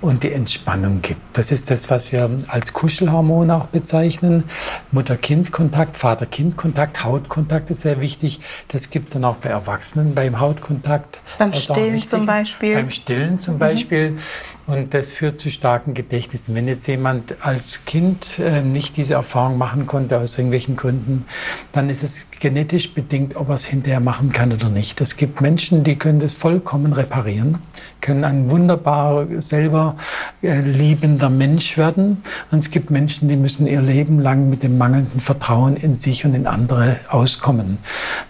und 0.00 0.22
die 0.22 0.32
Entspannung 0.32 1.02
gibt. 1.02 1.20
Das 1.34 1.52
ist 1.52 1.70
das, 1.70 1.90
was 1.90 2.12
wir 2.12 2.30
als 2.48 2.72
Kuschelhormon 2.72 3.50
auch 3.50 3.66
bezeichnen. 3.66 4.44
Mutter-Kind-Kontakt, 4.92 5.96
Vater-Kind-Kontakt, 5.96 7.04
Hautkontakt 7.04 7.70
ist 7.70 7.82
sehr 7.82 8.00
wichtig. 8.00 8.40
Das 8.68 8.90
gibt 8.90 9.08
es 9.08 9.14
dann 9.14 9.24
auch 9.24 9.36
bei 9.36 9.50
Erwachsenen 9.50 10.14
beim 10.14 10.40
Hautkontakt. 10.40 11.20
Beim 11.38 11.52
Stillen 11.52 11.98
zum 11.98 12.26
Beispiel. 12.26 12.74
Beim 12.74 12.90
Stillen 12.90 13.38
zum 13.38 13.54
mhm. 13.54 13.58
Beispiel. 13.58 14.18
Und 14.66 14.94
das 14.94 15.08
führt 15.08 15.40
zu 15.40 15.50
starken 15.50 15.94
Gedächtnissen. 15.94 16.54
Wenn 16.54 16.68
jetzt 16.68 16.86
jemand 16.86 17.44
als 17.44 17.84
Kind 17.84 18.38
äh, 18.38 18.62
nicht 18.62 18.96
diese 18.96 19.14
Erfahrung 19.14 19.58
machen 19.58 19.86
konnte, 19.86 20.18
aus 20.18 20.38
irgendwelchen 20.38 20.76
Gründen, 20.76 21.24
dann 21.72 21.90
ist 21.90 22.04
es 22.04 22.26
genetisch 22.38 22.94
bedingt, 22.94 23.34
ob 23.34 23.48
er 23.48 23.56
es 23.56 23.66
hinterher 23.66 23.98
machen 23.98 24.30
kann 24.30 24.52
oder 24.52 24.68
nicht. 24.68 25.00
Es 25.00 25.16
gibt 25.16 25.40
Menschen, 25.40 25.82
die 25.82 25.96
können 25.96 26.20
das 26.20 26.34
vollkommen 26.34 26.92
reparieren, 26.92 27.58
können 28.00 28.24
ein 28.24 28.50
wunderbar 28.50 29.26
selber 29.38 29.96
äh, 30.42 30.60
liebender 30.60 31.30
Mensch 31.30 31.76
werden. 31.78 32.22
Und 32.50 32.58
es 32.58 32.70
gibt 32.70 32.90
Menschen, 32.90 33.28
die 33.28 33.36
müssen 33.36 33.66
ihr 33.66 33.80
Leben 33.80 34.20
lang 34.20 34.50
mit 34.50 34.62
dem 34.62 34.78
mangelnden 34.78 35.20
Vertrauen 35.20 35.76
in 35.76 35.94
sich 35.94 36.24
und 36.24 36.34
in 36.34 36.46
andere 36.46 36.96
auskommen. 37.08 37.78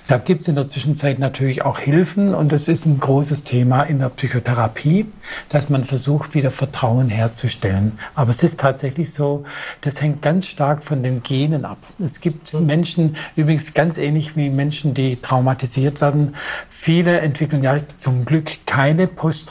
Da 0.09 0.19
gibt 0.19 0.43
es 0.43 0.49
in 0.49 0.57
der 0.57 0.67
Zwischenzeit 0.67 1.21
natürlich 1.21 1.65
auch 1.65 1.79
Hilfen 1.79 2.35
und 2.35 2.51
das 2.51 2.67
ist 2.67 2.87
ein 2.87 2.99
großes 2.99 3.45
Thema 3.45 3.85
in 3.85 4.01
der 4.01 4.09
Psychotherapie, 4.09 5.07
dass 5.51 5.69
man 5.69 5.85
versucht, 5.85 6.35
wieder 6.35 6.51
Vertrauen 6.51 7.09
herzustellen. 7.09 7.93
Aber 8.17 8.31
es 8.31 8.43
ist 8.43 8.59
tatsächlich 8.59 9.13
so, 9.13 9.45
das 9.83 10.03
hängt 10.03 10.21
ganz 10.21 10.47
stark 10.47 10.83
von 10.83 11.05
den 11.05 11.23
Genen 11.23 11.65
ab. 11.65 11.79
Es 11.99 12.21
gibt 12.21 12.53
mhm. 12.53 12.67
Menschen, 12.67 13.17
übrigens 13.37 13.73
ganz 13.73 13.99
ähnlich 13.99 14.37
wie 14.37 14.51
Menschen, 14.51 14.95
die 14.95 15.15
traumatisiert 15.15 16.01
werden. 16.01 16.35
Viele 16.69 17.21
entwickeln 17.21 17.63
ja 17.63 17.79
zum 17.97 18.25
Glück 18.25 18.67
keine 18.67 19.07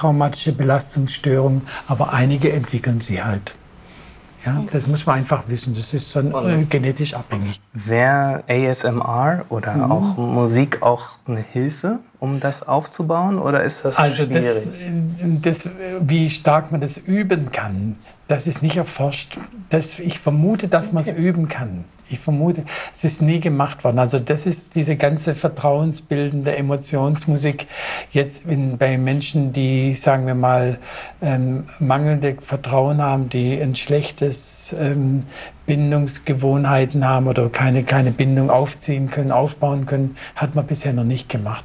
posttraumatische 0.09 0.51
Belastungsstörung, 0.53 1.61
aber 1.87 2.13
einige 2.13 2.51
entwickeln 2.51 2.99
sie 2.99 3.21
halt. 3.23 3.55
Ja, 4.45 4.63
das 4.71 4.87
muss 4.87 5.05
man 5.05 5.17
einfach 5.17 5.43
wissen. 5.47 5.75
Das 5.75 5.93
ist 5.93 6.15
dann 6.15 6.31
äh, 6.31 6.63
genetisch 6.63 7.13
abhängig. 7.13 7.59
Wäre 7.73 8.43
ASMR 8.47 9.45
oder 9.49 9.75
mhm. 9.75 9.91
auch 9.91 10.17
Musik 10.17 10.81
auch 10.81 11.07
eine 11.27 11.41
Hilfe, 11.41 11.99
um 12.19 12.39
das 12.39 12.67
aufzubauen? 12.67 13.39
Oder 13.39 13.63
ist 13.63 13.85
das 13.85 13.97
also 13.97 14.25
schwierig? 14.25 14.45
Das, 15.41 15.63
das, 15.63 15.69
wie 16.01 16.29
stark 16.29 16.71
man 16.71 16.81
das 16.81 16.97
üben 16.97 17.51
kann, 17.51 17.97
das 18.27 18.45
ist 18.45 18.61
nicht 18.61 18.77
erforscht. 18.77 19.37
Das, 19.69 19.99
ich 19.99 20.19
vermute, 20.19 20.67
dass 20.67 20.91
man 20.91 21.01
es 21.01 21.09
üben 21.09 21.47
kann. 21.47 21.85
Ich 22.11 22.19
vermute, 22.19 22.63
es 22.91 23.03
ist 23.03 23.21
nie 23.21 23.39
gemacht 23.39 23.83
worden. 23.83 23.99
Also 23.99 24.19
das 24.19 24.45
ist 24.45 24.75
diese 24.75 24.95
ganze 24.95 25.35
vertrauensbildende 25.35 26.55
Emotionsmusik 26.55 27.67
jetzt 28.11 28.45
in, 28.45 28.77
bei 28.77 28.97
Menschen, 28.97 29.53
die, 29.53 29.93
sagen 29.93 30.25
wir 30.25 30.35
mal, 30.35 30.79
ähm, 31.21 31.65
mangelnde 31.79 32.37
Vertrauen 32.41 33.01
haben, 33.01 33.29
die 33.29 33.59
ein 33.61 33.75
schlechtes 33.75 34.75
ähm, 34.79 35.23
Bindungsgewohnheiten 35.69 37.07
haben 37.07 37.27
oder 37.27 37.47
keine, 37.49 37.83
keine 37.83 38.09
Bindung 38.09 38.49
aufziehen 38.49 39.11
können, 39.11 39.31
aufbauen 39.31 39.85
können, 39.85 40.17
hat 40.35 40.55
man 40.55 40.65
bisher 40.65 40.93
noch 40.93 41.03
nicht 41.03 41.29
gemacht. 41.29 41.63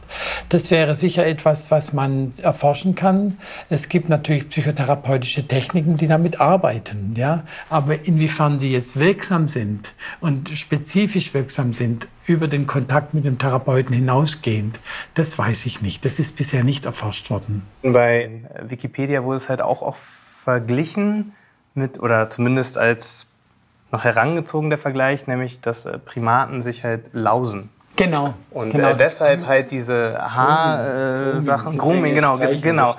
Das 0.50 0.70
wäre 0.70 0.94
sicher 0.94 1.24
etwas, 1.24 1.70
was 1.70 1.94
man 1.94 2.30
erforschen 2.42 2.94
kann. 2.94 3.38
Es 3.70 3.88
gibt 3.88 4.10
natürlich 4.10 4.50
psychotherapeutische 4.50 5.48
Techniken, 5.48 5.96
die 5.96 6.06
damit 6.06 6.38
arbeiten, 6.38 7.14
ja. 7.16 7.44
Aber 7.70 8.06
inwiefern 8.06 8.58
die 8.58 8.72
jetzt 8.72 9.00
wirksam 9.00 9.48
sind 9.48 9.94
und 10.20 10.50
spezifisch 10.50 11.32
wirksam 11.32 11.72
sind, 11.72 12.06
über 12.26 12.46
den 12.46 12.66
Kontakt 12.66 13.14
mit 13.14 13.24
dem 13.24 13.38
Therapeuten 13.38 13.94
hinausgehend, 13.94 14.80
das 15.14 15.38
weiß 15.38 15.64
ich 15.64 15.80
nicht. 15.80 16.04
Das 16.04 16.18
ist 16.18 16.36
bisher 16.36 16.62
nicht 16.62 16.84
erforscht 16.84 17.30
worden. 17.30 17.62
Bei 17.82 18.42
Wikipedia 18.62 19.24
wurde 19.24 19.36
es 19.36 19.48
halt 19.48 19.62
auch 19.62 19.80
oft 19.80 20.02
verglichen 20.02 21.32
mit, 21.72 21.98
oder 21.98 22.28
zumindest 22.28 22.76
als 22.76 23.28
noch 23.94 24.04
herangezogen, 24.04 24.70
der 24.70 24.78
Vergleich, 24.78 25.26
nämlich 25.26 25.60
dass 25.60 25.86
äh, 25.86 25.98
Primaten 25.98 26.62
sich 26.62 26.84
halt 26.84 27.04
lausen. 27.12 27.70
Genau. 27.96 28.34
Und 28.50 28.72
genau. 28.72 28.90
Äh, 28.90 28.96
deshalb 28.96 29.46
halt 29.46 29.70
diese 29.70 30.18
Haarsachen, 30.18 31.74
äh, 31.74 31.76
Grooming, 31.76 32.14
genau, 32.16 32.36
genau. 32.60 32.94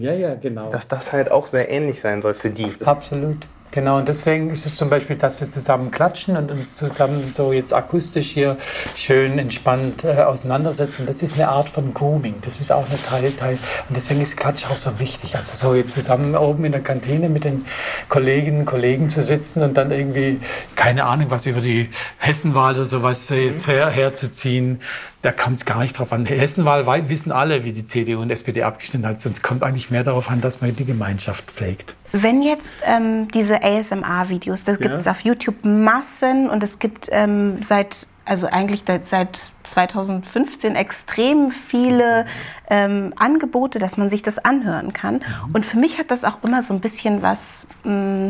Ja, 0.00 0.12
ja, 0.12 0.34
genau. 0.34 0.70
Dass 0.70 0.88
das 0.88 1.12
halt 1.12 1.30
auch 1.30 1.46
sehr 1.46 1.70
ähnlich 1.70 2.00
sein 2.00 2.20
soll 2.20 2.34
für 2.34 2.50
die. 2.50 2.74
Absolut. 2.84 3.46
Genau, 3.72 3.98
und 3.98 4.08
deswegen 4.08 4.50
ist 4.50 4.66
es 4.66 4.74
zum 4.74 4.90
Beispiel, 4.90 5.14
dass 5.14 5.40
wir 5.40 5.48
zusammen 5.48 5.92
klatschen 5.92 6.36
und 6.36 6.50
uns 6.50 6.74
zusammen 6.76 7.30
so 7.32 7.52
jetzt 7.52 7.72
akustisch 7.72 8.30
hier 8.30 8.56
schön 8.96 9.38
entspannt 9.38 10.02
äh, 10.02 10.22
auseinandersetzen. 10.22 11.06
Das 11.06 11.22
ist 11.22 11.34
eine 11.34 11.48
Art 11.48 11.70
von 11.70 11.94
Grooming. 11.94 12.34
Das 12.42 12.60
ist 12.60 12.72
auch 12.72 12.84
eine 12.88 13.00
Teil, 13.00 13.30
Teil. 13.30 13.58
Und 13.88 13.96
deswegen 13.96 14.20
ist 14.22 14.36
Klatsch 14.36 14.66
auch 14.68 14.76
so 14.76 14.98
wichtig. 14.98 15.36
Also 15.36 15.56
so 15.56 15.74
jetzt 15.76 15.94
zusammen 15.94 16.34
oben 16.34 16.64
in 16.64 16.72
der 16.72 16.80
Kantine 16.80 17.28
mit 17.28 17.44
den 17.44 17.64
Kolleginnen 18.08 18.60
und 18.60 18.64
Kollegen 18.64 19.08
zu 19.08 19.22
sitzen 19.22 19.62
und 19.62 19.74
dann 19.74 19.92
irgendwie, 19.92 20.40
keine 20.74 21.04
Ahnung, 21.04 21.26
was 21.30 21.46
über 21.46 21.60
die 21.60 21.90
Hessenwahl 22.18 22.74
oder 22.74 22.86
sowas 22.86 23.28
jetzt 23.28 23.68
her, 23.68 23.88
herzuziehen 23.88 24.80
da 25.22 25.32
kommt 25.32 25.58
es 25.58 25.64
gar 25.66 25.80
nicht 25.80 25.98
drauf 25.98 26.12
an. 26.12 26.24
Hessenwahl 26.24 26.86
wissen 27.08 27.30
alle, 27.30 27.64
wie 27.64 27.72
die 27.72 27.84
CDU 27.84 28.22
und 28.22 28.30
SPD 28.30 28.62
abgestimmt 28.62 29.04
hat. 29.04 29.20
Sonst 29.20 29.42
kommt 29.42 29.62
eigentlich 29.62 29.90
mehr 29.90 30.04
darauf 30.04 30.30
an, 30.30 30.40
dass 30.40 30.60
man 30.60 30.74
die 30.74 30.86
Gemeinschaft 30.86 31.50
pflegt. 31.50 31.94
Wenn 32.12 32.42
jetzt 32.42 32.76
ähm, 32.86 33.28
diese 33.28 33.62
ASMR-Videos, 33.62 34.64
das 34.64 34.78
gibt 34.78 34.94
es 34.94 35.06
auf 35.06 35.20
YouTube 35.20 35.64
Massen 35.64 36.48
und 36.48 36.62
es 36.62 36.78
gibt 36.78 37.08
ähm, 37.12 37.62
seit 37.62 38.06
also 38.26 38.46
eigentlich 38.46 38.84
seit 39.02 39.52
2015 39.64 40.76
extrem 40.76 41.50
viele 41.50 42.26
ähm, 42.68 43.12
Angebote, 43.16 43.80
dass 43.80 43.96
man 43.96 44.08
sich 44.08 44.22
das 44.22 44.38
anhören 44.38 44.92
kann. 44.92 45.14
Mhm. 45.14 45.54
Und 45.54 45.66
für 45.66 45.78
mich 45.78 45.98
hat 45.98 46.12
das 46.12 46.24
auch 46.24 46.44
immer 46.44 46.62
so 46.62 46.72
ein 46.72 46.80
bisschen 46.80 47.22
was. 47.22 47.66
Mh, 47.82 48.26
mm, 48.26 48.28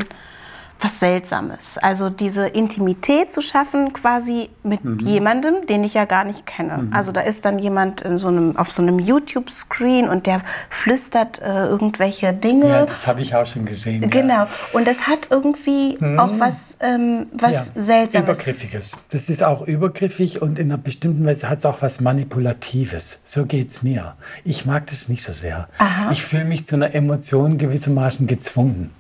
was 0.81 1.01
Seltsames. 1.01 1.79
Also 1.79 2.11
diese 2.11 2.47
Intimität 2.47 3.33
zu 3.33 3.41
schaffen 3.41 3.93
quasi 3.93 4.51
mit 4.63 4.85
mhm. 4.85 4.99
jemandem, 5.01 5.67
den 5.67 5.85
ich 5.85 5.95
ja 5.95 6.05
gar 6.05 6.25
nicht 6.25 6.47
kenne. 6.47 6.79
Mhm. 6.79 6.93
Also 6.93 7.13
da 7.13 7.21
ist 7.21 7.45
dann 7.45 7.59
jemand 7.59 8.01
in 8.01 8.19
so 8.19 8.29
einem, 8.29 8.57
auf 8.57 8.71
so 8.71 8.83
einem 8.83 8.99
YouTube-Screen 8.99 10.09
und 10.09 10.27
der 10.27 10.43
flüstert 10.71 11.41
äh, 11.41 11.67
irgendwelche 11.67 12.33
Dinge. 12.33 12.69
Ja, 12.69 12.87
das 12.87 13.07
habe 13.07 13.21
ich 13.21 13.35
auch 13.35 13.47
schon 13.47 13.65
gesehen. 13.65 14.09
Genau. 14.11 14.35
Ja. 14.35 14.49
Und 14.73 14.87
das 14.87 15.07
hat 15.07 15.29
irgendwie 15.31 15.99
mhm. 16.01 16.19
auch 16.19 16.33
was, 16.39 16.79
ähm, 16.81 17.27
was 17.33 17.73
ja. 17.75 17.83
Seltsames. 17.83 18.29
Übergriffiges. 18.29 18.97
Das 19.11 19.29
ist 19.29 19.43
auch 19.43 19.63
übergriffig 19.63 20.41
und 20.41 20.59
in 20.59 20.71
einer 20.71 20.79
bestimmten 20.79 21.25
Weise 21.27 21.49
hat 21.49 21.59
es 21.59 21.67
auch 21.67 21.83
was 21.83 22.01
Manipulatives. 22.01 23.21
So 23.25 23.47
geht 23.47 23.71
es 23.71 23.83
mir. 23.83 24.15
Ich 24.45 24.67
mag 24.67 24.87
das 24.87 25.09
nicht 25.09 25.23
so 25.23 25.33
sehr. 25.33 25.69
Aha. 25.79 26.11
Ich 26.13 26.25
fühle 26.25 26.45
mich 26.45 26.67
zu 26.67 26.77
einer 26.77 26.95
Emotion 26.95 27.59
gewissermaßen 27.59 28.27
gezwungen. 28.27 28.91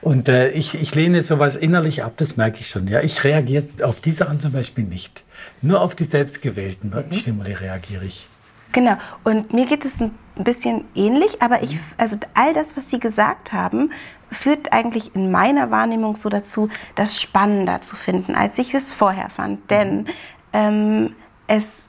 Und 0.00 0.28
äh, 0.28 0.48
ich, 0.50 0.74
ich 0.74 0.94
lehne 0.94 1.22
sowas 1.22 1.56
innerlich 1.56 2.04
ab, 2.04 2.14
das 2.16 2.36
merke 2.36 2.60
ich 2.60 2.68
schon. 2.68 2.86
Ja, 2.88 3.00
ich 3.00 3.22
reagiere 3.24 3.66
auf 3.82 4.00
diese 4.00 4.18
Sachen 4.18 4.40
zum 4.40 4.52
Beispiel 4.52 4.84
nicht. 4.84 5.24
Nur 5.62 5.80
auf 5.80 5.94
die 5.94 6.04
selbstgewählten 6.04 6.90
mhm. 6.90 7.12
Stimuli 7.12 7.52
reagiere 7.52 8.04
ich. 8.04 8.26
Genau. 8.72 8.96
Und 9.24 9.54
mir 9.54 9.66
geht 9.66 9.84
es 9.84 10.00
ein 10.00 10.12
bisschen 10.36 10.84
ähnlich, 10.94 11.40
aber 11.40 11.62
ich, 11.62 11.78
also 11.96 12.18
all 12.34 12.52
das, 12.52 12.76
was 12.76 12.90
Sie 12.90 13.00
gesagt 13.00 13.52
haben, 13.52 13.90
führt 14.30 14.72
eigentlich 14.72 15.14
in 15.14 15.30
meiner 15.30 15.70
Wahrnehmung 15.70 16.16
so 16.16 16.28
dazu, 16.28 16.68
das 16.94 17.20
spannender 17.20 17.82
zu 17.82 17.96
finden, 17.96 18.34
als 18.34 18.58
ich 18.58 18.74
es 18.74 18.92
vorher 18.92 19.30
fand. 19.30 19.70
Denn 19.70 20.00
mhm. 20.00 20.06
ähm, 20.52 21.14
es 21.46 21.85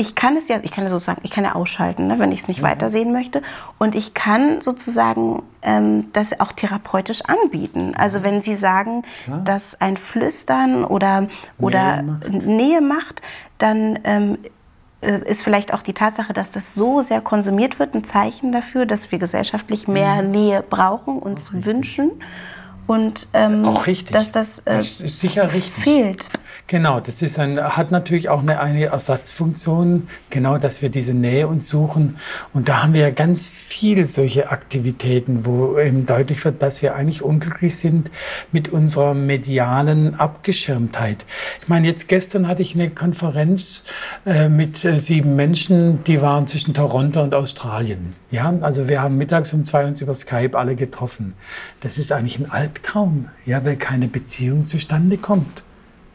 ich 0.00 0.14
kann 0.14 0.34
es 0.36 0.48
ja, 0.48 0.58
ich 0.62 0.70
kann 0.72 0.84
ja 0.84 0.90
sozusagen, 0.90 1.20
ich 1.24 1.30
kann 1.30 1.44
ja 1.44 1.54
ausschalten, 1.54 2.06
ne, 2.06 2.18
wenn 2.18 2.32
ich 2.32 2.40
es 2.40 2.48
nicht 2.48 2.62
mhm. 2.62 2.66
weitersehen 2.66 3.12
möchte. 3.12 3.42
Und 3.78 3.94
ich 3.94 4.14
kann 4.14 4.62
sozusagen 4.62 5.42
ähm, 5.60 6.10
das 6.14 6.40
auch 6.40 6.52
therapeutisch 6.52 7.20
anbieten. 7.26 7.94
Also 7.94 8.22
wenn 8.22 8.40
Sie 8.40 8.56
sagen, 8.56 9.02
ja. 9.26 9.36
dass 9.38 9.78
ein 9.80 9.98
Flüstern 9.98 10.84
oder, 10.84 11.28
oder 11.58 12.02
Nähe 12.02 12.12
macht, 12.12 12.46
Nähe 12.46 12.80
macht 12.80 13.22
dann 13.58 13.98
ähm, 14.04 14.38
äh, 15.02 15.20
ist 15.26 15.42
vielleicht 15.42 15.74
auch 15.74 15.82
die 15.82 15.92
Tatsache, 15.92 16.32
dass 16.32 16.50
das 16.50 16.74
so 16.74 17.02
sehr 17.02 17.20
konsumiert 17.20 17.78
wird, 17.78 17.94
ein 17.94 18.04
Zeichen 18.04 18.52
dafür, 18.52 18.86
dass 18.86 19.12
wir 19.12 19.18
gesellschaftlich 19.18 19.86
mehr 19.86 20.22
mhm. 20.22 20.30
Nähe 20.30 20.62
brauchen, 20.62 21.18
uns 21.18 21.52
wünschen. 21.52 22.10
Und 22.90 23.28
ähm, 23.34 23.66
auch 23.66 23.86
richtig. 23.86 24.16
dass 24.16 24.32
das, 24.32 24.58
äh, 24.60 24.74
das 24.74 25.00
ist 25.00 25.20
sicher 25.20 25.52
richtig. 25.54 25.84
fehlt. 25.84 26.28
Genau, 26.66 26.98
das 26.98 27.22
ist 27.22 27.38
ein, 27.38 27.60
hat 27.60 27.92
natürlich 27.92 28.28
auch 28.28 28.42
eine, 28.42 28.58
eine 28.58 28.86
Ersatzfunktion, 28.86 30.08
genau, 30.28 30.58
dass 30.58 30.82
wir 30.82 30.88
diese 30.88 31.14
Nähe 31.14 31.46
uns 31.46 31.68
suchen. 31.68 32.16
Und 32.52 32.68
da 32.68 32.82
haben 32.82 32.92
wir 32.92 33.02
ja 33.02 33.10
ganz 33.10 33.46
viel 33.46 34.06
solche 34.06 34.50
Aktivitäten, 34.50 35.46
wo 35.46 35.78
eben 35.78 36.04
deutlich 36.04 36.44
wird, 36.44 36.62
dass 36.62 36.82
wir 36.82 36.96
eigentlich 36.96 37.22
unglücklich 37.22 37.76
sind 37.76 38.10
mit 38.50 38.68
unserer 38.68 39.14
medialen 39.14 40.16
Abgeschirmtheit. 40.16 41.24
Ich 41.60 41.68
meine, 41.68 41.86
jetzt 41.86 42.08
gestern 42.08 42.48
hatte 42.48 42.62
ich 42.62 42.74
eine 42.74 42.90
Konferenz 42.90 43.84
äh, 44.26 44.48
mit 44.48 44.84
äh, 44.84 44.98
sieben 44.98 45.36
Menschen, 45.36 46.02
die 46.04 46.22
waren 46.22 46.48
zwischen 46.48 46.74
Toronto 46.74 47.22
und 47.22 47.36
Australien. 47.36 48.14
Ja, 48.32 48.52
also 48.62 48.88
wir 48.88 49.00
haben 49.00 49.16
mittags 49.16 49.52
um 49.52 49.64
zwei 49.64 49.84
uns 49.84 50.00
über 50.00 50.14
Skype 50.14 50.58
alle 50.58 50.74
getroffen. 50.74 51.34
Das 51.80 51.96
ist 51.96 52.10
eigentlich 52.10 52.38
ein 52.40 52.50
Albtraum, 52.80 53.28
ja, 53.44 53.64
weil 53.64 53.76
keine 53.76 54.08
Beziehung 54.08 54.66
zustande 54.66 55.18
kommt. 55.18 55.64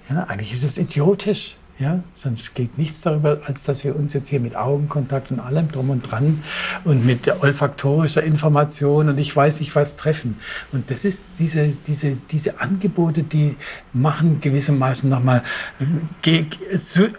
Ja, 0.09 0.23
eigentlich 0.25 0.53
ist 0.53 0.63
es 0.63 0.77
idiotisch. 0.77 1.57
Ja, 1.77 1.99
sonst 2.13 2.55
geht 2.55 2.77
nichts 2.77 3.01
darüber, 3.01 3.41
als 3.47 3.65
dass 3.65 3.83
wir 3.83 3.97
uns 3.97 4.13
jetzt 4.13 4.29
hier 4.29 4.39
mit 4.39 4.55
Augenkontakt 4.55 5.29
und 5.31 5.41
allem 5.41 5.69
drum 5.69 5.89
und 5.89 6.09
dran 6.09 6.41
und 6.85 7.05
mit 7.05 7.27
olfaktorischer 7.43 8.23
Information 8.23 9.09
und 9.09 9.17
ich 9.17 9.35
weiß 9.35 9.59
nicht 9.59 9.75
was 9.75 9.97
treffen. 9.97 10.39
Und 10.71 10.89
das 10.89 11.03
ist 11.03 11.25
diese, 11.37 11.73
diese, 11.85 12.15
diese 12.31 12.61
Angebote, 12.61 13.23
die 13.23 13.57
machen 13.91 14.39
gewissermaßen 14.39 15.09
nochmal, 15.09 15.43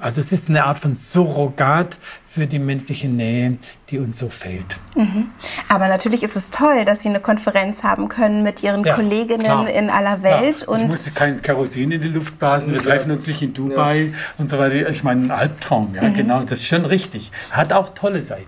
also 0.00 0.20
es 0.20 0.32
ist 0.32 0.48
eine 0.48 0.64
Art 0.64 0.78
von 0.78 0.94
Surrogat 0.94 1.98
für 2.36 2.46
die 2.46 2.58
menschliche 2.58 3.08
Nähe, 3.08 3.56
die 3.88 3.98
uns 3.98 4.18
so 4.18 4.28
fehlt. 4.28 4.78
Mhm. 4.94 5.30
Aber 5.70 5.88
natürlich 5.88 6.22
ist 6.22 6.36
es 6.36 6.50
toll, 6.50 6.84
dass 6.84 7.02
Sie 7.02 7.08
eine 7.08 7.20
Konferenz 7.20 7.82
haben 7.82 8.10
können 8.10 8.42
mit 8.42 8.62
Ihren 8.62 8.84
ja, 8.84 8.94
Kolleginnen 8.94 9.44
klar. 9.44 9.70
in 9.70 9.88
aller 9.88 10.22
Welt. 10.22 10.60
Ja, 10.60 10.62
ich 10.62 10.68
und 10.68 10.86
musste 10.88 11.12
kein 11.12 11.40
Kerosin 11.40 11.92
in 11.92 12.02
die 12.02 12.08
Luft 12.08 12.38
blasen, 12.38 12.74
wir 12.74 12.82
treffen 12.82 13.10
uns 13.10 13.26
nicht 13.26 13.40
in 13.40 13.54
Dubai 13.54 14.12
ja. 14.12 14.42
Und 14.46 14.50
so 14.50 14.58
weiter. 14.58 14.88
Ich 14.90 15.02
meine, 15.02 15.24
ein 15.24 15.30
Albtraum, 15.32 15.94
ja, 15.94 16.02
mhm. 16.02 16.14
genau, 16.14 16.40
das 16.40 16.60
ist 16.60 16.66
schon 16.66 16.84
richtig. 16.84 17.32
Hat 17.50 17.72
auch 17.72 17.90
tolle 17.94 18.22
Seiten. 18.22 18.46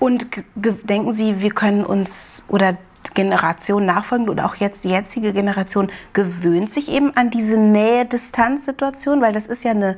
Und 0.00 0.26
denken 0.56 1.12
Sie, 1.12 1.40
wir 1.40 1.50
können 1.50 1.84
uns 1.84 2.44
oder 2.48 2.76
Generation 3.14 3.86
nachfolgend 3.86 4.28
oder 4.28 4.44
auch 4.44 4.56
jetzt 4.56 4.82
die 4.82 4.88
jetzige 4.88 5.32
Generation 5.32 5.90
gewöhnt 6.14 6.68
sich 6.68 6.90
eben 6.90 7.16
an 7.16 7.30
diese 7.30 7.56
Nähe-Distanz-Situation, 7.56 9.20
weil 9.20 9.32
das 9.32 9.46
ist 9.46 9.62
ja 9.62 9.70
eine 9.70 9.96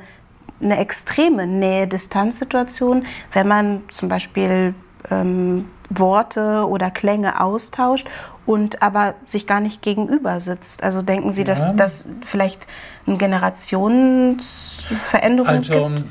eine 0.59 0.79
extreme 0.79 1.45
Nähe-Distanz-Situation, 1.45 3.05
wenn 3.31 3.47
man 3.47 3.83
zum 3.91 4.09
Beispiel 4.09 4.73
ähm, 5.11 5.65
Worte 5.89 6.67
oder 6.67 6.91
Klänge 6.91 7.41
austauscht 7.41 8.07
und 8.45 8.81
aber 8.81 9.15
sich 9.25 9.47
gar 9.47 9.59
nicht 9.59 9.81
gegenüber 9.81 10.39
sitzt. 10.39 10.83
Also 10.83 11.01
denken 11.01 11.31
Sie, 11.31 11.43
dass 11.43 11.75
das 11.75 12.07
vielleicht 12.25 12.65
eine 13.05 13.17
Generationsveränderung 13.17 15.47
also, 15.47 15.89
gibt? 15.89 16.03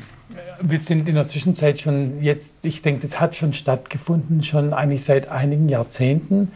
Wir 0.61 0.81
sind 0.81 1.09
in 1.09 1.15
der 1.15 1.27
Zwischenzeit 1.27 1.79
schon 1.79 2.23
jetzt, 2.23 2.65
ich 2.65 2.83
denke, 2.83 3.03
das 3.03 3.21
hat 3.21 3.37
schon 3.37 3.53
stattgefunden, 3.53 4.43
schon 4.43 4.75
eigentlich 4.75 5.05
seit 5.05 5.29
einigen 5.29 5.69
Jahrzehnten. 5.69 6.51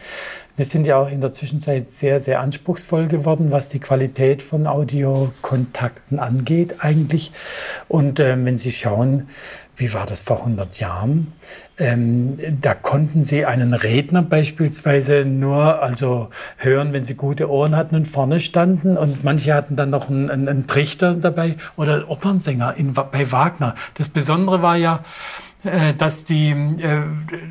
Wir 0.57 0.65
sind 0.65 0.85
ja 0.85 0.97
auch 0.97 1.09
in 1.09 1.21
der 1.21 1.31
Zwischenzeit 1.31 1.89
sehr, 1.89 2.19
sehr 2.19 2.41
anspruchsvoll 2.41 3.07
geworden, 3.07 3.51
was 3.51 3.69
die 3.69 3.79
Qualität 3.79 4.41
von 4.41 4.67
Audiokontakten 4.67 6.19
angeht 6.19 6.75
eigentlich. 6.79 7.31
Und 7.87 8.19
äh, 8.19 8.37
wenn 8.43 8.57
Sie 8.57 8.71
schauen, 8.71 9.29
wie 9.77 9.93
war 9.93 10.05
das 10.05 10.21
vor 10.21 10.39
100 10.39 10.79
Jahren? 10.79 11.33
Ähm, 11.79 12.37
da 12.61 12.75
konnten 12.75 13.23
Sie 13.23 13.45
einen 13.45 13.73
Redner 13.73 14.21
beispielsweise 14.21 15.25
nur 15.25 15.81
also 15.81 16.29
hören, 16.57 16.93
wenn 16.93 17.03
Sie 17.03 17.15
gute 17.15 17.49
Ohren 17.49 17.75
hatten 17.75 17.95
und 17.95 18.05
vorne 18.05 18.39
standen. 18.39 18.97
Und 18.97 19.23
manche 19.23 19.53
hatten 19.53 19.75
dann 19.75 19.89
noch 19.89 20.09
einen, 20.09 20.29
einen 20.29 20.67
Trichter 20.67 21.15
dabei 21.15 21.55
oder 21.77 22.09
Opernsänger 22.09 22.75
in, 22.77 22.93
bei 22.93 23.31
Wagner. 23.31 23.73
Das 23.95 24.09
Besondere 24.09 24.61
war 24.61 24.75
ja, 24.75 25.03
dass 25.97 26.23
die, 26.23 26.49
äh, 26.49 27.03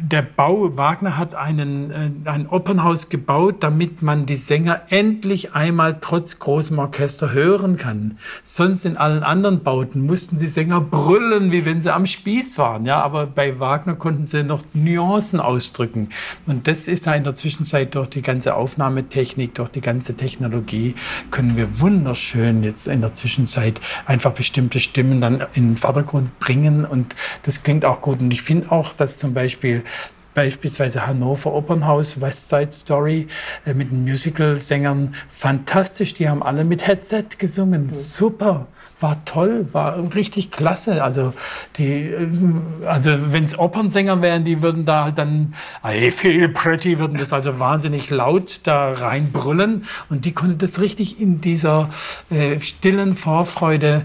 der 0.02 0.22
Bau, 0.22 0.76
Wagner 0.76 1.16
hat 1.16 1.36
einen, 1.36 1.90
äh, 1.90 2.10
ein 2.28 2.48
Opernhaus 2.48 3.08
gebaut, 3.08 3.56
damit 3.60 4.02
man 4.02 4.26
die 4.26 4.34
Sänger 4.34 4.82
endlich 4.88 5.54
einmal 5.54 5.98
trotz 6.00 6.40
großem 6.40 6.78
Orchester 6.80 7.32
hören 7.32 7.76
kann. 7.76 8.18
Sonst 8.42 8.84
in 8.84 8.96
allen 8.96 9.22
anderen 9.22 9.62
Bauten 9.62 10.06
mussten 10.06 10.38
die 10.38 10.48
Sänger 10.48 10.80
brüllen, 10.80 11.52
wie 11.52 11.64
wenn 11.64 11.80
sie 11.80 11.94
am 11.94 12.04
Spieß 12.04 12.58
waren. 12.58 12.84
Ja, 12.84 13.00
aber 13.00 13.26
bei 13.26 13.60
Wagner 13.60 13.94
konnten 13.94 14.26
sie 14.26 14.42
noch 14.42 14.64
Nuancen 14.72 15.38
ausdrücken. 15.38 16.08
Und 16.46 16.66
das 16.66 16.88
ist 16.88 17.06
ja 17.06 17.14
in 17.14 17.22
der 17.22 17.36
Zwischenzeit 17.36 17.94
durch 17.94 18.08
die 18.08 18.22
ganze 18.22 18.56
Aufnahmetechnik, 18.56 19.54
durch 19.54 19.70
die 19.70 19.80
ganze 19.80 20.16
Technologie, 20.16 20.96
können 21.30 21.56
wir 21.56 21.78
wunderschön 21.78 22.64
jetzt 22.64 22.88
in 22.88 23.02
der 23.02 23.12
Zwischenzeit 23.12 23.80
einfach 24.06 24.32
bestimmte 24.32 24.80
Stimmen 24.80 25.20
dann 25.20 25.44
in 25.54 25.70
den 25.70 25.76
Vordergrund 25.76 26.40
bringen. 26.40 26.84
Und 26.84 27.14
das 27.44 27.62
klingt 27.62 27.84
auch 27.84 27.99
gut. 28.00 28.20
Und 28.20 28.30
ich 28.30 28.42
finde 28.42 28.70
auch, 28.72 28.92
dass 28.92 29.18
zum 29.18 29.34
Beispiel 29.34 29.84
beispielsweise 30.34 31.06
Hannover 31.06 31.52
Opernhaus, 31.52 32.20
West 32.20 32.48
Side 32.48 32.72
Story 32.72 33.26
äh, 33.66 33.74
mit 33.74 33.90
den 33.90 34.04
Musical-Sängern 34.04 35.14
fantastisch. 35.28 36.14
Die 36.14 36.28
haben 36.28 36.42
alle 36.42 36.64
mit 36.64 36.86
Headset 36.86 37.24
gesungen. 37.38 37.88
Mhm. 37.88 37.94
Super. 37.94 38.66
War 39.00 39.24
toll, 39.24 39.66
war 39.72 40.14
richtig 40.14 40.50
klasse. 40.50 41.02
Also 41.02 41.32
die, 41.76 42.10
äh, 42.10 42.28
also 42.86 43.10
wenn 43.32 43.44
es 43.44 43.58
Opernsänger 43.58 44.20
wären, 44.22 44.44
die 44.44 44.62
würden 44.62 44.84
da 44.84 45.04
halt 45.04 45.18
dann 45.18 45.54
I 45.84 46.10
feel 46.10 46.48
pretty, 46.48 46.98
würden 46.98 47.16
das 47.16 47.32
also 47.32 47.58
wahnsinnig 47.58 48.10
laut 48.10 48.60
da 48.64 48.90
reinbrüllen 48.90 49.84
und 50.10 50.26
die 50.26 50.32
konnte 50.32 50.56
das 50.56 50.80
richtig 50.80 51.20
in 51.20 51.40
dieser 51.40 51.90
äh, 52.30 52.60
stillen 52.60 53.14
Vorfreude 53.14 54.04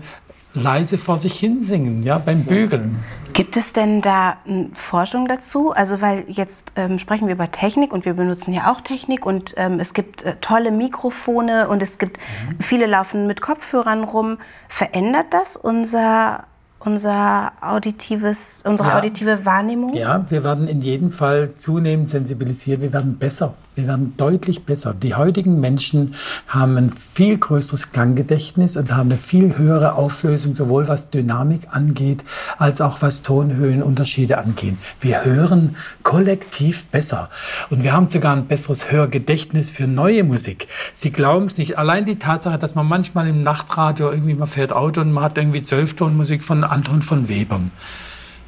leise 0.56 0.98
vor 0.98 1.20
sich 1.20 1.38
hin 1.38 1.62
singen, 1.62 2.02
ja, 2.02 2.18
beim 2.18 2.46
Bügeln. 2.46 3.04
Gibt 3.34 3.58
es 3.58 3.74
denn 3.74 4.02
da 4.02 4.38
Forschung 4.74 5.28
dazu? 5.28 5.72
Also 5.72 6.02
weil 6.02 6.24
jetzt 6.28 6.72
ähm, 6.78 6.98
sprechen 7.00 7.28
wir 7.28 7.36
über 7.36 7.52
Technik 7.52 7.92
und 7.92 8.06
wir 8.06 8.14
benutzen 8.14 8.54
ja 8.54 8.72
auch 8.72 8.80
Technik 8.80 9.26
und 9.26 9.54
ähm, 9.58 9.80
es 9.82 9.94
gibt 9.94 10.24
äh, 10.24 10.38
tolle 10.40 10.72
Mikrofone 10.72 11.68
und 11.68 11.84
es 11.84 11.98
gibt 11.98 12.18
mhm. 12.18 12.62
viele 12.62 12.86
laufen 12.86 13.28
mit 13.28 13.42
Kopfhörern 13.42 14.06
rum. 14.06 14.38
Verändert 14.70 15.28
das 15.32 15.58
unser 15.58 16.46
unser 16.80 17.52
auditives, 17.62 18.62
unsere 18.66 18.90
ja. 18.90 18.98
auditive 18.98 19.46
Wahrnehmung? 19.46 19.94
Ja, 19.94 20.26
wir 20.30 20.44
werden 20.44 20.68
in 20.68 20.82
jedem 20.82 21.12
Fall 21.12 21.56
zunehmend 21.56 22.10
sensibilisiert. 22.10 22.82
Wir 22.82 22.94
werden 22.94 23.18
besser. 23.18 23.56
Wir 23.76 23.88
werden 23.88 24.14
deutlich 24.16 24.64
besser. 24.64 24.94
Die 24.94 25.16
heutigen 25.16 25.60
Menschen 25.60 26.16
haben 26.48 26.78
ein 26.78 26.92
viel 26.92 27.38
größeres 27.38 27.92
Klanggedächtnis 27.92 28.78
und 28.78 28.96
haben 28.96 29.10
eine 29.10 29.20
viel 29.20 29.58
höhere 29.58 29.96
Auflösung, 29.96 30.54
sowohl 30.54 30.88
was 30.88 31.10
Dynamik 31.10 31.68
angeht, 31.72 32.24
als 32.58 32.80
auch 32.80 33.02
was 33.02 33.22
Tonhöhenunterschiede 33.22 34.38
angeht. 34.38 34.76
Wir 35.02 35.26
hören 35.26 35.76
kollektiv 36.04 36.86
besser. 36.88 37.30
Und 37.70 37.84
wir 37.84 37.92
haben 37.92 38.08
sogar 38.08 38.34
ein 38.34 38.48
besseres 38.48 38.92
Hörgedächtnis 38.92 39.70
für 39.70 39.88
neue 39.88 40.24
Musik. 40.24 40.68
Sie 40.94 41.12
glauben 41.12 41.48
es 41.48 41.58
nicht. 41.58 41.78
Allein 41.78 42.06
die 42.06 42.18
Tatsache, 42.18 42.58
dass 42.58 42.76
man 42.76 42.86
manchmal 42.86 43.28
im 43.28 43.44
Nachtradio 43.44 44.10
irgendwie, 44.10 44.36
man 44.36 44.48
fährt 44.48 44.72
Auto 44.72 45.02
und 45.02 45.12
man 45.12 45.26
hat 45.26 45.38
irgendwie 45.38 45.64
Zwölftonmusik 45.64 46.44
von 46.46 46.64
Anton 46.72 47.02
von 47.02 47.30
Webern. 47.30 47.72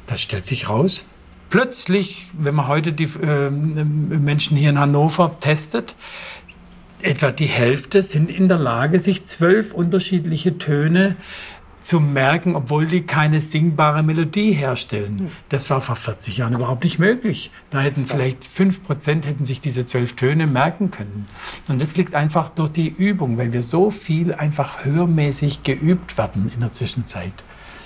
Das 0.06 0.20
stellt 0.20 0.46
sich 0.46 0.68
raus, 0.68 1.04
plötzlich, 1.50 2.26
wenn 2.32 2.54
man 2.54 2.68
heute 2.68 2.92
die 2.92 3.04
äh, 3.04 3.50
Menschen 3.50 4.56
hier 4.56 4.70
in 4.70 4.78
Hannover 4.78 5.38
testet, 5.40 5.94
etwa 7.00 7.30
die 7.30 7.46
Hälfte 7.46 8.02
sind 8.02 8.30
in 8.30 8.48
der 8.48 8.58
Lage, 8.58 8.98
sich 9.00 9.24
zwölf 9.24 9.72
unterschiedliche 9.72 10.58
Töne 10.58 11.16
zu 11.80 12.00
merken, 12.00 12.56
obwohl 12.56 12.86
die 12.86 13.02
keine 13.02 13.40
singbare 13.40 14.02
Melodie 14.02 14.52
herstellen. 14.52 15.18
Hm. 15.18 15.28
Das 15.48 15.70
war 15.70 15.80
vor 15.80 15.96
40 15.96 16.38
Jahren 16.38 16.54
überhaupt 16.54 16.82
nicht 16.82 16.98
möglich. 16.98 17.50
Da 17.70 17.80
hätten 17.80 18.06
vielleicht 18.06 18.44
fünf 18.44 18.82
Prozent 18.82 19.26
hätten 19.26 19.44
sich 19.44 19.60
diese 19.60 19.86
zwölf 19.86 20.16
Töne 20.16 20.46
merken 20.46 20.90
können. 20.90 21.28
Und 21.68 21.80
das 21.80 21.96
liegt 21.96 22.14
einfach 22.14 22.48
durch 22.48 22.72
die 22.72 22.88
Übung, 22.88 23.38
weil 23.38 23.52
wir 23.52 23.62
so 23.62 23.90
viel 23.90 24.34
einfach 24.34 24.84
hörmäßig 24.84 25.62
geübt 25.62 26.18
werden 26.18 26.50
in 26.52 26.60
der 26.60 26.72
Zwischenzeit. 26.72 27.32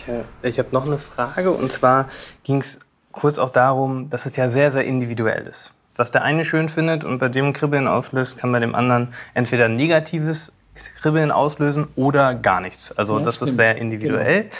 Ich, 0.02 0.08
äh, 0.08 0.48
ich 0.48 0.58
habe 0.58 0.68
noch 0.72 0.86
eine 0.86 0.98
Frage 0.98 1.50
und 1.50 1.70
zwar 1.70 2.08
ging 2.44 2.60
es 2.60 2.78
kurz 3.12 3.38
auch 3.38 3.50
darum, 3.50 4.10
dass 4.10 4.26
es 4.26 4.36
ja 4.36 4.48
sehr, 4.48 4.70
sehr 4.70 4.84
individuell 4.84 5.46
ist. 5.46 5.72
Was 5.96 6.10
der 6.10 6.22
eine 6.22 6.44
schön 6.44 6.68
findet 6.68 7.04
und 7.04 7.18
bei 7.18 7.28
dem 7.28 7.52
Kribbeln 7.52 7.86
auslöst, 7.86 8.38
kann 8.38 8.50
bei 8.50 8.60
dem 8.60 8.74
anderen 8.74 9.12
entweder 9.34 9.66
ein 9.66 9.76
negatives 9.76 10.52
Kribbeln 11.00 11.30
auslösen 11.30 11.88
oder 11.96 12.34
gar 12.34 12.60
nichts. 12.60 12.92
Also 12.92 13.18
ja, 13.18 13.24
das 13.24 13.36
stimmt. 13.36 13.50
ist 13.50 13.56
sehr 13.56 13.76
individuell. 13.76 14.42
Genau. 14.44 14.54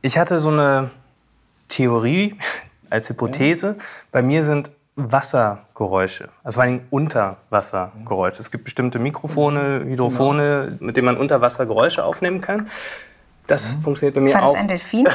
Ich 0.00 0.16
hatte 0.16 0.40
so 0.40 0.48
eine 0.48 0.90
Theorie 1.68 2.38
als 2.90 3.10
Hypothese. 3.10 3.76
Ja. 3.78 3.84
Bei 4.10 4.22
mir 4.22 4.42
sind 4.42 4.70
Wassergeräusche, 4.96 6.28
also 6.44 6.56
vor 6.56 6.62
allem 6.62 6.82
Unterwassergeräusche. 6.90 8.40
Es 8.40 8.52
gibt 8.52 8.64
bestimmte 8.64 9.00
Mikrofone, 9.00 9.84
Hydrophone, 9.84 10.38
genau. 10.38 10.76
mit 10.78 10.96
denen 10.96 11.06
man 11.06 11.16
unter 11.16 11.40
Wasser 11.40 11.66
Geräusche 11.66 12.04
aufnehmen 12.04 12.40
kann. 12.40 12.70
Das 13.46 13.76
mhm. 13.76 13.82
funktioniert 13.82 14.14
bei 14.14 14.20
mir 14.20 14.34
War 14.34 14.42
auch. 14.42 14.46
War 14.46 14.52
das 14.52 14.60
ein 14.60 14.68
Delfin? 14.68 15.06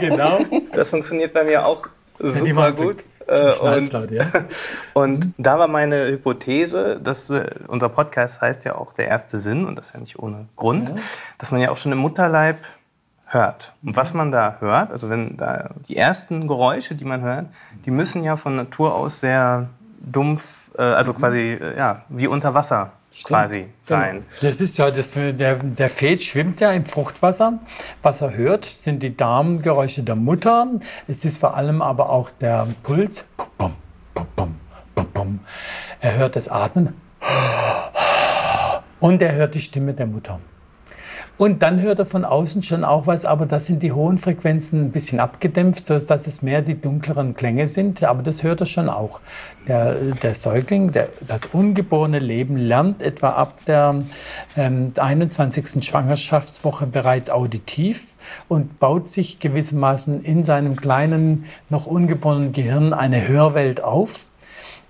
genau. 0.00 0.40
Das 0.72 0.90
funktioniert 0.90 1.32
bei 1.32 1.44
mir 1.44 1.66
auch 1.66 1.86
super 2.18 2.72
gut. 2.72 3.04
Äh, 3.26 3.52
und, 3.58 4.10
ja. 4.10 4.24
und 4.94 5.26
mhm. 5.26 5.34
da 5.36 5.58
war 5.58 5.68
meine 5.68 6.06
Hypothese, 6.06 6.98
dass 7.02 7.28
äh, 7.28 7.50
unser 7.66 7.90
Podcast 7.90 8.40
heißt 8.40 8.64
ja 8.64 8.74
auch 8.76 8.94
der 8.94 9.08
erste 9.08 9.38
Sinn 9.38 9.66
und 9.66 9.76
das 9.76 9.88
ist 9.88 9.92
ja 9.94 10.00
nicht 10.00 10.18
ohne 10.18 10.46
Grund, 10.56 10.88
ja. 10.88 10.94
dass 11.36 11.50
man 11.50 11.60
ja 11.60 11.70
auch 11.70 11.76
schon 11.76 11.92
im 11.92 11.98
Mutterleib 11.98 12.56
hört. 13.26 13.74
Und 13.82 13.96
was 13.96 14.14
man 14.14 14.32
da 14.32 14.56
hört, 14.60 14.90
also 14.90 15.10
wenn 15.10 15.36
da 15.36 15.70
die 15.88 15.96
ersten 15.96 16.48
Geräusche, 16.48 16.94
die 16.94 17.04
man 17.04 17.20
hört, 17.20 17.46
die 17.84 17.90
müssen 17.90 18.24
ja 18.24 18.36
von 18.36 18.56
Natur 18.56 18.94
aus 18.94 19.20
sehr 19.20 19.68
dumpf, 20.00 20.70
äh, 20.78 20.82
also 20.82 21.12
mhm. 21.12 21.16
quasi 21.18 21.58
ja 21.76 22.02
wie 22.08 22.26
unter 22.26 22.54
Wasser 22.54 22.92
quasi 23.24 23.66
sein. 23.80 24.24
Das 24.40 24.60
ist 24.60 24.78
ja, 24.78 24.90
das, 24.90 25.12
der, 25.12 25.56
der 25.56 25.90
Fet 25.90 26.22
schwimmt 26.22 26.60
ja 26.60 26.72
im 26.72 26.86
Fruchtwasser. 26.86 27.58
Was 28.02 28.20
er 28.20 28.36
hört, 28.36 28.64
sind 28.64 29.02
die 29.02 29.16
Darmgeräusche 29.16 30.02
der 30.02 30.16
Mutter. 30.16 30.66
Es 31.06 31.24
ist 31.24 31.38
vor 31.38 31.56
allem 31.56 31.82
aber 31.82 32.10
auch 32.10 32.30
der 32.30 32.66
Puls. 32.82 33.24
Bum, 33.56 33.74
bum, 34.14 34.26
bum, 34.36 34.56
bum, 34.94 35.06
bum. 35.12 35.40
Er 36.00 36.16
hört 36.16 36.36
das 36.36 36.48
Atmen. 36.48 36.94
Und 39.00 39.22
er 39.22 39.32
hört 39.32 39.54
die 39.54 39.60
Stimme 39.60 39.94
der 39.94 40.06
Mutter. 40.06 40.40
Und 41.38 41.62
dann 41.62 41.80
hört 41.80 42.00
er 42.00 42.04
von 42.04 42.24
außen 42.24 42.64
schon 42.64 42.82
auch 42.82 43.06
was, 43.06 43.24
aber 43.24 43.46
da 43.46 43.60
sind 43.60 43.84
die 43.84 43.92
hohen 43.92 44.18
Frequenzen 44.18 44.86
ein 44.86 44.90
bisschen 44.90 45.20
abgedämpft, 45.20 45.86
so 45.86 45.96
dass 45.96 46.26
es 46.26 46.42
mehr 46.42 46.62
die 46.62 46.80
dunkleren 46.80 47.34
Klänge 47.34 47.68
sind. 47.68 48.02
Aber 48.02 48.24
das 48.24 48.42
hört 48.42 48.58
er 48.60 48.66
schon 48.66 48.88
auch. 48.88 49.20
Der, 49.68 49.94
der 49.94 50.34
Säugling, 50.34 50.90
der, 50.90 51.08
das 51.28 51.46
ungeborene 51.46 52.18
Leben 52.18 52.56
lernt 52.56 53.00
etwa 53.00 53.30
ab 53.30 53.60
der 53.66 54.02
ähm, 54.56 54.92
21. 54.96 55.84
Schwangerschaftswoche 55.84 56.86
bereits 56.86 57.30
auditiv 57.30 58.14
und 58.48 58.80
baut 58.80 59.08
sich 59.08 59.38
gewissermaßen 59.38 60.20
in 60.20 60.42
seinem 60.42 60.74
kleinen, 60.74 61.44
noch 61.70 61.86
ungeborenen 61.86 62.50
Gehirn 62.50 62.92
eine 62.92 63.28
Hörwelt 63.28 63.80
auf 63.80 64.26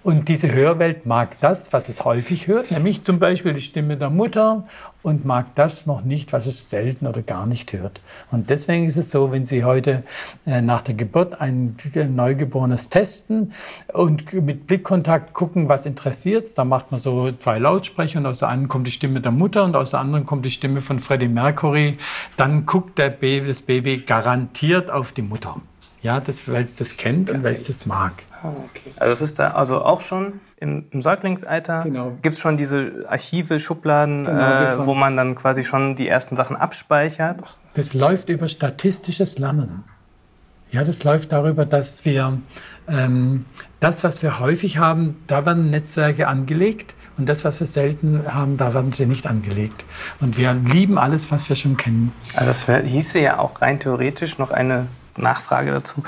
und 0.04 0.28
diese 0.28 0.52
Hörwelt 0.52 1.06
mag 1.06 1.40
das, 1.40 1.72
was 1.72 1.88
es 1.88 2.04
häufig 2.04 2.46
hört, 2.46 2.70
nämlich 2.70 3.02
zum 3.02 3.18
Beispiel 3.18 3.52
die 3.52 3.60
Stimme 3.60 3.96
der 3.96 4.10
Mutter 4.10 4.64
und 5.02 5.24
mag 5.24 5.54
das 5.56 5.86
noch 5.86 6.02
nicht, 6.02 6.32
was 6.32 6.46
es 6.46 6.70
selten 6.70 7.06
oder 7.06 7.22
gar 7.22 7.46
nicht 7.46 7.72
hört. 7.72 8.00
Und 8.30 8.48
deswegen 8.48 8.84
ist 8.84 8.96
es 8.96 9.10
so, 9.10 9.32
wenn 9.32 9.44
Sie 9.44 9.64
heute 9.64 10.04
äh, 10.46 10.60
nach 10.60 10.82
der 10.82 10.94
Geburt 10.94 11.40
ein 11.40 11.76
Neugeborenes 11.94 12.90
testen 12.90 13.52
und 13.92 14.32
mit 14.32 14.66
Blickkontakt 14.66 15.34
gucken, 15.34 15.68
was 15.68 15.84
interessiert, 15.84 16.46
da 16.56 16.64
macht 16.64 16.90
man 16.92 17.00
so 17.00 17.32
zwei 17.32 17.58
Lautsprecher 17.58 18.20
und 18.20 18.26
aus 18.26 18.38
der 18.38 18.48
einen 18.48 18.68
kommt 18.68 18.86
die 18.86 18.92
Stimme 18.92 19.20
der 19.20 19.32
Mutter 19.32 19.64
und 19.64 19.74
aus 19.74 19.90
der 19.90 20.00
anderen 20.00 20.26
kommt 20.26 20.44
die 20.44 20.50
Stimme 20.50 20.80
von 20.80 21.00
Freddie 21.00 21.28
Mercury, 21.28 21.98
dann 22.36 22.66
guckt 22.66 22.98
der 22.98 23.10
Baby, 23.10 23.48
das 23.48 23.62
Baby 23.62 23.98
garantiert 23.98 24.90
auf 24.90 25.12
die 25.12 25.22
Mutter. 25.22 25.60
Ja, 26.00 26.22
weil 26.46 26.64
es 26.64 26.76
das 26.76 26.96
kennt 26.96 27.28
und 27.30 27.42
weil 27.42 27.54
es 27.54 27.66
das 27.66 27.86
mag. 27.86 28.12
Ah, 28.42 28.50
okay. 28.50 28.92
Also 28.96 29.12
es 29.12 29.20
ist 29.20 29.38
da 29.38 29.50
also 29.50 29.82
auch 29.84 30.00
schon 30.00 30.40
im, 30.60 30.86
im 30.90 31.02
Säuglingsalter 31.02 31.82
genau. 31.82 32.12
gibt 32.22 32.36
es 32.36 32.40
schon 32.40 32.56
diese 32.56 33.04
Archive, 33.08 33.58
Schubladen, 33.58 34.24
genau, 34.24 34.82
äh, 34.82 34.86
wo 34.86 34.94
man 34.94 35.16
dann 35.16 35.34
quasi 35.34 35.64
schon 35.64 35.96
die 35.96 36.06
ersten 36.06 36.36
Sachen 36.36 36.56
abspeichert. 36.56 37.38
Das 37.74 37.94
läuft 37.94 38.28
über 38.28 38.46
statistisches 38.48 39.38
Lernen. 39.38 39.84
Ja, 40.70 40.84
das 40.84 41.02
läuft 41.02 41.32
darüber, 41.32 41.64
dass 41.64 42.04
wir 42.04 42.38
ähm, 42.86 43.46
das, 43.80 44.04
was 44.04 44.22
wir 44.22 44.38
häufig 44.38 44.78
haben, 44.78 45.16
da 45.26 45.46
werden 45.46 45.70
Netzwerke 45.70 46.28
angelegt. 46.28 46.94
Und 47.16 47.28
das, 47.28 47.44
was 47.44 47.58
wir 47.58 47.66
selten 47.66 48.32
haben, 48.32 48.56
da 48.56 48.74
werden 48.74 48.92
sie 48.92 49.04
nicht 49.04 49.26
angelegt. 49.26 49.84
Und 50.20 50.38
wir 50.38 50.52
lieben 50.52 50.98
alles, 50.98 51.32
was 51.32 51.48
wir 51.48 51.56
schon 51.56 51.76
kennen. 51.76 52.12
Also 52.34 52.46
das 52.46 52.84
hieße 52.84 53.18
ja 53.18 53.38
auch 53.40 53.60
rein 53.60 53.80
theoretisch 53.80 54.38
noch 54.38 54.52
eine 54.52 54.86
Nachfrage 55.18 55.70
dazu. 55.70 56.02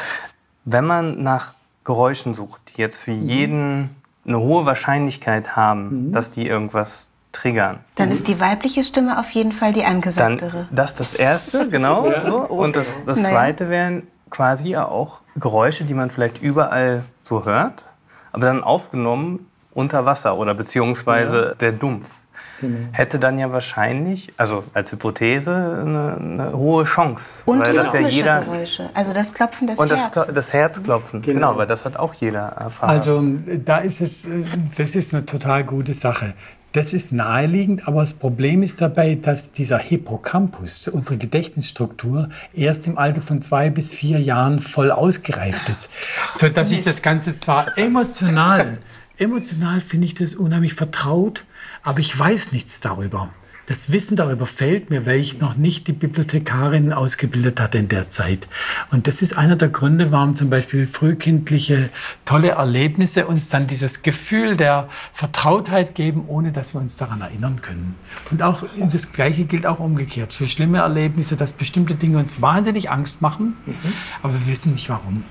Wenn 0.65 0.85
man 0.85 1.23
nach 1.23 1.55
Geräuschen 1.85 2.35
sucht, 2.35 2.61
die 2.77 2.81
jetzt 2.81 2.99
für 2.99 3.13
mhm. 3.13 3.23
jeden 3.23 3.97
eine 4.27 4.39
hohe 4.39 4.67
Wahrscheinlichkeit 4.67 5.57
haben, 5.57 6.09
mhm. 6.09 6.13
dass 6.13 6.31
die 6.31 6.47
irgendwas 6.47 7.07
triggern. 7.33 7.79
Dann 7.95 8.11
ist 8.11 8.29
die 8.29 8.41
weibliche 8.41 8.85
Stimme 8.85 9.19
auf 9.19 9.31
jeden 9.31 9.53
Fall 9.53 9.73
die 9.73 9.85
angesagtere. 9.85 10.67
Dann, 10.69 10.69
das 10.71 10.93
ist 10.93 11.01
das 11.01 11.15
Erste, 11.15 11.69
genau. 11.69 12.07
ja. 12.11 12.25
so. 12.25 12.39
Und 12.39 12.77
das, 12.77 13.05
das 13.05 13.23
Zweite 13.23 13.69
wären 13.69 14.07
quasi 14.31 14.77
auch 14.77 15.21
Geräusche, 15.37 15.85
die 15.85 15.95
man 15.95 16.11
vielleicht 16.11 16.43
überall 16.43 17.05
so 17.23 17.45
hört, 17.45 17.85
aber 18.33 18.47
dann 18.47 18.63
aufgenommen 18.63 19.47
unter 19.73 20.05
Wasser 20.05 20.37
oder 20.37 20.55
beziehungsweise 20.55 21.49
ja. 21.51 21.55
der 21.55 21.73
Dumpf. 21.73 22.20
Genau. 22.61 22.89
Hätte 22.93 23.19
dann 23.19 23.39
ja 23.39 23.53
wahrscheinlich, 23.53 24.33
also 24.37 24.65
als 24.75 24.93
Hypothese, 24.93 25.55
eine, 25.55 26.17
eine 26.17 26.53
hohe 26.53 26.85
Chance. 26.85 27.43
Und 27.47 27.61
weil 27.61 27.75
das 27.75 27.93
ja 27.93 28.01
jeder, 28.01 28.41
Geräusche, 28.43 28.91
also 28.95 29.13
das 29.13 29.35
Klopfen 29.35 29.67
des 29.67 29.79
und 29.79 29.91
Herzens. 29.91 30.29
Und 30.29 30.37
das 30.37 30.53
Herzklopfen, 30.53 31.23
genau. 31.23 31.35
genau, 31.35 31.59
weil 31.59 31.67
das 31.67 31.85
hat 31.85 31.97
auch 31.97 32.15
jeder 32.15 32.41
erfahren. 32.41 32.91
Also 32.91 33.25
da 33.65 33.79
ist 33.79 34.01
es, 34.01 34.29
das 34.77 34.95
ist 34.95 35.15
eine 35.15 35.25
total 35.27 35.65
gute 35.65 35.95
Sache. 35.95 36.35
Das 36.73 36.93
ist 36.93 37.11
naheliegend, 37.11 37.89
aber 37.89 38.01
das 38.01 38.13
Problem 38.13 38.63
ist 38.63 38.81
dabei, 38.81 39.17
dass 39.17 39.51
dieser 39.51 39.79
Hippocampus, 39.79 40.87
unsere 40.87 41.17
Gedächtnisstruktur, 41.17 42.29
erst 42.53 42.87
im 42.87 42.97
Alter 42.97 43.23
von 43.23 43.43
zwei 43.43 43.71
bis 43.71 43.91
vier 43.91 44.21
Jahren 44.21 44.61
voll 44.61 44.93
ausgereift 44.93 45.69
ist. 45.69 45.91
So 46.37 46.49
dass 46.49 46.71
ich 46.71 46.83
das 46.83 47.03
Ganze 47.03 47.37
zwar 47.39 47.77
emotional, 47.77 48.79
emotional 49.19 49.81
finde 49.81 50.07
ich 50.07 50.15
das 50.15 50.37
unheimlich 50.37 50.75
vertraut, 50.75 51.45
aber 51.83 52.01
ich 52.01 52.19
weiß 52.19 52.53
nichts 52.53 52.81
darüber. 52.81 53.31
Das 53.71 53.93
Wissen 53.93 54.17
darüber 54.17 54.47
fehlt 54.47 54.91
mir, 54.91 55.07
weil 55.07 55.21
ich 55.21 55.39
noch 55.39 55.55
nicht 55.55 55.87
die 55.87 55.93
Bibliothekarin 55.93 56.93
ausgebildet 56.93 57.61
hatte 57.61 57.79
in 57.79 57.87
der 57.87 58.09
Zeit. 58.09 58.49
Und 58.91 59.07
das 59.07 59.23
ist 59.23 59.39
einer 59.39 59.55
der 59.55 59.69
Gründe, 59.69 60.11
warum 60.11 60.35
zum 60.35 60.51
Beispiel 60.51 60.89
frühkindliche 60.89 61.91
tolle 62.25 62.49
Erlebnisse 62.49 63.29
uns 63.29 63.49
dann 63.49 63.69
dieses 63.69 64.03
Gefühl 64.03 64.57
der 64.57 64.89
Vertrautheit 65.13 65.95
geben, 65.95 66.25
ohne 66.27 66.51
dass 66.51 66.75
wir 66.75 66.81
uns 66.81 66.97
daran 66.97 67.21
erinnern 67.21 67.63
können. 67.63 67.95
Und 68.33 68.43
auch 68.43 68.65
das 68.91 69.13
Gleiche 69.13 69.45
gilt 69.45 69.67
auch 69.67 69.79
umgekehrt 69.79 70.33
für 70.33 70.49
schlimme 70.49 70.79
Erlebnisse, 70.79 71.37
dass 71.37 71.53
bestimmte 71.53 71.95
Dinge 71.95 72.19
uns 72.19 72.43
wahnsinnig 72.43 72.91
Angst 72.91 73.23
machen, 73.23 73.57
mhm. 73.67 73.93
aber 74.25 74.33
wir 74.33 74.49
wissen 74.49 74.73
nicht 74.73 74.89
warum. 74.89 75.23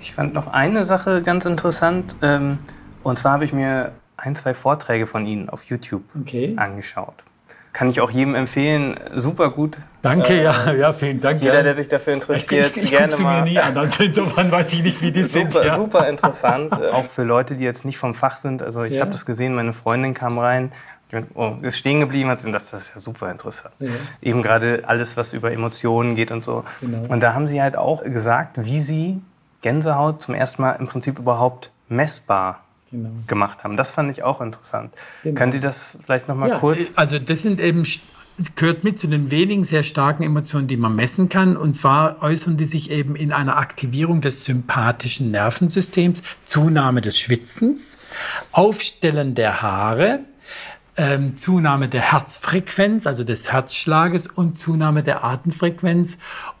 Ich 0.00 0.12
fand 0.12 0.34
noch 0.34 0.46
eine 0.46 0.84
Sache 0.84 1.20
ganz 1.22 1.46
interessant. 1.46 2.14
Ähm, 2.22 2.58
und 3.02 3.18
zwar 3.18 3.32
habe 3.32 3.44
ich 3.44 3.52
mir 3.52 3.90
ein, 4.18 4.34
zwei 4.34 4.52
Vorträge 4.52 5.06
von 5.06 5.26
Ihnen 5.26 5.48
auf 5.48 5.64
YouTube 5.64 6.02
okay. 6.20 6.54
angeschaut. 6.56 7.14
Kann 7.72 7.90
ich 7.90 8.00
auch 8.00 8.10
jedem 8.10 8.34
empfehlen. 8.34 8.98
Super 9.14 9.50
gut. 9.50 9.76
Danke, 10.02 10.32
äh, 10.32 10.42
ja, 10.42 10.72
ja, 10.72 10.92
vielen 10.92 11.20
Dank. 11.20 11.40
Jeder, 11.40 11.56
ja. 11.56 11.62
der 11.62 11.74
sich 11.76 11.86
dafür 11.86 12.14
interessiert, 12.14 12.70
ich, 12.70 12.76
ich, 12.78 12.84
ich 12.84 12.90
gerne 12.90 13.12
sie 13.12 13.22
mir 13.22 13.42
nie 13.42 13.58
an. 13.58 13.76
Also 13.78 14.02
insofern 14.02 14.50
weiß 14.50 14.72
ich 14.72 14.82
nicht, 14.82 15.00
wie 15.00 15.12
die 15.12 15.24
super, 15.24 15.50
sind. 15.52 15.64
Ja. 15.64 15.70
Super 15.70 16.08
interessant. 16.08 16.72
Auch 16.92 17.04
für 17.04 17.22
Leute, 17.22 17.54
die 17.54 17.62
jetzt 17.62 17.84
nicht 17.84 17.98
vom 17.98 18.14
Fach 18.14 18.36
sind. 18.36 18.62
Also 18.62 18.82
ich 18.82 18.94
ja. 18.94 19.02
habe 19.02 19.12
das 19.12 19.26
gesehen, 19.26 19.54
meine 19.54 19.72
Freundin 19.72 20.12
kam 20.14 20.38
rein, 20.38 20.72
oh, 21.34 21.52
ist 21.62 21.78
stehen 21.78 22.00
geblieben, 22.00 22.30
hat 22.30 22.44
und 22.44 22.52
dachte, 22.52 22.68
das 22.72 22.88
ist 22.88 22.94
ja 22.96 23.00
super 23.00 23.30
interessant. 23.30 23.74
Ja. 23.78 23.90
Eben 24.22 24.42
gerade 24.42 24.82
alles, 24.86 25.16
was 25.16 25.32
über 25.32 25.52
Emotionen 25.52 26.16
geht 26.16 26.32
und 26.32 26.42
so. 26.42 26.64
Genau. 26.80 27.06
Und 27.08 27.20
da 27.20 27.34
haben 27.34 27.46
sie 27.46 27.62
halt 27.62 27.76
auch 27.76 28.02
gesagt, 28.02 28.56
wie 28.64 28.80
sie 28.80 29.20
Gänsehaut 29.62 30.22
zum 30.22 30.34
ersten 30.34 30.62
Mal 30.62 30.72
im 30.72 30.88
Prinzip 30.88 31.18
überhaupt 31.18 31.70
messbar 31.88 32.64
genau. 32.90 33.10
gemacht 33.26 33.64
haben. 33.64 33.76
Das 33.76 33.92
fand 33.92 34.10
ich 34.10 34.22
auch 34.22 34.40
interessant. 34.40 34.92
Genau. 35.22 35.38
Können 35.38 35.52
Sie 35.52 35.60
das 35.60 35.98
vielleicht 36.04 36.28
noch 36.28 36.36
mal 36.36 36.48
ja, 36.48 36.58
kurz? 36.58 36.92
Also 36.96 37.18
das 37.18 37.42
sind 37.42 37.60
eben 37.60 37.84
gehört 38.54 38.84
mit 38.84 38.98
zu 38.98 39.08
den 39.08 39.30
wenigen 39.30 39.64
sehr 39.64 39.82
starken 39.82 40.22
Emotionen, 40.22 40.68
die 40.68 40.76
man 40.76 40.94
messen 40.94 41.28
kann. 41.28 41.56
Und 41.56 41.74
zwar 41.74 42.22
äußern 42.22 42.56
die 42.56 42.64
sich 42.64 42.90
eben 42.90 43.16
in 43.16 43.32
einer 43.32 43.56
Aktivierung 43.56 44.20
des 44.20 44.44
sympathischen 44.44 45.30
Nervensystems, 45.30 46.22
Zunahme 46.44 47.00
des 47.00 47.18
Schwitzens, 47.18 47.98
Aufstellen 48.52 49.34
der 49.34 49.60
Haare, 49.62 50.20
ähm, 50.96 51.34
Zunahme 51.34 51.88
der 51.88 52.12
Herzfrequenz, 52.12 53.06
also 53.06 53.24
des 53.24 53.52
Herzschlages 53.52 54.26
und 54.26 54.58
Zunahme 54.58 55.02
der 55.02 55.24
Atemfrequenz 55.24 56.18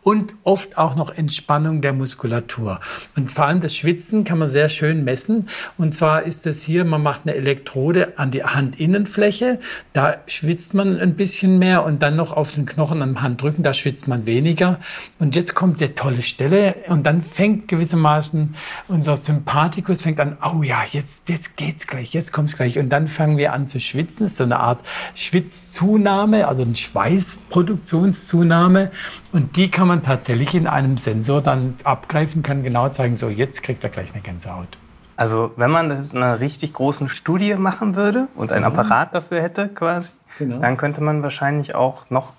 und 0.08 0.32
oft 0.42 0.78
auch 0.78 0.96
noch 0.96 1.10
Entspannung 1.10 1.82
der 1.82 1.92
Muskulatur. 1.92 2.80
Und 3.14 3.30
vor 3.30 3.44
allem 3.44 3.60
das 3.60 3.76
Schwitzen 3.76 4.24
kann 4.24 4.38
man 4.38 4.48
sehr 4.48 4.70
schön 4.70 5.04
messen. 5.04 5.50
Und 5.76 5.92
zwar 5.92 6.22
ist 6.22 6.46
das 6.46 6.62
hier, 6.62 6.86
man 6.86 7.02
macht 7.02 7.24
eine 7.24 7.34
Elektrode 7.34 8.16
an 8.16 8.30
die 8.30 8.42
Handinnenfläche, 8.42 9.60
da 9.92 10.14
schwitzt 10.26 10.72
man 10.72 10.98
ein 10.98 11.14
bisschen 11.14 11.58
mehr 11.58 11.84
und 11.84 12.02
dann 12.02 12.16
noch 12.16 12.32
auf 12.32 12.52
den 12.52 12.64
Knochen 12.64 13.02
am 13.02 13.20
Handrücken, 13.20 13.62
da 13.62 13.74
schwitzt 13.74 14.08
man 14.08 14.24
weniger. 14.24 14.80
Und 15.18 15.36
jetzt 15.36 15.54
kommt 15.54 15.82
die 15.82 15.88
tolle 15.88 16.22
Stelle 16.22 16.76
und 16.88 17.04
dann 17.04 17.20
fängt 17.20 17.68
gewissermaßen 17.68 18.54
unser 18.88 19.14
Sympathikus 19.14 20.00
fängt 20.00 20.20
an, 20.20 20.38
oh 20.42 20.62
ja, 20.62 20.84
jetzt, 20.90 21.28
jetzt 21.28 21.58
geht's 21.58 21.86
gleich, 21.86 22.14
jetzt 22.14 22.32
kommt's 22.32 22.56
gleich. 22.56 22.78
Und 22.78 22.88
dann 22.88 23.08
fangen 23.08 23.36
wir 23.36 23.52
an 23.52 23.66
zu 23.66 23.78
schwitzen 23.78 24.24
ist 24.24 24.38
so 24.38 24.44
eine 24.44 24.58
Art 24.58 24.82
Schwitzzunahme, 25.14 26.48
also 26.48 26.62
eine 26.62 26.76
Schweißproduktionszunahme. 26.76 28.90
Und 29.32 29.56
die 29.56 29.70
kann 29.70 29.88
man 29.88 29.97
tatsächlich 30.02 30.54
in 30.54 30.66
einem 30.66 30.96
Sensor 30.96 31.40
dann 31.40 31.74
abgreifen, 31.84 32.42
kann 32.42 32.62
genau 32.62 32.88
zeigen, 32.88 33.16
so 33.16 33.28
jetzt 33.28 33.62
kriegt 33.62 33.84
er 33.84 33.90
gleich 33.90 34.12
eine 34.12 34.22
Gänsehaut. 34.22 34.78
Also 35.16 35.50
wenn 35.56 35.70
man 35.70 35.88
das 35.88 36.12
in 36.12 36.22
einer 36.22 36.40
richtig 36.40 36.72
großen 36.72 37.08
Studie 37.08 37.54
machen 37.54 37.96
würde 37.96 38.28
und 38.36 38.52
einen 38.52 38.64
Apparat 38.64 39.14
dafür 39.14 39.42
hätte 39.42 39.68
quasi, 39.68 40.12
genau. 40.38 40.60
dann 40.60 40.76
könnte 40.76 41.02
man 41.02 41.22
wahrscheinlich 41.22 41.74
auch 41.74 42.08
noch 42.10 42.32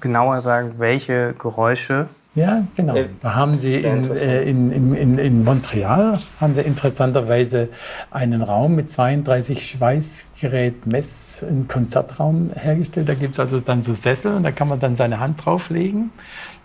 genauer 0.00 0.40
sagen, 0.40 0.74
welche 0.78 1.34
Geräusche 1.38 2.08
ja, 2.36 2.64
genau. 2.74 2.96
Äh, 2.96 3.10
da 3.20 3.36
haben 3.36 3.58
sie 3.60 3.76
in, 3.76 4.10
äh, 4.10 4.42
in, 4.42 4.72
in, 4.72 5.18
in, 5.18 5.44
Montreal 5.44 6.18
haben 6.40 6.54
sie 6.56 6.62
interessanterweise 6.62 7.68
einen 8.10 8.42
Raum 8.42 8.74
mit 8.74 8.90
32 8.90 9.64
Schweißgerät 9.64 10.84
Mess, 10.84 11.44
einen 11.48 11.68
Konzertraum 11.68 12.50
hergestellt. 12.52 13.08
Da 13.08 13.14
gibt 13.14 13.34
es 13.34 13.40
also 13.40 13.60
dann 13.60 13.82
so 13.82 13.94
Sessel 13.94 14.34
und 14.34 14.42
da 14.42 14.50
kann 14.50 14.66
man 14.66 14.80
dann 14.80 14.96
seine 14.96 15.20
Hand 15.20 15.46
drauflegen 15.46 16.10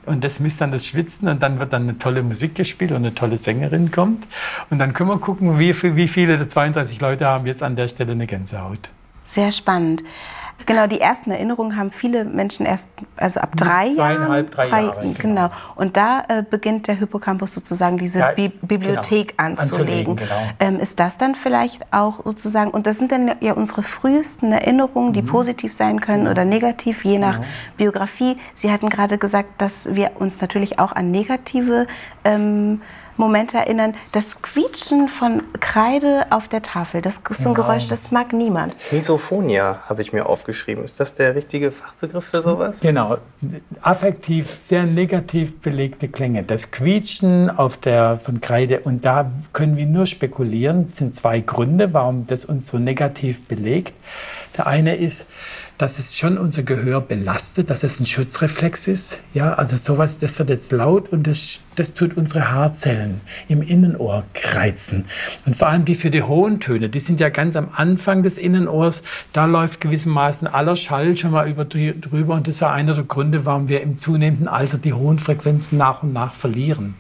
und 0.06 0.24
das 0.24 0.40
misst 0.40 0.62
dann 0.62 0.72
das 0.72 0.86
Schwitzen 0.86 1.28
und 1.28 1.42
dann 1.44 1.60
wird 1.60 1.74
dann 1.74 1.84
eine 1.84 1.98
tolle 1.98 2.24
Musik 2.24 2.56
gespielt 2.56 2.92
und 2.92 2.98
eine 2.98 3.14
tolle 3.14 3.38
Sängerin 3.38 3.92
kommt. 3.92 4.28
Und 4.70 4.80
dann 4.80 4.94
können 4.94 5.10
wir 5.10 5.20
gucken, 5.20 5.60
wie, 5.60 5.74
wie 5.96 6.08
viele 6.08 6.38
der 6.38 6.50
32 6.50 7.00
Leute 7.02 7.26
haben 7.26 7.46
jetzt 7.46 7.64
an 7.64 7.76
der 7.76 7.88
Stelle 7.88 8.14
eine 8.14 8.28
Gänsehaut. 8.28 8.92
Sehr 9.26 9.52
spannend. 9.52 10.04
Genau, 10.66 10.88
die 10.88 11.02
ersten 11.02 11.32
Erinnerungen 11.32 11.76
haben 11.78 11.92
viele 11.92 12.26
Menschen 12.26 12.66
erst, 12.66 12.90
also 13.16 13.40
ab 13.40 13.56
drei 13.56 13.88
Jahren. 13.88 14.28
drei, 14.28 14.44
drei 14.44 14.82
Jahre. 14.84 15.02
Genau. 15.02 15.14
genau. 15.18 15.50
Und 15.76 15.98
da 15.98 16.24
äh, 16.28 16.44
beginnt 16.48 16.88
der 16.88 16.96
Hippocampus 16.96 17.54
sozusagen 17.54 17.98
diese 17.98 18.20
ja, 18.20 18.32
Bi 18.32 18.50
Bibliothek 18.50 19.38
genau. 19.38 19.50
anzulegen. 19.50 20.12
anzulegen 20.12 20.16
genau. 20.16 20.42
ähm, 20.60 20.80
ist 20.80 21.00
das 21.00 21.18
dann 21.18 21.36
vielleicht 21.36 21.92
auch 21.92 22.24
sozusagen, 22.24 22.72
und 22.72 22.88
das 22.88 22.98
sind 22.98 23.12
dann 23.12 23.32
ja 23.40 23.54
unsere 23.54 23.84
frühesten 23.84 24.52
Erinnerungen, 24.52 25.14
die 25.14 25.22
mhm. 25.22 25.28
positiv 25.28 25.74
sein 25.74 26.00
können 26.02 26.20
genau. 26.20 26.32
oder 26.32 26.46
negativ, 26.46 27.06
je 27.06 27.18
nach 27.18 27.36
genau. 27.36 27.48
Biografie. 27.78 28.38
Sie 28.54 28.72
hatten 28.72 28.90
gerade 28.90 29.18
gesagt, 29.18 29.62
dass 29.62 29.96
wir 29.96 30.12
uns 30.20 30.42
natürlich 30.42 30.80
auch 30.80 30.92
an 30.92 31.12
negative 31.12 31.88
ähm, 32.24 32.82
Momente 33.20 33.58
erinnern. 33.58 33.94
Das 34.12 34.42
Quietschen 34.42 35.10
von 35.10 35.44
Kreide 35.60 36.26
auf 36.32 36.48
der 36.48 36.62
Tafel, 36.62 37.02
das 37.02 37.22
ist 37.30 37.44
so 37.44 37.50
ein 37.50 37.56
Geräusch, 37.56 37.86
das 37.88 38.12
mag 38.12 38.34
niemand. 38.34 38.76
Misophonia 38.92 39.80
habe 39.88 40.02
ich 40.02 40.14
mir 40.14 40.26
aufgeschrieben. 40.26 40.84
Ist 40.84 41.00
das 41.00 41.14
der 41.14 41.36
richtige 41.36 41.72
Fachbegriff 41.72 42.26
für 42.26 42.42
sowas? 42.42 42.78
Genau. 42.82 43.18
Affektiv 43.82 44.50
sehr 44.56 44.86
negativ 44.86 45.60
belegte 45.60 46.08
Klänge. 46.08 46.44
Das 46.44 46.72
Quietschen 46.72 47.50
auf 47.50 47.78
der, 47.78 48.18
von 48.18 48.42
Kreide. 48.42 48.80
Und 48.80 49.06
da 49.06 49.30
können 49.54 49.78
wir 49.78 49.86
nur 49.86 50.06
spekulieren. 50.06 50.86
Es 50.86 50.96
sind 50.96 51.14
zwei 51.14 51.42
Gründe, 51.42 51.94
warum 51.94 52.26
das 52.28 52.46
uns 52.46 52.68
so 52.68 52.80
negativ 52.80 53.44
belegt. 53.44 53.94
Der 54.58 54.68
eine 54.68 54.96
ist, 54.96 55.28
dass 55.80 55.98
es 55.98 56.16
schon 56.16 56.38
unser 56.38 56.64
Gehör 56.64 57.00
belastet, 57.00 57.70
dass 57.70 57.84
es 57.84 58.02
ein 58.02 58.06
Schutzreflex 58.06 58.90
ist. 58.90 59.20
Ja, 59.34 59.54
also 59.54 59.78
sowas, 59.78 60.20
das 60.20 60.38
wird 60.38 60.50
jetzt 60.50 60.74
laut 60.74 61.08
und 61.10 61.26
das, 61.26 61.60
das 61.80 61.94
tut 61.94 62.18
unsere 62.18 62.52
Haarzellen 62.52 63.22
im 63.48 63.62
Innenohr 63.62 64.26
reizen. 64.54 65.06
Und 65.46 65.56
vor 65.56 65.70
allem 65.70 65.86
die 65.86 65.96
für 65.96 66.12
die 66.12 66.24
hohen 66.24 66.60
Töne, 66.60 66.90
die 66.90 67.00
sind 67.00 67.20
ja 67.22 67.30
ganz 67.30 67.56
am 67.56 67.70
Anfang 67.74 68.22
des 68.22 68.38
Innenohrs, 68.38 69.02
da 69.32 69.46
läuft 69.46 69.80
gewissermaßen 69.80 70.48
aller 70.48 70.76
Schall 70.76 71.16
schon 71.16 71.32
mal 71.32 71.48
über, 71.50 71.64
drüber 71.64 72.34
und 72.34 72.48
das 72.48 72.62
war 72.62 72.74
einer 72.74 72.94
der 72.94 73.06
Gründe, 73.06 73.46
warum 73.46 73.70
wir 73.70 73.82
im 73.82 73.96
zunehmenden 73.96 74.48
Alter 74.48 74.78
die 74.78 74.94
hohen 74.94 75.20
Frequenzen 75.20 75.78
nach 75.78 76.04
und 76.04 76.12
nach 76.12 76.34
verlieren. 76.34 76.96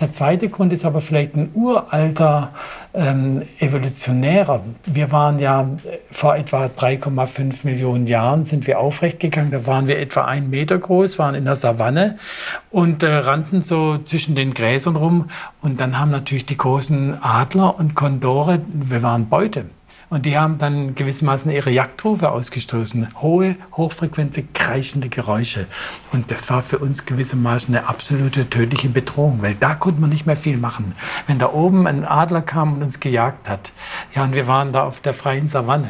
Der 0.00 0.10
zweite 0.10 0.48
Grund 0.48 0.72
ist 0.72 0.84
aber 0.84 1.00
vielleicht 1.00 1.34
ein 1.34 1.50
uralter 1.52 2.52
ähm, 2.94 3.42
evolutionärer. 3.58 4.64
Wir 4.86 5.12
waren 5.12 5.38
ja 5.38 5.62
äh, 5.62 5.98
vor 6.10 6.36
etwa 6.36 6.66
3,5 6.66 7.66
Millionen 7.66 8.06
Jahren 8.06 8.44
sind 8.44 8.66
wir 8.66 8.80
aufrecht 8.80 9.20
gegangen. 9.20 9.50
Da 9.50 9.66
waren 9.66 9.86
wir 9.86 9.98
etwa 9.98 10.24
einen 10.24 10.48
Meter 10.48 10.78
groß, 10.78 11.18
waren 11.18 11.34
in 11.34 11.44
der 11.44 11.56
Savanne 11.56 12.18
und 12.70 13.02
äh, 13.02 13.12
rannten 13.12 13.60
so 13.60 13.98
zwischen 14.06 14.34
den 14.34 14.54
Gräsern 14.54 14.96
rum. 14.96 15.30
Und 15.60 15.80
dann 15.80 15.98
haben 15.98 16.10
natürlich 16.10 16.46
die 16.46 16.56
großen 16.56 17.22
Adler 17.22 17.78
und 17.78 17.94
Kondore, 17.94 18.60
wir 18.68 19.02
waren 19.02 19.28
Beute. 19.28 19.66
Und 20.08 20.24
die 20.24 20.38
haben 20.38 20.58
dann 20.58 20.94
gewissermaßen 20.94 21.50
ihre 21.50 21.70
Jagdrufe 21.70 22.30
ausgestoßen. 22.30 23.08
Hohe, 23.20 23.56
hochfrequente, 23.76 24.44
kreischende 24.54 25.08
Geräusche. 25.08 25.66
Und 26.12 26.30
das 26.30 26.48
war 26.48 26.62
für 26.62 26.78
uns 26.78 27.06
gewissermaßen 27.06 27.74
eine 27.74 27.88
absolute 27.88 28.48
tödliche 28.48 28.88
Bedrohung, 28.88 29.42
weil 29.42 29.56
da 29.56 29.74
konnte 29.74 30.00
man 30.00 30.10
nicht 30.10 30.24
mehr 30.24 30.36
viel 30.36 30.58
machen. 30.58 30.94
Wenn 31.26 31.40
da 31.40 31.52
oben 31.52 31.88
ein 31.88 32.04
Adler 32.04 32.42
kam 32.42 32.74
und 32.74 32.82
uns 32.84 33.00
gejagt 33.00 33.48
hat, 33.48 33.72
ja, 34.14 34.22
und 34.22 34.34
wir 34.34 34.46
waren 34.46 34.72
da 34.72 34.84
auf 34.84 35.00
der 35.00 35.12
freien 35.12 35.48
Savanne, 35.48 35.88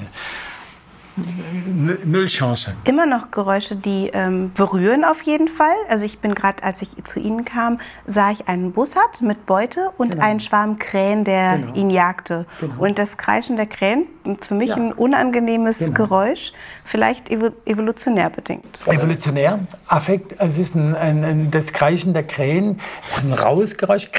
Null 1.17 2.27
Chance. 2.27 2.75
Immer 2.85 3.07
noch 3.07 3.31
Geräusche, 3.31 3.75
die 3.75 4.11
ähm, 4.13 4.53
berühren 4.55 5.05
auf 5.05 5.23
jeden 5.23 5.49
Fall. 5.49 5.75
Also 5.89 6.05
ich 6.05 6.19
bin 6.19 6.35
gerade, 6.35 6.63
als 6.63 6.83
ich 6.83 7.03
zu 7.05 7.21
Ihnen 7.21 7.45
kam, 7.45 7.81
sah 8.07 8.31
ich 8.31 8.49
einen 8.49 8.73
Bussard 8.73 9.23
mit 9.23 9.47
Beute 9.47 9.91
und 9.97 10.13
genau. 10.13 10.25
einen 10.25 10.41
Schwarm 10.41 10.79
Krähen, 10.79 11.25
der 11.25 11.59
genau. 11.59 11.75
ihn 11.75 11.91
jagte. 11.91 12.47
Genau. 12.61 12.75
Und 12.79 12.99
das 12.99 13.17
Kreischen 13.17 13.57
der 13.57 13.67
Krähen, 13.67 14.07
für 14.41 14.55
mich 14.55 14.71
ja. 14.71 14.77
ein 14.77 14.93
unangenehmes 14.93 15.79
genau. 15.79 15.93
Geräusch, 15.95 16.53
vielleicht 16.85 17.31
evolutionär 17.31 18.29
bedingt. 18.31 18.83
Evolutionär, 18.87 19.61
Affekt, 19.87 20.35
es 20.39 20.59
ist 20.59 20.75
ein, 20.75 20.95
ein, 20.95 21.25
ein, 21.25 21.51
das 21.51 21.73
Kreischen 21.73 22.13
der 22.13 22.25
Krähen, 22.25 22.81
es 23.09 23.19
ist 23.19 23.25
ein 23.25 23.33
raues 23.33 23.77
Geräusch. 23.77 24.11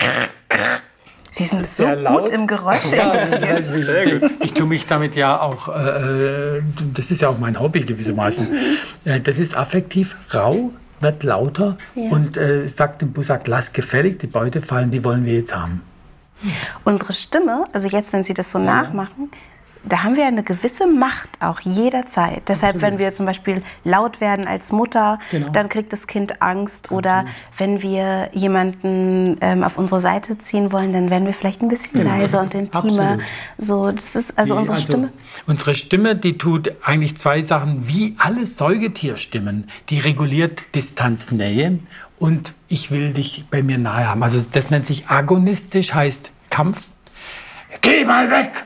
Sie 1.38 1.46
sind 1.46 1.68
so 1.68 1.86
gut 1.86 2.30
im 2.30 2.48
Geräusch 2.48 2.92
ja, 2.92 3.24
ich, 3.24 4.24
ich 4.44 4.54
tue 4.54 4.66
mich 4.66 4.88
damit 4.88 5.16
ja 5.16 5.40
auch, 5.40 5.68
äh, 5.68 6.64
das 6.96 7.12
ist 7.12 7.22
ja 7.22 7.30
auch 7.30 7.38
mein 7.38 7.60
Hobby 7.60 7.82
gewissermaßen. 7.82 8.48
Äh, 9.06 9.20
das 9.20 9.38
ist 9.38 9.56
affektiv 9.56 10.18
rau, 10.34 10.72
wird 11.00 11.22
lauter 11.22 11.78
ja. 11.94 12.10
und 12.10 12.38
äh, 12.38 12.68
sagt 12.68 13.04
dem 13.04 13.14
Busak, 13.14 13.48
lass 13.48 13.72
gefällig, 13.72 14.18
die 14.18 14.26
Beute 14.26 14.62
fallen, 14.62 14.90
die 14.90 15.04
wollen 15.04 15.26
wir 15.26 15.36
jetzt 15.36 15.56
haben. 15.56 15.84
Unsere 16.84 17.14
Stimme, 17.14 17.66
also 17.72 17.88
jetzt, 17.88 18.14
wenn 18.14 18.24
Sie 18.24 18.34
das 18.34 18.50
so 18.50 18.58
ja. 18.58 18.66
nachmachen, 18.66 19.30
da 19.88 20.04
haben 20.04 20.16
wir 20.16 20.26
eine 20.26 20.44
gewisse 20.44 20.88
Macht 20.88 21.30
auch 21.40 21.60
jederzeit. 21.62 22.44
Deshalb, 22.48 22.76
Absolut. 22.76 22.82
wenn 22.82 23.00
wir 23.00 23.12
zum 23.14 23.26
Beispiel 23.26 23.64
laut 23.84 24.22
werden 24.22 24.48
als 24.48 24.72
Mutter, 24.72 25.20
genau. 25.32 25.50
dann 25.50 25.70
kriegt 25.70 25.94
das 25.94 26.08
Kind 26.08 26.42
Angst. 26.42 26.92
Oder 26.92 27.26
wenn 27.58 27.82
wir 27.82 28.30
jemanden 28.34 29.38
ähm, 29.42 29.64
auf 29.64 29.78
unsere 29.78 30.00
Seite 30.00 30.38
ziehen 30.38 30.72
wollen, 30.72 30.94
dann 30.94 31.10
werden 31.10 31.26
wir 31.26 31.34
vielleicht 31.34 31.62
ein 31.62 31.68
bisschen 31.68 31.94
genau. 31.94 32.10
leiser 32.10 32.42
und 32.42 32.54
intimer. 32.54 33.20
So, 33.58 33.92
das 33.92 34.16
ist 34.16 34.38
also 34.38 34.54
die, 34.54 34.60
unsere 34.60 34.76
also, 34.76 34.88
Stimme. 34.88 35.10
Unsere 35.46 35.76
Stimme, 35.76 36.16
die 36.16 36.38
tut 36.38 36.74
eigentlich 36.84 37.18
zwei 37.18 37.42
Sachen, 37.42 37.88
wie 37.88 38.16
alle 38.18 38.46
Säugetierstimmen. 38.46 39.70
Die 39.90 40.00
reguliert 40.00 40.64
Distanznähe 40.76 41.80
und 42.20 42.54
ich 42.68 42.92
will 42.92 43.14
dich 43.14 43.46
bei 43.50 43.64
mir 43.64 43.78
nahe 43.78 44.08
haben. 44.08 44.24
Also 44.24 44.46
das 44.52 44.70
nennt 44.70 44.86
sich 44.86 45.08
agonistisch, 45.08 45.94
heißt 45.94 46.32
Kampf. 46.50 46.90
Geh 47.82 48.04
mal 48.06 48.30
weg! 48.30 48.66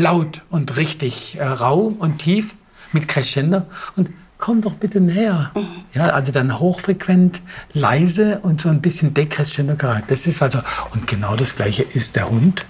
Laut 0.00 0.42
und 0.50 0.76
richtig 0.76 1.38
äh, 1.38 1.44
rau 1.44 1.94
und 1.98 2.18
tief 2.18 2.54
mit 2.92 3.06
Crescendo 3.08 3.62
und 3.96 4.10
komm 4.38 4.62
doch 4.62 4.72
bitte 4.72 5.00
näher. 5.00 5.52
Mhm. 5.54 5.66
Ja, 5.92 6.08
also 6.08 6.32
dann 6.32 6.58
hochfrequent, 6.58 7.42
leise 7.72 8.40
und 8.40 8.60
so 8.60 8.68
ein 8.68 8.80
bisschen 8.80 9.14
decrescendo 9.14 9.76
Charakter. 9.76 10.06
Das 10.08 10.26
ist 10.26 10.42
also, 10.42 10.60
und 10.92 11.06
genau 11.06 11.36
das 11.36 11.54
Gleiche 11.54 11.82
ist 11.82 12.16
der 12.16 12.30
Hund. 12.30 12.64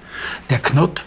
Der 0.51 0.59
knurrt, 0.59 1.05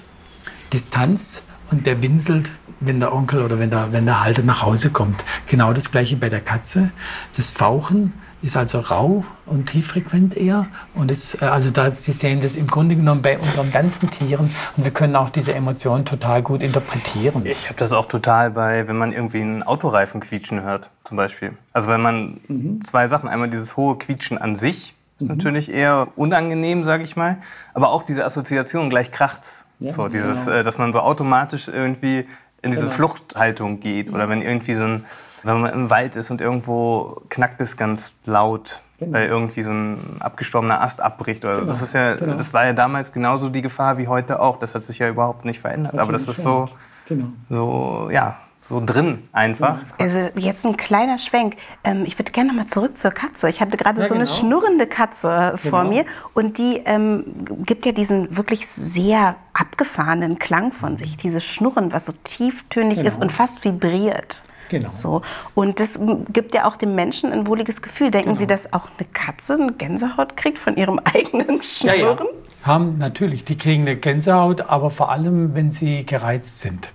Distanz 0.71 1.43
und 1.69 1.85
der 1.85 2.01
winselt, 2.01 2.51
wenn 2.79 2.99
der 2.99 3.13
Onkel 3.13 3.43
oder 3.43 3.59
wenn 3.59 3.69
der, 3.69 3.91
wenn 3.91 4.05
der 4.05 4.23
Halter 4.23 4.43
nach 4.43 4.63
Hause 4.63 4.89
kommt. 4.89 5.23
Genau 5.47 5.73
das 5.73 5.91
Gleiche 5.91 6.15
bei 6.15 6.29
der 6.29 6.41
Katze. 6.41 6.91
Das 7.37 7.49
Fauchen, 7.49 8.13
ist 8.43 8.57
also 8.57 8.79
rau 8.79 9.23
und 9.45 9.67
tieffrequent 9.67 10.35
eher. 10.35 10.67
Und 10.93 11.09
es, 11.09 11.41
äh, 11.41 11.45
also 11.45 11.71
da, 11.71 11.91
Sie 11.91 12.11
sehen 12.11 12.41
das 12.41 12.57
im 12.57 12.67
Grunde 12.67 12.95
genommen 12.95 13.21
bei 13.21 13.39
unseren 13.39 13.71
ganzen 13.71 14.11
Tieren. 14.11 14.51
Und 14.75 14.83
wir 14.83 14.91
können 14.91 15.15
auch 15.15 15.29
diese 15.29 15.53
Emotionen 15.53 16.05
total 16.05 16.43
gut 16.43 16.61
interpretieren. 16.61 17.45
Ich 17.45 17.69
habe 17.69 17.79
das 17.79 17.93
auch 17.93 18.05
total 18.05 18.51
bei, 18.51 18.87
wenn 18.87 18.97
man 18.97 19.13
irgendwie 19.13 19.41
einen 19.41 19.63
Autoreifen 19.63 20.19
quietschen 20.19 20.61
hört, 20.61 20.89
zum 21.05 21.17
Beispiel. 21.17 21.53
Also 21.71 21.89
wenn 21.89 22.01
man 22.01 22.41
mhm. 22.47 22.81
zwei 22.81 23.07
Sachen, 23.07 23.29
einmal 23.29 23.49
dieses 23.49 23.77
hohe 23.77 23.97
Quietschen 23.97 24.37
an 24.37 24.57
sich, 24.57 24.93
ist 25.17 25.23
mhm. 25.23 25.29
natürlich 25.29 25.71
eher 25.71 26.09
unangenehm, 26.17 26.83
sage 26.83 27.03
ich 27.03 27.15
mal. 27.15 27.37
Aber 27.73 27.91
auch 27.91 28.03
diese 28.03 28.25
Assoziation, 28.25 28.89
gleich 28.89 29.11
kracht's. 29.11 29.65
Ja, 29.79 29.91
so, 29.91 30.09
dieses, 30.09 30.45
genau. 30.45 30.57
äh, 30.57 30.63
dass 30.63 30.77
man 30.77 30.91
so 30.91 30.99
automatisch 30.99 31.69
irgendwie 31.69 32.25
in 32.61 32.71
diese 32.71 32.83
genau. 32.83 32.93
Fluchthaltung 32.93 33.79
geht. 33.79 34.11
Oder 34.11 34.27
wenn 34.27 34.41
irgendwie 34.41 34.75
so 34.75 34.83
ein 34.83 35.05
wenn 35.43 35.61
man 35.61 35.73
im 35.73 35.89
Wald 35.89 36.15
ist 36.15 36.31
und 36.31 36.41
irgendwo 36.41 37.21
knackt 37.29 37.61
es 37.61 37.77
ganz 37.77 38.13
laut, 38.25 38.81
genau. 38.99 39.13
weil 39.13 39.27
irgendwie 39.27 39.61
so 39.61 39.71
ein 39.71 40.17
abgestorbener 40.19 40.81
Ast 40.81 41.01
abbricht. 41.01 41.43
Oder 41.43 41.55
genau. 41.55 41.67
das, 41.67 41.81
ist 41.81 41.93
ja, 41.93 42.15
genau. 42.15 42.35
das 42.35 42.53
war 42.53 42.65
ja 42.65 42.73
damals 42.73 43.13
genauso 43.13 43.49
die 43.49 43.61
Gefahr 43.61 43.97
wie 43.97 44.07
heute 44.07 44.39
auch. 44.39 44.59
Das 44.59 44.73
hat 44.73 44.83
sich 44.83 44.99
ja 44.99 45.09
überhaupt 45.09 45.45
nicht 45.45 45.59
verändert. 45.59 45.97
Aber 45.99 46.11
das 46.13 46.27
ist 46.27 46.41
so, 46.41 46.67
genau. 47.07 47.27
so, 47.49 48.09
ja, 48.11 48.37
so 48.63 48.81
drin 48.83 49.27
einfach. 49.33 49.79
Also 49.97 50.29
jetzt 50.35 50.65
ein 50.65 50.77
kleiner 50.77 51.17
Schwenk. 51.17 51.57
Ähm, 51.83 52.05
ich 52.05 52.17
würde 52.17 52.31
gerne 52.31 52.49
noch 52.49 52.55
mal 52.55 52.67
zurück 52.67 52.97
zur 52.97 53.11
Katze. 53.11 53.49
Ich 53.49 53.59
hatte 53.59 53.75
gerade 53.75 53.99
ja, 53.99 54.07
so 54.07 54.13
genau. 54.13 54.21
eine 54.21 54.27
schnurrende 54.27 54.87
Katze 54.87 55.57
genau. 55.61 55.69
vor 55.69 55.83
mir 55.83 56.05
und 56.33 56.57
die 56.57 56.81
ähm, 56.85 57.25
gibt 57.65 57.85
ja 57.85 57.91
diesen 57.91 58.37
wirklich 58.37 58.65
sehr 58.67 59.35
abgefahrenen 59.51 60.39
Klang 60.39 60.71
von 60.71 60.95
sich. 60.95 61.17
Dieses 61.17 61.43
Schnurren, 61.43 61.91
was 61.91 62.05
so 62.05 62.13
tieftönig 62.23 62.99
genau. 62.99 63.07
ist 63.07 63.21
und 63.21 63.33
fast 63.33 63.65
vibriert. 63.65 64.43
Genau. 64.69 64.89
So. 64.89 65.21
Und 65.53 65.79
das 65.79 65.99
gibt 66.29 66.53
ja 66.55 66.67
auch 66.67 66.75
dem 66.75 66.95
Menschen 66.95 67.31
ein 67.31 67.47
wohliges 67.47 67.81
Gefühl. 67.81 68.11
Denken 68.11 68.29
genau. 68.29 68.39
Sie, 68.39 68.47
dass 68.47 68.73
auch 68.73 68.87
eine 68.97 69.07
Katze 69.11 69.53
eine 69.53 69.73
Gänsehaut 69.73 70.37
kriegt 70.37 70.59
von 70.59 70.75
ihrem 70.75 70.99
eigenen 71.13 71.61
Schnurren? 71.61 71.99
Ja, 71.99 72.13
ja. 72.15 72.17
Haben 72.63 72.97
natürlich, 72.97 73.43
die 73.43 73.57
kriegen 73.57 73.81
eine 73.81 73.97
Gänsehaut, 73.97 74.61
aber 74.61 74.89
vor 74.89 75.11
allem, 75.11 75.53
wenn 75.53 75.69
sie 75.69 76.05
gereizt 76.05 76.61
sind. 76.61 76.93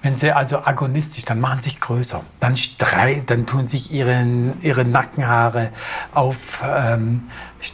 Wenn 0.00 0.14
sie 0.14 0.30
also 0.30 0.58
agonistisch, 0.64 1.24
dann 1.24 1.40
machen 1.40 1.58
sie 1.58 1.70
sich 1.70 1.80
größer. 1.80 2.22
Dann 2.38 2.54
streit, 2.54 3.28
dann 3.28 3.44
tun 3.44 3.66
sich 3.66 3.92
ihre, 3.92 4.54
ihre 4.60 4.84
Nackenhaare 4.84 5.70
aufstellen. 6.14 7.26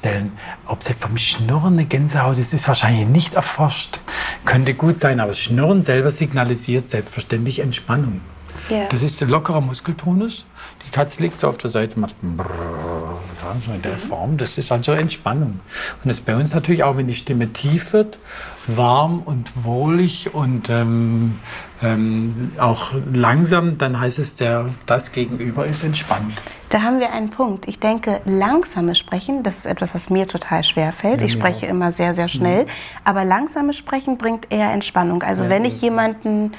Ähm, 0.04 0.32
Ob 0.64 0.82
sie 0.82 0.94
vom 0.94 1.18
Schnurren 1.18 1.74
eine 1.74 1.84
Gänsehaut 1.84 2.38
ist, 2.38 2.54
ist 2.54 2.66
wahrscheinlich 2.66 3.06
nicht 3.06 3.34
erforscht. 3.34 4.00
Könnte 4.46 4.72
gut 4.72 4.98
sein, 4.98 5.20
aber 5.20 5.28
das 5.28 5.40
Schnurren 5.40 5.82
selber 5.82 6.10
signalisiert 6.10 6.86
selbstverständlich 6.86 7.58
Entspannung. 7.58 8.22
Yeah. 8.70 8.88
Das 8.90 9.02
ist 9.02 9.22
ein 9.22 9.28
lockerer 9.28 9.60
Muskeltonus. 9.60 10.46
Die 10.86 10.90
Katze 10.90 11.22
liegt 11.22 11.38
so 11.38 11.48
auf 11.48 11.58
der 11.58 11.70
Seite, 11.70 11.98
macht 11.98 12.14
ja, 12.22 13.56
so 13.64 13.72
in 13.72 13.82
der 13.82 13.96
Form. 13.96 14.36
Das 14.36 14.56
ist 14.58 14.72
also 14.72 14.92
Entspannung. 14.92 15.60
Und 16.02 16.04
das 16.04 16.18
ist 16.18 16.26
bei 16.26 16.34
uns 16.36 16.54
natürlich 16.54 16.84
auch, 16.84 16.96
wenn 16.96 17.06
die 17.06 17.14
Stimme 17.14 17.52
tief 17.52 17.92
wird, 17.92 18.18
warm 18.66 19.20
und 19.20 19.64
wohlig 19.64 20.34
und 20.34 20.70
ähm, 20.70 21.38
ähm, 21.82 22.52
auch 22.58 22.92
langsam, 23.12 23.76
dann 23.76 24.00
heißt 24.00 24.18
es, 24.18 24.36
der, 24.36 24.70
das 24.86 25.12
Gegenüber 25.12 25.66
ist 25.66 25.84
entspannt. 25.84 26.40
Da 26.70 26.82
haben 26.82 26.98
wir 26.98 27.12
einen 27.12 27.30
Punkt. 27.30 27.68
Ich 27.68 27.78
denke, 27.78 28.20
langsames 28.24 28.98
Sprechen, 28.98 29.42
das 29.42 29.58
ist 29.58 29.66
etwas, 29.66 29.94
was 29.94 30.10
mir 30.10 30.26
total 30.26 30.64
schwer 30.64 30.92
fällt. 30.92 31.20
Ja, 31.20 31.26
ich 31.26 31.32
spreche 31.32 31.66
auch. 31.66 31.70
immer 31.70 31.92
sehr, 31.92 32.14
sehr 32.14 32.28
schnell. 32.28 32.66
Ja. 32.66 32.72
Aber 33.04 33.24
langsames 33.24 33.76
Sprechen 33.76 34.18
bringt 34.18 34.50
eher 34.50 34.72
Entspannung. 34.72 35.22
Also 35.22 35.44
ja, 35.44 35.50
wenn 35.50 35.64
ich 35.64 35.80
jemanden 35.82 36.52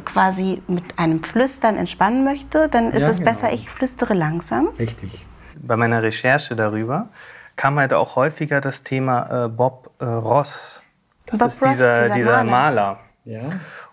quasi 0.00 0.62
mit 0.66 0.98
einem 0.98 1.22
Flüstern 1.22 1.76
entspannen 1.76 2.24
möchte, 2.24 2.68
dann 2.68 2.90
ist 2.90 3.02
ja, 3.02 3.10
es 3.10 3.18
genau. 3.18 3.30
besser, 3.30 3.52
ich 3.52 3.70
flüstere 3.70 4.14
langsam. 4.14 4.68
Richtig. 4.78 5.26
Bei 5.56 5.76
meiner 5.76 6.02
Recherche 6.02 6.56
darüber 6.56 7.08
kam 7.56 7.78
halt 7.78 7.92
auch 7.92 8.16
häufiger 8.16 8.60
das 8.60 8.82
Thema 8.82 9.44
äh, 9.44 9.48
Bob 9.48 9.90
äh, 9.98 10.04
Ross. 10.04 10.82
Das 11.26 11.38
Bob 11.38 11.48
ist 11.48 11.62
Ross, 11.62 11.70
dieser, 11.70 12.02
dieser, 12.02 12.14
dieser 12.14 12.44
Maler. 12.44 12.98
Ja. 13.24 13.42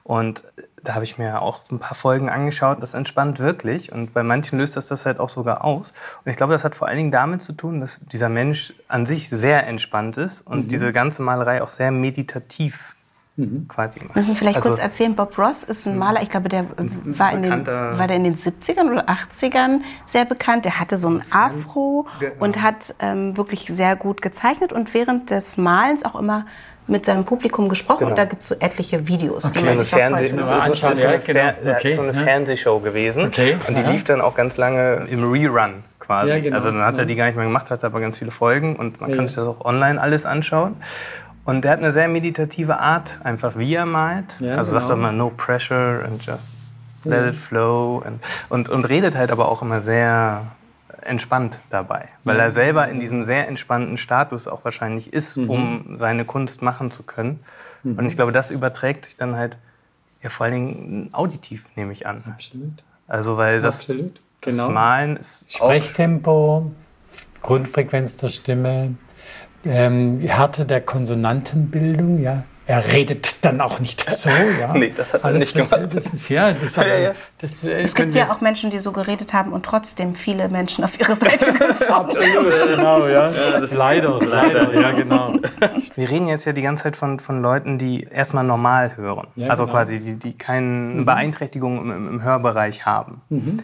Und 0.04 0.44
da 0.84 0.96
habe 0.96 1.04
ich 1.04 1.18
mir 1.18 1.42
auch 1.42 1.62
ein 1.72 1.80
paar 1.80 1.96
Folgen 1.96 2.30
angeschaut. 2.30 2.82
Das 2.82 2.94
entspannt 2.94 3.40
wirklich. 3.40 3.92
Und 3.92 4.14
bei 4.14 4.24
manchen 4.24 4.58
löst 4.58 4.76
das 4.76 4.88
das 4.88 5.06
halt 5.06 5.20
auch 5.20 5.30
sogar 5.30 5.64
aus. 5.64 5.94
Und 6.24 6.32
ich 6.32 6.38
glaube, 6.38 6.54
das 6.54 6.64
hat 6.64 6.76
vor 6.76 6.88
allen 6.88 6.98
Dingen 6.98 7.12
damit 7.12 7.44
zu 7.44 7.54
tun, 7.54 7.82
dass 7.82 8.00
dieser 8.00 8.30
Mensch 8.30 8.74
an 8.88 9.06
sich 9.06 9.30
sehr 9.30 9.68
entspannt 9.68 10.18
ist 10.18 10.42
und 10.42 10.66
mhm. 10.66 10.68
diese 10.70 10.92
ganze 10.94 11.22
Malerei 11.22 11.62
auch 11.62 11.70
sehr 11.70 11.92
meditativ 11.92 12.96
mhm. 13.40 13.68
quasi 13.68 14.00
macht. 14.04 14.16
Müssen 14.16 14.36
vielleicht 14.36 14.58
also, 14.58 14.70
kurz 14.70 14.82
erzählen, 14.82 15.16
Bob 15.16 15.38
Ross 15.38 15.64
ist 15.64 15.88
ein 15.88 15.98
Maler, 15.98 16.22
ich 16.22 16.30
glaube, 16.30 16.50
der 16.50 16.66
war 16.78 17.34
in, 17.34 17.44
den, 17.44 17.66
war 17.68 18.08
der 18.08 18.16
in 18.16 18.24
den 18.24 18.36
70ern 18.36 18.92
oder 18.92 19.06
80ern 19.10 19.80
sehr 20.06 20.26
bekannt. 20.26 20.66
Der 20.66 20.80
hatte 20.80 20.98
so 20.98 21.10
ein 21.10 21.22
Afro 21.32 22.08
genau. 22.20 22.34
und 22.40 22.62
hat 22.62 22.94
ähm, 23.00 23.38
wirklich 23.38 23.66
sehr 23.66 23.96
gut 23.96 24.22
gezeichnet 24.22 24.74
und 24.74 24.94
während 24.94 25.30
des 25.30 25.58
Malens 25.58 26.04
auch 26.06 26.16
immer 26.16 26.46
mit 26.88 27.06
seinem 27.06 27.24
Publikum 27.24 27.70
gesprochen 27.70 28.00
genau. 28.00 28.12
und 28.12 28.18
da 28.18 28.26
gibt 28.26 28.42
es 28.42 28.48
so 28.48 28.56
etliche 28.60 29.08
Videos, 29.08 29.46
okay. 29.46 29.60
die 29.60 29.66
man 29.66 29.78
sich 29.78 29.90
Fernseh 29.90 30.30
so, 30.30 30.38
so, 30.42 30.74
so, 30.74 30.94
so, 30.94 31.08
eine, 31.08 31.20
Fer 31.20 31.56
okay. 31.64 31.92
so 31.92 32.02
eine 32.02 32.14
Fernsehshow 32.14 32.80
gewesen 32.80 33.26
okay. 33.26 33.58
und 33.68 33.78
die 33.78 33.84
Aha. 33.84 33.92
lief 33.92 34.04
dann 34.06 34.22
auch 34.22 34.34
ganz 34.34 34.58
lange 34.58 35.06
im 35.10 35.32
Rerun 35.32 35.84
quasi. 36.00 36.34
Ja, 36.34 36.40
genau. 36.40 36.56
Also 36.56 36.72
dann 36.72 36.82
hat 36.82 36.98
er 36.98 37.06
die 37.06 37.16
gar 37.16 37.28
nicht 37.28 37.36
mehr 37.36 37.46
gemacht, 37.46 37.70
hat 37.70 37.84
aber 37.84 38.00
ganz 38.00 38.18
viele 38.18 38.32
Folgen 38.32 38.76
und 38.76 39.00
man 39.00 39.12
ja, 39.12 39.16
kann 39.16 39.28
sich 39.28 39.36
das 39.36 39.48
auch 39.48 39.64
online 39.64 40.02
alles 40.02 40.26
anschauen. 40.26 40.78
Und 41.50 41.64
der 41.64 41.72
hat 41.72 41.80
eine 41.80 41.92
sehr 41.92 42.08
meditative 42.08 42.78
Art, 42.78 43.20
einfach 43.24 43.58
wie 43.58 43.74
er 43.74 43.88
malt. 43.88 44.40
Ja, 44.40 44.56
also 44.56 44.72
genau. 44.72 44.82
sagt 44.82 44.92
er 44.92 44.98
immer 44.98 45.12
no 45.12 45.32
pressure 45.36 46.06
and 46.06 46.24
just 46.24 46.54
let 47.04 47.26
it 47.28 47.36
flow 47.36 48.04
und, 48.06 48.20
und, 48.50 48.70
und 48.70 48.86
redet 48.86 49.16
halt 49.16 49.32
aber 49.32 49.50
auch 49.50 49.62
immer 49.62 49.82
sehr 49.82 50.46
entspannt 51.02 51.60
dabei, 51.70 52.10
weil 52.24 52.38
ja. 52.38 52.44
er 52.44 52.52
selber 52.52 52.88
in 52.90 53.00
diesem 53.00 53.24
sehr 53.24 53.48
entspannten 53.48 53.98
Status 53.98 54.48
auch 54.48 54.64
wahrscheinlich 54.64 55.12
ist, 55.12 55.38
mhm. 55.38 55.50
um 55.50 55.98
seine 55.98 56.26
Kunst 56.26 56.62
machen 56.62 56.92
zu 56.92 57.04
können. 57.04 57.40
Mhm. 57.84 57.98
Und 57.98 58.06
ich 58.06 58.16
glaube, 58.16 58.32
das 58.32 58.52
überträgt 58.52 59.06
sich 59.06 59.18
dann 59.18 59.36
halt 59.36 59.58
ja 60.22 60.30
vor 60.30 60.46
allen 60.46 60.54
Dingen 60.54 61.10
auditiv, 61.14 61.70
nehme 61.76 61.94
ich 61.94 62.06
an. 62.06 62.24
Absolut. 62.28 62.84
Also 63.08 63.38
weil 63.38 63.62
das, 63.62 63.82
Absolut. 63.82 64.22
das 64.42 64.56
genau. 64.56 64.70
Malen 64.70 65.18
ist 65.18 65.46
Sprechtempo, 65.52 66.72
Grundfrequenz 67.42 68.18
der 68.18 68.30
Stimme, 68.30 68.96
ähm, 69.66 70.20
Härte 70.20 70.66
der 70.66 70.82
Konsonantenbildung, 70.82 72.22
ja, 72.22 72.44
er 72.70 72.94
redet 72.94 73.44
dann 73.44 73.62
auch 73.62 73.80
nicht 73.80 74.08
so. 74.14 74.30
Ja. 74.30 74.74
nee, 74.76 74.94
das 74.96 75.16
hat 75.16 75.22
er 75.22 75.26
Alles, 75.26 75.56
nicht 75.56 75.72
gemacht. 75.72 75.96
Das, 75.96 76.04
das, 76.04 76.30
ja, 76.30 76.54
das 76.54 76.78
hat, 76.78 76.86
ja, 76.86 77.00
ja. 77.00 77.12
Das, 77.40 77.64
äh, 77.64 77.82
es 77.82 77.96
gibt 77.96 78.14
ja 78.14 78.32
auch 78.32 78.42
Menschen, 78.42 78.70
die 78.70 78.78
so 78.78 78.92
geredet 78.92 79.34
haben 79.34 79.54
und 79.54 79.66
trotzdem 79.66 80.14
viele 80.14 80.50
Menschen 80.50 80.84
auf 80.84 81.00
ihre 81.00 81.16
Seite 81.16 81.52
gesorgt 81.54 82.20
Absolut, 82.20 82.68
genau, 82.68 83.08
ja. 83.08 83.32
ja 83.32 83.58
leider, 83.72 84.20
leider, 84.24 84.72
ja, 84.80 84.92
genau. 84.92 85.34
Wir 85.96 86.12
reden 86.12 86.28
jetzt 86.28 86.46
ja 86.46 86.54
die 86.54 86.62
ganze 86.62 86.84
Zeit 86.84 86.96
von, 86.96 87.20
von 87.20 87.42
Leuten, 87.42 87.80
die 87.80 88.04
erstmal 88.04 88.44
normal 88.44 88.96
hören. 88.98 89.30
also 89.48 89.64
genau. 89.64 89.76
quasi, 89.76 90.00
die, 90.00 90.14
die 90.14 90.38
keine 90.38 90.68
mhm. 90.68 91.06
Beeinträchtigung 91.06 91.80
im, 91.80 92.08
im, 92.08 92.24
Hörbereich 92.24 92.86
haben. 92.86 93.22
Mhm 93.30 93.62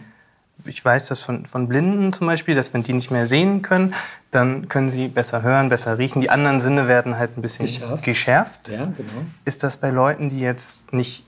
ich 0.64 0.84
weiß 0.84 1.08
das 1.08 1.20
von, 1.20 1.46
von 1.46 1.68
Blinden 1.68 2.12
zum 2.12 2.26
Beispiel, 2.26 2.54
dass 2.54 2.72
wenn 2.74 2.82
die 2.82 2.92
nicht 2.92 3.10
mehr 3.10 3.26
sehen 3.26 3.62
können, 3.62 3.94
dann 4.30 4.68
können 4.68 4.90
sie 4.90 5.08
besser 5.08 5.42
hören, 5.42 5.68
besser 5.68 5.98
riechen. 5.98 6.20
Die 6.20 6.30
anderen 6.30 6.60
Sinne 6.60 6.88
werden 6.88 7.18
halt 7.18 7.36
ein 7.36 7.42
bisschen 7.42 7.66
geschärft. 7.66 8.04
geschärft. 8.04 8.68
Ja, 8.68 8.86
genau. 8.86 9.26
Ist 9.44 9.62
das 9.62 9.76
bei 9.76 9.90
Leuten, 9.90 10.28
die 10.28 10.40
jetzt 10.40 10.92
nicht 10.92 11.24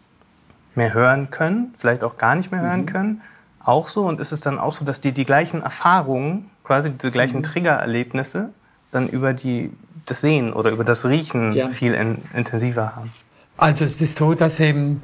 mehr 0.74 0.94
hören 0.94 1.30
können, 1.30 1.74
vielleicht 1.76 2.02
auch 2.02 2.16
gar 2.16 2.34
nicht 2.34 2.50
mehr 2.50 2.60
hören 2.60 2.82
mhm. 2.82 2.86
können, 2.86 3.22
auch 3.64 3.88
so? 3.88 4.06
Und 4.06 4.20
ist 4.20 4.32
es 4.32 4.40
dann 4.40 4.58
auch 4.58 4.72
so, 4.72 4.84
dass 4.84 5.00
die 5.00 5.12
die 5.12 5.24
gleichen 5.24 5.62
Erfahrungen, 5.62 6.50
quasi 6.64 6.90
diese 6.90 7.10
gleichen 7.10 7.38
mhm. 7.38 7.42
Triggererlebnisse, 7.42 8.50
dann 8.90 9.08
über 9.08 9.34
die, 9.34 9.70
das 10.06 10.20
Sehen 10.20 10.52
oder 10.52 10.70
über 10.70 10.84
das 10.84 11.04
Riechen 11.04 11.52
ja. 11.52 11.68
viel 11.68 11.94
in, 11.94 12.22
intensiver 12.34 12.96
haben? 12.96 13.12
Also 13.58 13.84
es 13.84 14.00
ist 14.00 14.16
so, 14.16 14.34
dass 14.34 14.60
eben 14.60 15.02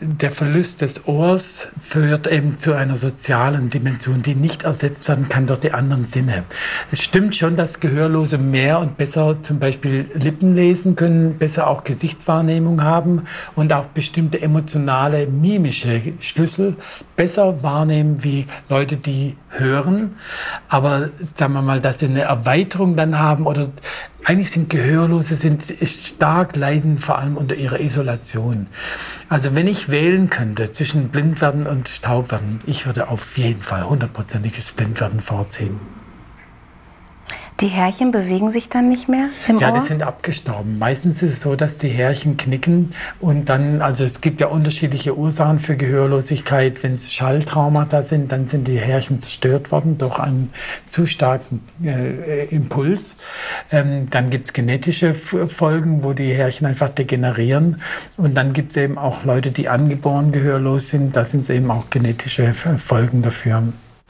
der 0.00 0.32
Verlust 0.32 0.80
des 0.82 1.06
Ohrs 1.06 1.68
führt 1.80 2.26
eben 2.26 2.56
zu 2.56 2.74
einer 2.74 2.96
sozialen 2.96 3.70
Dimension, 3.70 4.20
die 4.20 4.34
nicht 4.34 4.64
ersetzt 4.64 5.08
werden 5.08 5.28
kann 5.28 5.46
durch 5.46 5.60
die 5.60 5.72
anderen 5.72 6.02
Sinne. 6.02 6.44
Es 6.90 7.02
stimmt 7.02 7.36
schon, 7.36 7.56
dass 7.56 7.78
Gehörlose 7.78 8.36
mehr 8.36 8.80
und 8.80 8.96
besser 8.96 9.40
zum 9.42 9.60
Beispiel 9.60 10.06
Lippen 10.14 10.56
lesen 10.56 10.96
können, 10.96 11.38
besser 11.38 11.68
auch 11.68 11.84
Gesichtswahrnehmung 11.84 12.82
haben 12.82 13.22
und 13.54 13.72
auch 13.72 13.86
bestimmte 13.86 14.42
emotionale, 14.42 15.28
mimische 15.28 16.00
Schlüssel 16.18 16.76
besser 17.14 17.62
wahrnehmen 17.62 18.24
wie 18.24 18.46
Leute, 18.68 18.96
die 18.96 19.36
hören. 19.50 20.16
Aber 20.68 21.08
sagen 21.34 21.52
wir 21.52 21.62
mal, 21.62 21.80
dass 21.80 22.00
sie 22.00 22.06
eine 22.06 22.22
Erweiterung 22.22 22.96
dann 22.96 23.18
haben 23.18 23.46
oder 23.46 23.68
eigentlich 24.26 24.50
sind 24.50 24.70
Gehörlose 24.70 25.34
sind 25.34 25.62
stark 25.62 26.56
leiden 26.56 26.98
vor 26.98 27.18
allem 27.18 27.36
unter 27.36 27.54
ihrer 27.54 27.78
Isolation. 27.78 28.66
Also 29.28 29.54
wenn 29.54 29.68
ich 29.68 29.75
wählen 29.88 30.30
könnte 30.30 30.70
zwischen 30.70 31.08
Blindwerden 31.08 31.66
und 31.66 32.02
Taubwerden, 32.02 32.58
ich 32.66 32.86
würde 32.86 33.08
auf 33.08 33.36
jeden 33.38 33.62
Fall 33.62 33.88
hundertprozentiges 33.88 34.72
Blindwerden 34.72 35.20
vorziehen. 35.20 35.80
Die 37.60 37.68
Härchen 37.68 38.10
bewegen 38.10 38.50
sich 38.50 38.68
dann 38.68 38.90
nicht 38.90 39.08
mehr 39.08 39.30
im 39.48 39.58
ja, 39.58 39.70
Ohr? 39.70 39.78
Die 39.78 39.80
sind 39.80 40.02
abgestorben. 40.02 40.78
Meistens 40.78 41.22
ist 41.22 41.32
es 41.32 41.40
so, 41.40 41.56
dass 41.56 41.78
die 41.78 41.88
Härchen 41.88 42.36
knicken 42.36 42.92
und 43.18 43.48
dann, 43.48 43.80
also 43.80 44.04
es 44.04 44.20
gibt 44.20 44.42
ja 44.42 44.48
unterschiedliche 44.48 45.16
Ursachen 45.16 45.58
für 45.58 45.74
Gehörlosigkeit. 45.74 46.82
Wenn 46.82 46.92
es 46.92 47.14
Schalltraumata 47.14 48.02
sind, 48.02 48.30
dann 48.30 48.46
sind 48.46 48.68
die 48.68 48.78
Härchen 48.78 49.18
zerstört 49.20 49.72
worden 49.72 49.96
durch 49.96 50.18
einen 50.18 50.50
zu 50.86 51.06
starken 51.06 51.62
äh, 51.82 52.44
Impuls. 52.46 53.16
Ähm, 53.72 54.10
dann 54.10 54.28
gibt 54.28 54.48
es 54.48 54.52
genetische 54.52 55.14
Folgen, 55.14 56.02
wo 56.02 56.12
die 56.12 56.34
Härchen 56.34 56.66
einfach 56.66 56.90
degenerieren. 56.90 57.80
Und 58.18 58.34
dann 58.34 58.52
gibt 58.52 58.72
es 58.72 58.76
eben 58.76 58.98
auch 58.98 59.24
Leute, 59.24 59.50
die 59.50 59.70
angeboren 59.70 60.30
gehörlos 60.30 60.90
sind. 60.90 61.16
Da 61.16 61.24
sind 61.24 61.40
es 61.40 61.48
eben 61.48 61.70
auch 61.70 61.88
genetische 61.88 62.52
Folgen 62.52 63.22
dafür. 63.22 63.62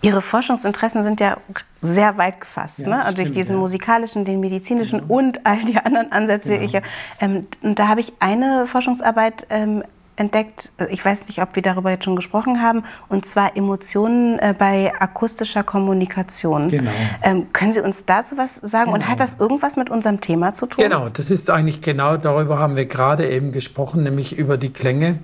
Ihre 0.02 0.20
Forschungsinteressen 0.20 1.02
sind 1.02 1.20
ja 1.20 1.38
sehr 1.80 2.18
weit 2.18 2.40
gefasst, 2.40 2.80
ja, 2.80 2.88
ne? 2.88 3.04
also 3.04 3.16
durch 3.16 3.32
diesen 3.32 3.54
ja. 3.54 3.60
musikalischen, 3.60 4.24
den 4.24 4.40
medizinischen 4.40 5.00
genau. 5.00 5.14
und 5.14 5.46
all 5.46 5.64
die 5.64 5.76
anderen 5.78 6.12
Ansätze. 6.12 6.58
Genau. 6.58 6.64
Ich, 6.64 6.82
ähm, 7.20 7.46
und 7.62 7.78
da 7.78 7.88
habe 7.88 8.00
ich 8.00 8.12
eine 8.20 8.66
Forschungsarbeit 8.66 9.46
ähm, 9.48 9.82
entdeckt, 10.16 10.72
ich 10.90 11.04
weiß 11.04 11.26
nicht, 11.28 11.40
ob 11.40 11.54
wir 11.54 11.62
darüber 11.62 11.90
jetzt 11.90 12.04
schon 12.04 12.16
gesprochen 12.16 12.62
haben, 12.62 12.84
und 13.08 13.26
zwar 13.26 13.56
Emotionen 13.56 14.38
äh, 14.38 14.54
bei 14.58 14.92
akustischer 14.98 15.62
Kommunikation. 15.62 16.68
Genau. 16.70 16.90
Ähm, 17.22 17.52
können 17.52 17.72
Sie 17.72 17.80
uns 17.80 18.04
dazu 18.04 18.36
was 18.36 18.56
sagen? 18.56 18.92
Genau. 18.92 18.96
Und 18.96 19.08
hat 19.08 19.20
das 19.20 19.38
irgendwas 19.38 19.76
mit 19.76 19.90
unserem 19.90 20.20
Thema 20.20 20.52
zu 20.52 20.66
tun? 20.66 20.82
Genau, 20.82 21.08
das 21.08 21.30
ist 21.30 21.50
eigentlich 21.50 21.80
genau 21.80 22.16
darüber 22.16 22.58
haben 22.58 22.76
wir 22.76 22.86
gerade 22.86 23.28
eben 23.28 23.52
gesprochen, 23.52 24.02
nämlich 24.02 24.36
über 24.36 24.56
die 24.56 24.70
Klänge, 24.70 25.18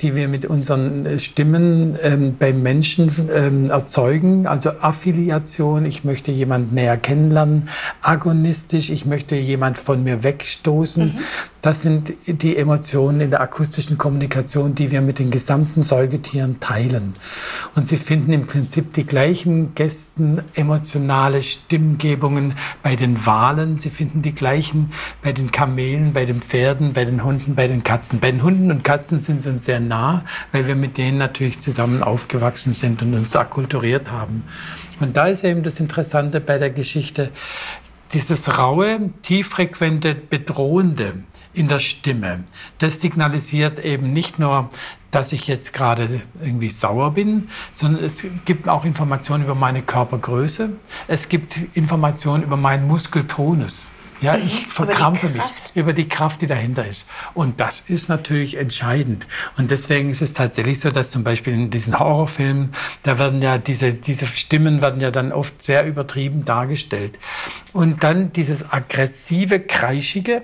die 0.00 0.14
wir 0.14 0.28
mit 0.28 0.46
unseren 0.46 1.06
äh, 1.06 1.18
Stimmen 1.18 1.96
ähm, 2.02 2.36
beim 2.38 2.62
Menschen 2.62 3.10
ähm, 3.34 3.70
erzeugen. 3.70 4.46
Also 4.46 4.70
Affiliation, 4.80 5.84
ich 5.84 6.04
möchte 6.04 6.32
jemanden 6.32 6.74
näher 6.74 6.96
kennenlernen, 6.96 7.68
agonistisch, 8.02 8.90
ich 8.90 9.06
möchte 9.06 9.36
jemand 9.36 9.78
von 9.78 10.02
mir 10.02 10.24
wegstoßen. 10.24 11.04
Mhm. 11.04 11.18
Das 11.60 11.82
sind 11.82 12.12
die 12.26 12.56
Emotionen 12.56 13.20
in 13.20 13.30
der 13.30 13.40
akustischen 13.40 13.98
Kommunikation, 13.98 14.37
die 14.42 14.90
wir 14.90 15.00
mit 15.00 15.18
den 15.18 15.30
gesamten 15.30 15.82
Säugetieren 15.82 16.60
teilen. 16.60 17.14
Und 17.74 17.88
sie 17.88 17.96
finden 17.96 18.32
im 18.32 18.46
Prinzip 18.46 18.94
die 18.94 19.06
gleichen 19.06 19.74
Gästen, 19.74 20.42
emotionale 20.54 21.42
Stimmgebungen 21.42 22.54
bei 22.82 22.96
den 22.96 23.26
Walen. 23.26 23.78
Sie 23.78 23.90
finden 23.90 24.22
die 24.22 24.34
gleichen 24.34 24.90
bei 25.22 25.32
den 25.32 25.50
Kamelen, 25.50 26.12
bei 26.12 26.24
den 26.24 26.40
Pferden, 26.40 26.92
bei 26.92 27.04
den 27.04 27.24
Hunden, 27.24 27.54
bei 27.54 27.68
den 27.68 27.82
Katzen. 27.82 28.20
Bei 28.20 28.30
den 28.30 28.42
Hunden 28.42 28.70
und 28.70 28.84
Katzen 28.84 29.18
sind 29.18 29.42
sie 29.42 29.50
uns 29.50 29.64
sehr 29.64 29.80
nah, 29.80 30.24
weil 30.52 30.66
wir 30.66 30.76
mit 30.76 30.98
denen 30.98 31.18
natürlich 31.18 31.60
zusammen 31.60 32.02
aufgewachsen 32.02 32.72
sind 32.72 33.02
und 33.02 33.14
uns 33.14 33.34
akkulturiert 33.36 34.10
haben. 34.10 34.44
Und 35.00 35.16
da 35.16 35.26
ist 35.26 35.44
eben 35.44 35.62
das 35.62 35.78
Interessante 35.80 36.40
bei 36.40 36.58
der 36.58 36.70
Geschichte, 36.70 37.30
dieses 38.12 38.58
raue, 38.58 39.10
tieffrequente, 39.22 40.14
bedrohende 40.14 41.22
in 41.52 41.68
der 41.68 41.78
Stimme. 41.78 42.44
Das 42.78 43.00
signalisiert 43.00 43.78
eben 43.84 44.12
nicht 44.12 44.38
nur, 44.38 44.68
dass 45.10 45.32
ich 45.32 45.46
jetzt 45.46 45.72
gerade 45.72 46.20
irgendwie 46.40 46.70
sauer 46.70 47.12
bin, 47.12 47.48
sondern 47.72 48.04
es 48.04 48.24
gibt 48.44 48.68
auch 48.68 48.84
Informationen 48.84 49.44
über 49.44 49.54
meine 49.54 49.82
Körpergröße. 49.82 50.70
Es 51.06 51.28
gibt 51.28 51.58
Informationen 51.74 52.42
über 52.42 52.56
meinen 52.56 52.86
Muskeltonus. 52.86 53.92
Ja, 54.20 54.36
mhm. 54.36 54.46
ich 54.46 54.66
verkrampfe 54.66 55.28
mich 55.28 55.42
über 55.74 55.92
die 55.92 56.08
Kraft, 56.08 56.42
die 56.42 56.46
dahinter 56.46 56.86
ist. 56.86 57.06
Und 57.34 57.60
das 57.60 57.80
ist 57.80 58.08
natürlich 58.08 58.56
entscheidend. 58.56 59.26
Und 59.56 59.70
deswegen 59.70 60.10
ist 60.10 60.22
es 60.22 60.32
tatsächlich 60.32 60.80
so, 60.80 60.90
dass 60.90 61.10
zum 61.10 61.24
Beispiel 61.24 61.54
in 61.54 61.70
diesen 61.70 61.98
Horrorfilmen, 61.98 62.72
da 63.02 63.18
werden 63.18 63.42
ja 63.42 63.58
diese, 63.58 63.94
diese 63.94 64.26
Stimmen 64.26 64.82
werden 64.82 65.00
ja 65.00 65.10
dann 65.10 65.32
oft 65.32 65.62
sehr 65.62 65.86
übertrieben 65.86 66.44
dargestellt. 66.44 67.18
Und 67.72 68.02
dann 68.02 68.32
dieses 68.32 68.72
aggressive, 68.72 69.60
kreischige, 69.60 70.42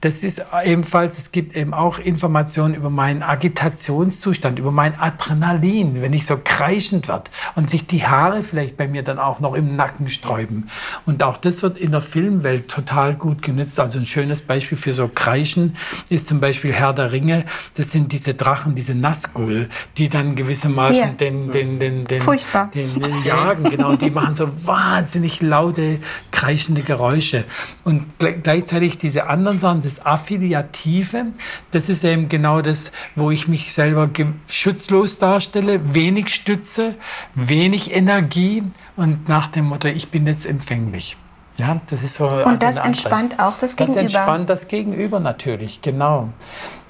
das 0.00 0.24
ist 0.24 0.44
ebenfalls, 0.64 1.18
es 1.18 1.32
gibt 1.32 1.56
eben 1.56 1.74
auch 1.74 1.98
Informationen 1.98 2.74
über 2.74 2.90
meinen 2.90 3.22
Agitationszustand, 3.22 4.58
über 4.58 4.72
mein 4.72 4.98
Adrenalin, 4.98 6.02
wenn 6.02 6.12
ich 6.12 6.26
so 6.26 6.38
kreischend 6.42 7.08
werde 7.08 7.30
und 7.54 7.70
sich 7.70 7.86
die 7.86 8.06
Haare 8.06 8.42
vielleicht 8.42 8.76
bei 8.76 8.88
mir 8.88 9.02
dann 9.02 9.18
auch 9.18 9.40
noch 9.40 9.54
im 9.54 9.76
Nacken 9.76 10.08
sträuben. 10.08 10.68
Und 11.06 11.22
auch 11.22 11.36
das 11.36 11.62
wird 11.62 11.78
in 11.78 11.92
der 11.92 12.00
Filmwelt 12.00 12.68
total 12.68 13.14
gut 13.14 13.42
genützt. 13.42 13.78
Also 13.80 13.98
ein 13.98 14.06
schönes 14.06 14.40
Beispiel 14.40 14.76
für 14.76 14.92
so 14.92 15.08
Kreischen 15.08 15.76
ist 16.08 16.26
zum 16.26 16.40
Beispiel 16.40 16.72
Herr 16.72 16.92
der 16.92 17.12
Ringe. 17.12 17.44
Das 17.74 17.92
sind 17.92 18.12
diese 18.12 18.34
Drachen, 18.34 18.74
diese 18.74 18.94
Nazgul, 18.94 19.68
die 19.96 20.08
dann 20.08 20.34
gewissermaßen 20.34 21.02
ja. 21.02 21.08
den, 21.08 21.52
den, 21.52 21.78
den, 21.78 22.04
den, 22.04 22.20
Furchtbar. 22.20 22.70
den, 22.74 23.00
den 23.00 23.22
jagen. 23.24 23.70
Genau, 23.70 23.96
die 23.96 24.10
machen 24.10 24.34
so 24.34 24.48
wahnsinnig 24.66 25.40
laute, 25.40 26.00
kreischende 26.30 26.82
Geräusche. 26.82 27.44
Und 27.84 28.06
gleichzeitig 28.18 28.98
diese 28.98 29.26
anderen 29.26 29.58
Sachen, 29.62 29.82
das 29.82 30.04
Affiliative, 30.04 31.26
das 31.70 31.88
ist 31.88 32.04
eben 32.04 32.28
genau 32.28 32.60
das, 32.60 32.92
wo 33.16 33.30
ich 33.30 33.48
mich 33.48 33.72
selber 33.72 34.10
schutzlos 34.46 35.18
darstelle, 35.18 35.94
wenig 35.94 36.34
Stütze, 36.34 36.94
wenig 37.34 37.94
Energie 37.94 38.62
und 38.96 39.28
nach 39.28 39.48
dem 39.48 39.66
Motto, 39.66 39.88
ich 39.88 40.10
bin 40.10 40.26
jetzt 40.26 40.44
empfänglich. 40.44 41.16
Ja, 41.56 41.80
das 41.88 42.02
ist 42.02 42.14
so. 42.14 42.28
Und 42.28 42.46
also 42.46 42.66
das 42.66 42.78
entspannt 42.78 43.38
auch 43.38 43.58
das 43.58 43.76
Gegenüber. 43.76 44.02
Das 44.02 44.14
entspannt 44.14 44.50
das 44.50 44.68
Gegenüber 44.68 45.20
natürlich, 45.20 45.82
genau. 45.82 46.30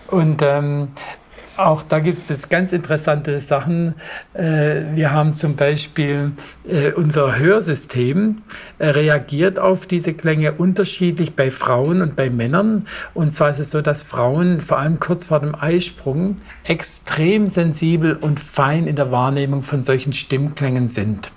Und 0.09 0.43
ähm, 0.43 0.89
auch 1.57 1.83
da 1.83 1.99
gibt 1.99 2.19
es 2.19 2.29
jetzt 2.29 2.51
ganz 2.51 2.73
interessante 2.73 3.41
Sachen. 3.41 3.95
Äh, 4.35 4.83
wir 4.95 5.13
haben 5.13 5.35
zum 5.35 5.57
Beispiel 5.57 6.33
äh, 6.67 6.93
unser 6.93 7.39
Hörsystem 7.39 8.43
äh, 8.79 8.89
reagiert 8.89 9.59
auf 9.59 9.87
diese 9.87 10.15
Klänge 10.15 10.53
unterschiedlich 10.53 11.35
bei 11.35 11.51
Frauen 11.51 12.03
und 12.03 12.17
bei 12.17 12.31
Männern. 12.31 12.87
Und 13.15 13.33
zwar 13.33 13.51
ist 13.51 13.59
es 13.59 13.71
so, 13.71 13.83
dass 13.83 14.03
Frauen 14.03 14.61
vor 14.61 14.79
allem 14.79 15.01
kurz 15.01 15.25
vor 15.27 15.41
dem 15.41 15.55
Eisprung 15.55 16.37
extrem 16.65 17.49
sensibel 17.49 18.15
und 18.17 18.41
fein 18.41 18.87
in 18.87 18.97
der 18.97 19.11
Wahrnehmung 19.11 19.63
von 19.63 19.83
solchen 19.83 20.13
Stimmklängen 20.13 20.89
sind 20.89 21.33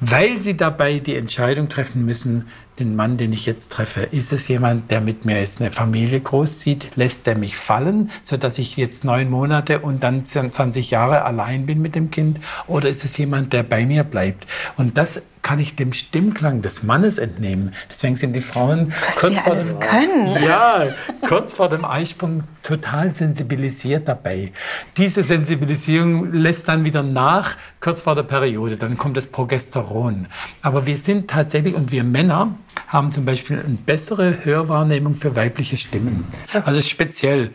weil 0.00 0.38
sie 0.40 0.56
dabei 0.56 0.98
die 0.98 1.16
Entscheidung 1.16 1.68
treffen 1.68 2.04
müssen, 2.04 2.48
den 2.78 2.94
Mann, 2.94 3.16
den 3.16 3.32
ich 3.32 3.46
jetzt 3.46 3.72
treffe, 3.72 4.02
ist 4.02 4.32
es 4.32 4.48
jemand, 4.48 4.90
der 4.90 5.00
mit 5.00 5.24
mir 5.24 5.40
jetzt 5.40 5.60
eine 5.60 5.70
Familie 5.70 6.20
großzieht? 6.20 6.90
Lässt 6.96 7.26
er 7.26 7.36
mich 7.36 7.56
fallen, 7.56 8.10
sodass 8.22 8.58
ich 8.58 8.76
jetzt 8.76 9.04
neun 9.04 9.30
Monate 9.30 9.80
und 9.80 10.02
dann 10.02 10.24
20 10.24 10.90
Jahre 10.90 11.24
allein 11.24 11.66
bin 11.66 11.80
mit 11.80 11.94
dem 11.94 12.10
Kind? 12.10 12.38
Oder 12.66 12.88
ist 12.88 13.04
es 13.04 13.16
jemand, 13.16 13.52
der 13.52 13.62
bei 13.62 13.86
mir 13.86 14.04
bleibt? 14.04 14.46
Und 14.76 14.98
das 14.98 15.22
kann 15.46 15.60
ich 15.60 15.76
dem 15.76 15.92
Stimmklang 15.92 16.60
des 16.60 16.82
Mannes 16.82 17.18
entnehmen. 17.18 17.72
Deswegen 17.88 18.16
sind 18.16 18.32
die 18.32 18.40
Frauen 18.40 18.92
Was 19.06 19.20
kurz, 19.20 19.38
vor 19.38 19.54
dem, 19.54 19.78
können. 19.78 20.44
Ja, 20.44 20.88
kurz 21.28 21.54
vor 21.54 21.68
dem 21.68 21.84
Eisprung 21.84 22.42
total 22.64 23.12
sensibilisiert 23.12 24.08
dabei. 24.08 24.50
Diese 24.96 25.22
Sensibilisierung 25.22 26.32
lässt 26.32 26.66
dann 26.66 26.84
wieder 26.84 27.04
nach, 27.04 27.56
kurz 27.78 28.02
vor 28.02 28.16
der 28.16 28.24
Periode. 28.24 28.74
Dann 28.74 28.98
kommt 28.98 29.16
das 29.16 29.26
Progesteron. 29.26 30.26
Aber 30.62 30.84
wir 30.86 30.96
sind 30.96 31.30
tatsächlich, 31.30 31.76
und 31.76 31.92
wir 31.92 32.02
Männer 32.02 32.56
haben 32.88 33.10
zum 33.10 33.24
Beispiel 33.24 33.58
eine 33.58 33.74
bessere 33.74 34.44
Hörwahrnehmung 34.44 35.14
für 35.14 35.34
weibliche 35.36 35.76
Stimmen. 35.76 36.24
Also 36.64 36.80
speziell. 36.82 37.52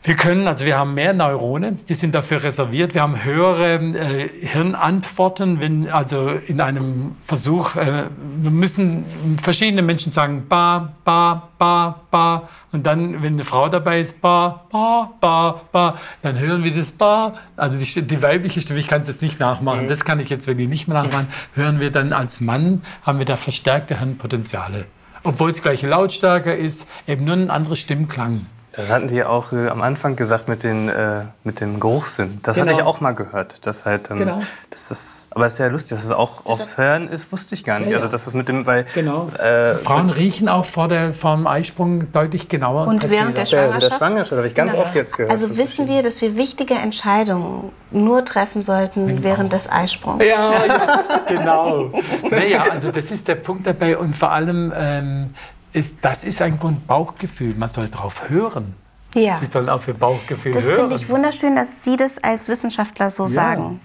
Wir 0.00 0.14
können, 0.14 0.46
also 0.46 0.64
wir 0.64 0.78
haben 0.78 0.94
mehr 0.94 1.12
Neuronen, 1.12 1.80
die 1.88 1.94
sind 1.94 2.14
dafür 2.14 2.44
reserviert. 2.44 2.94
Wir 2.94 3.02
haben 3.02 3.24
höhere 3.24 3.74
äh, 3.74 4.28
Hirnantworten, 4.28 5.60
wenn 5.60 5.88
also 5.88 6.28
in 6.28 6.60
einem 6.60 7.16
Versuch, 7.20 7.74
äh, 7.74 8.04
wir 8.40 8.50
müssen 8.52 9.04
verschiedene 9.42 9.82
Menschen 9.82 10.12
sagen 10.12 10.46
ba, 10.48 10.92
ba, 11.04 11.48
ba, 11.58 12.00
ba 12.12 12.48
und 12.70 12.86
dann, 12.86 13.24
wenn 13.24 13.34
eine 13.34 13.44
Frau 13.44 13.68
dabei 13.68 14.00
ist, 14.00 14.20
ba, 14.20 14.66
ba, 14.70 15.10
ba, 15.20 15.62
ba, 15.72 15.98
dann 16.22 16.38
hören 16.38 16.62
wir 16.62 16.72
das 16.72 16.92
ba, 16.92 17.34
also 17.56 17.76
die, 17.76 18.02
die 18.02 18.22
weibliche 18.22 18.60
Stimme, 18.60 18.78
ich 18.78 18.86
kann 18.86 19.00
es 19.00 19.08
jetzt 19.08 19.20
nicht 19.20 19.40
nachmachen, 19.40 19.84
mhm. 19.84 19.88
das 19.88 20.04
kann 20.04 20.20
ich 20.20 20.30
jetzt 20.30 20.46
wirklich 20.46 20.68
nicht 20.68 20.86
mehr 20.86 21.02
nachmachen, 21.02 21.26
hören 21.54 21.80
wir 21.80 21.90
dann 21.90 22.12
als 22.12 22.40
Mann, 22.40 22.82
haben 23.02 23.18
wir 23.18 23.26
da 23.26 23.34
verstärkte 23.34 23.98
Hirnpotenziale. 23.98 24.84
Obwohl 25.24 25.50
es 25.50 25.60
gleiche 25.60 25.88
Lautstärke 25.88 26.52
ist, 26.52 26.86
eben 27.08 27.24
nur 27.24 27.34
ein 27.34 27.50
anderer 27.50 27.74
Stimmklang. 27.74 28.46
Das 28.72 28.88
hatten 28.90 29.08
Sie 29.08 29.24
auch 29.24 29.52
äh, 29.52 29.68
am 29.68 29.82
Anfang 29.82 30.14
gesagt 30.14 30.46
mit, 30.46 30.62
den, 30.62 30.88
äh, 30.88 31.22
mit 31.42 31.60
dem 31.60 31.80
Geruchssinn. 31.80 32.40
Das 32.42 32.54
genau. 32.54 32.68
hatte 32.68 32.80
ich 32.80 32.86
auch 32.86 33.00
mal 33.00 33.12
gehört. 33.12 33.66
Dass 33.66 33.84
halt, 33.84 34.10
ähm, 34.10 34.18
genau. 34.18 34.38
das 34.70 34.90
ist, 34.90 35.28
aber 35.30 35.46
es 35.46 35.54
ist 35.54 35.58
ja 35.58 35.66
lustig, 35.66 35.90
dass 35.96 36.04
es 36.04 36.12
auch 36.12 36.46
aufs 36.46 36.78
Hören 36.78 37.08
ist, 37.08 37.32
wusste 37.32 37.54
ich 37.54 37.64
gar 37.64 37.78
nicht. 37.78 37.88
Ja, 37.88 37.94
ja. 37.94 37.98
Also 37.98 38.08
das 38.08 38.26
ist 38.26 38.34
mit 38.34 38.48
dem, 38.48 38.66
weil, 38.66 38.84
genau. 38.94 39.30
Äh, 39.38 39.74
Frauen 39.76 40.10
riechen 40.10 40.48
auch 40.48 40.64
vor, 40.64 40.86
der, 40.86 41.12
vor 41.12 41.34
dem 41.34 41.46
Eisprung 41.46 42.12
deutlich 42.12 42.48
genauer 42.48 42.86
und, 42.86 43.02
und 43.02 43.10
während 43.10 43.36
der 43.36 43.46
Schwangerschaft. 43.46 43.82
Der, 43.82 43.90
der 43.90 43.96
Schwangerschaft 43.96 44.36
habe 44.36 44.46
ich 44.46 44.54
ganz 44.54 44.72
genau. 44.72 44.82
oft 44.84 44.94
jetzt 44.94 45.16
gehört. 45.16 45.32
Also 45.32 45.56
wissen 45.56 45.88
wir, 45.88 46.02
dass 46.02 46.20
wir 46.20 46.36
wichtige 46.36 46.74
Entscheidungen 46.74 47.72
nur 47.90 48.24
treffen 48.24 48.62
sollten 48.62 49.06
genau. 49.06 49.22
während 49.22 49.52
des 49.52 49.70
Eisprungs. 49.70 50.22
Ja, 50.22 50.52
ja 50.66 51.04
genau. 51.26 51.90
naja, 52.30 52.66
also 52.70 52.92
das 52.92 53.10
ist 53.10 53.26
der 53.28 53.36
Punkt 53.36 53.66
dabei 53.66 53.96
und 53.96 54.16
vor 54.16 54.30
allem 54.30 54.72
ähm, 54.76 55.34
ist, 55.78 55.96
das 56.02 56.24
ist 56.24 56.42
ein 56.42 56.58
Grundbauchgefühl. 56.58 57.54
Man 57.54 57.68
soll 57.68 57.88
darauf 57.88 58.28
hören. 58.28 58.74
Ja. 59.14 59.34
Sie 59.36 59.46
sollen 59.46 59.68
auf 59.68 59.88
Ihr 59.88 59.94
Bauchgefühl 59.94 60.52
das 60.52 60.64
hören. 60.64 60.90
Das 60.90 61.00
finde 61.00 61.04
ich 61.04 61.08
wunderschön, 61.08 61.56
dass 61.56 61.84
Sie 61.84 61.96
das 61.96 62.22
als 62.22 62.48
Wissenschaftler 62.48 63.10
so 63.10 63.24
ja, 63.24 63.28
sagen. 63.28 63.80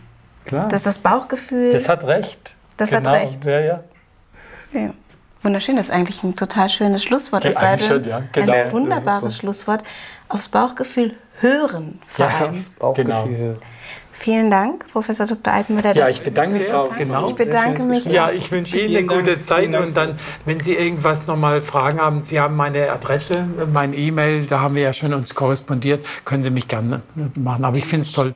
Klar. 0.45 0.67
Dass 0.67 0.83
das 0.83 0.99
Bauchgefühl. 0.99 1.71
Das 1.71 1.87
hat 1.87 2.03
recht. 2.03 2.55
Das 2.77 2.89
genau. 2.89 3.11
hat 3.11 3.21
recht. 3.21 3.45
Ja, 3.45 3.59
ja. 3.59 3.83
ja. 4.73 4.93
Wunderschön, 5.41 5.75
das 5.75 5.87
ist 5.87 5.91
eigentlich 5.91 6.23
ein 6.23 6.35
total 6.35 6.69
schönes 6.69 7.03
Schlusswort. 7.03 7.43
Es 7.43 7.55
sei 7.55 7.75
denn, 7.75 8.05
ja. 8.05 8.23
genau. 8.31 8.53
ein 8.53 8.71
wunderbares 8.71 9.37
Schlusswort. 9.37 9.83
Aufs 10.29 10.47
Bauchgefühl 10.47 11.15
hören 11.39 11.99
vor 12.07 12.25
allem. 12.25 12.39
Ja, 12.39 12.49
aufs 12.49 12.69
Bauchgefühl 12.71 13.05
genau. 13.05 13.27
hören. 13.27 13.61
Vielen 14.15 14.49
Dank, 14.49 14.87
Professor 14.91 15.25
Dr. 15.25 15.51
Altenmüller. 15.51 15.95
Ja, 15.95 16.07
ich 16.07 16.21
bedanke 16.21 16.53
mich, 16.53 16.67
Frau. 16.67 16.89
Genau. 16.97 17.27
Ich 17.29 17.35
bedanke 17.35 17.83
mich. 17.83 18.05
Ja, 18.05 18.29
ich 18.31 18.49
wünsche 18.51 18.79
Ihnen 18.79 18.95
eine 18.95 19.05
gute 19.05 19.39
Zeit 19.39 19.75
und 19.75 19.97
dann, 19.97 20.13
wenn 20.45 20.61
Sie 20.61 20.75
irgendwas 20.75 21.27
nochmal 21.27 21.59
Fragen 21.59 21.99
haben, 21.99 22.23
Sie 22.23 22.39
haben 22.39 22.55
meine 22.55 22.89
Adresse, 22.91 23.45
mein 23.73 23.93
E-Mail, 23.93 24.45
da 24.45 24.61
haben 24.61 24.75
wir 24.75 24.83
ja 24.83 24.93
schon 24.93 25.13
uns 25.13 25.35
korrespondiert, 25.35 26.05
können 26.23 26.43
Sie 26.43 26.51
mich 26.51 26.69
gerne 26.69 27.01
machen. 27.35 27.65
Aber 27.65 27.75
ich 27.75 27.85
finde 27.85 28.05
es 28.05 28.13
toll. 28.13 28.31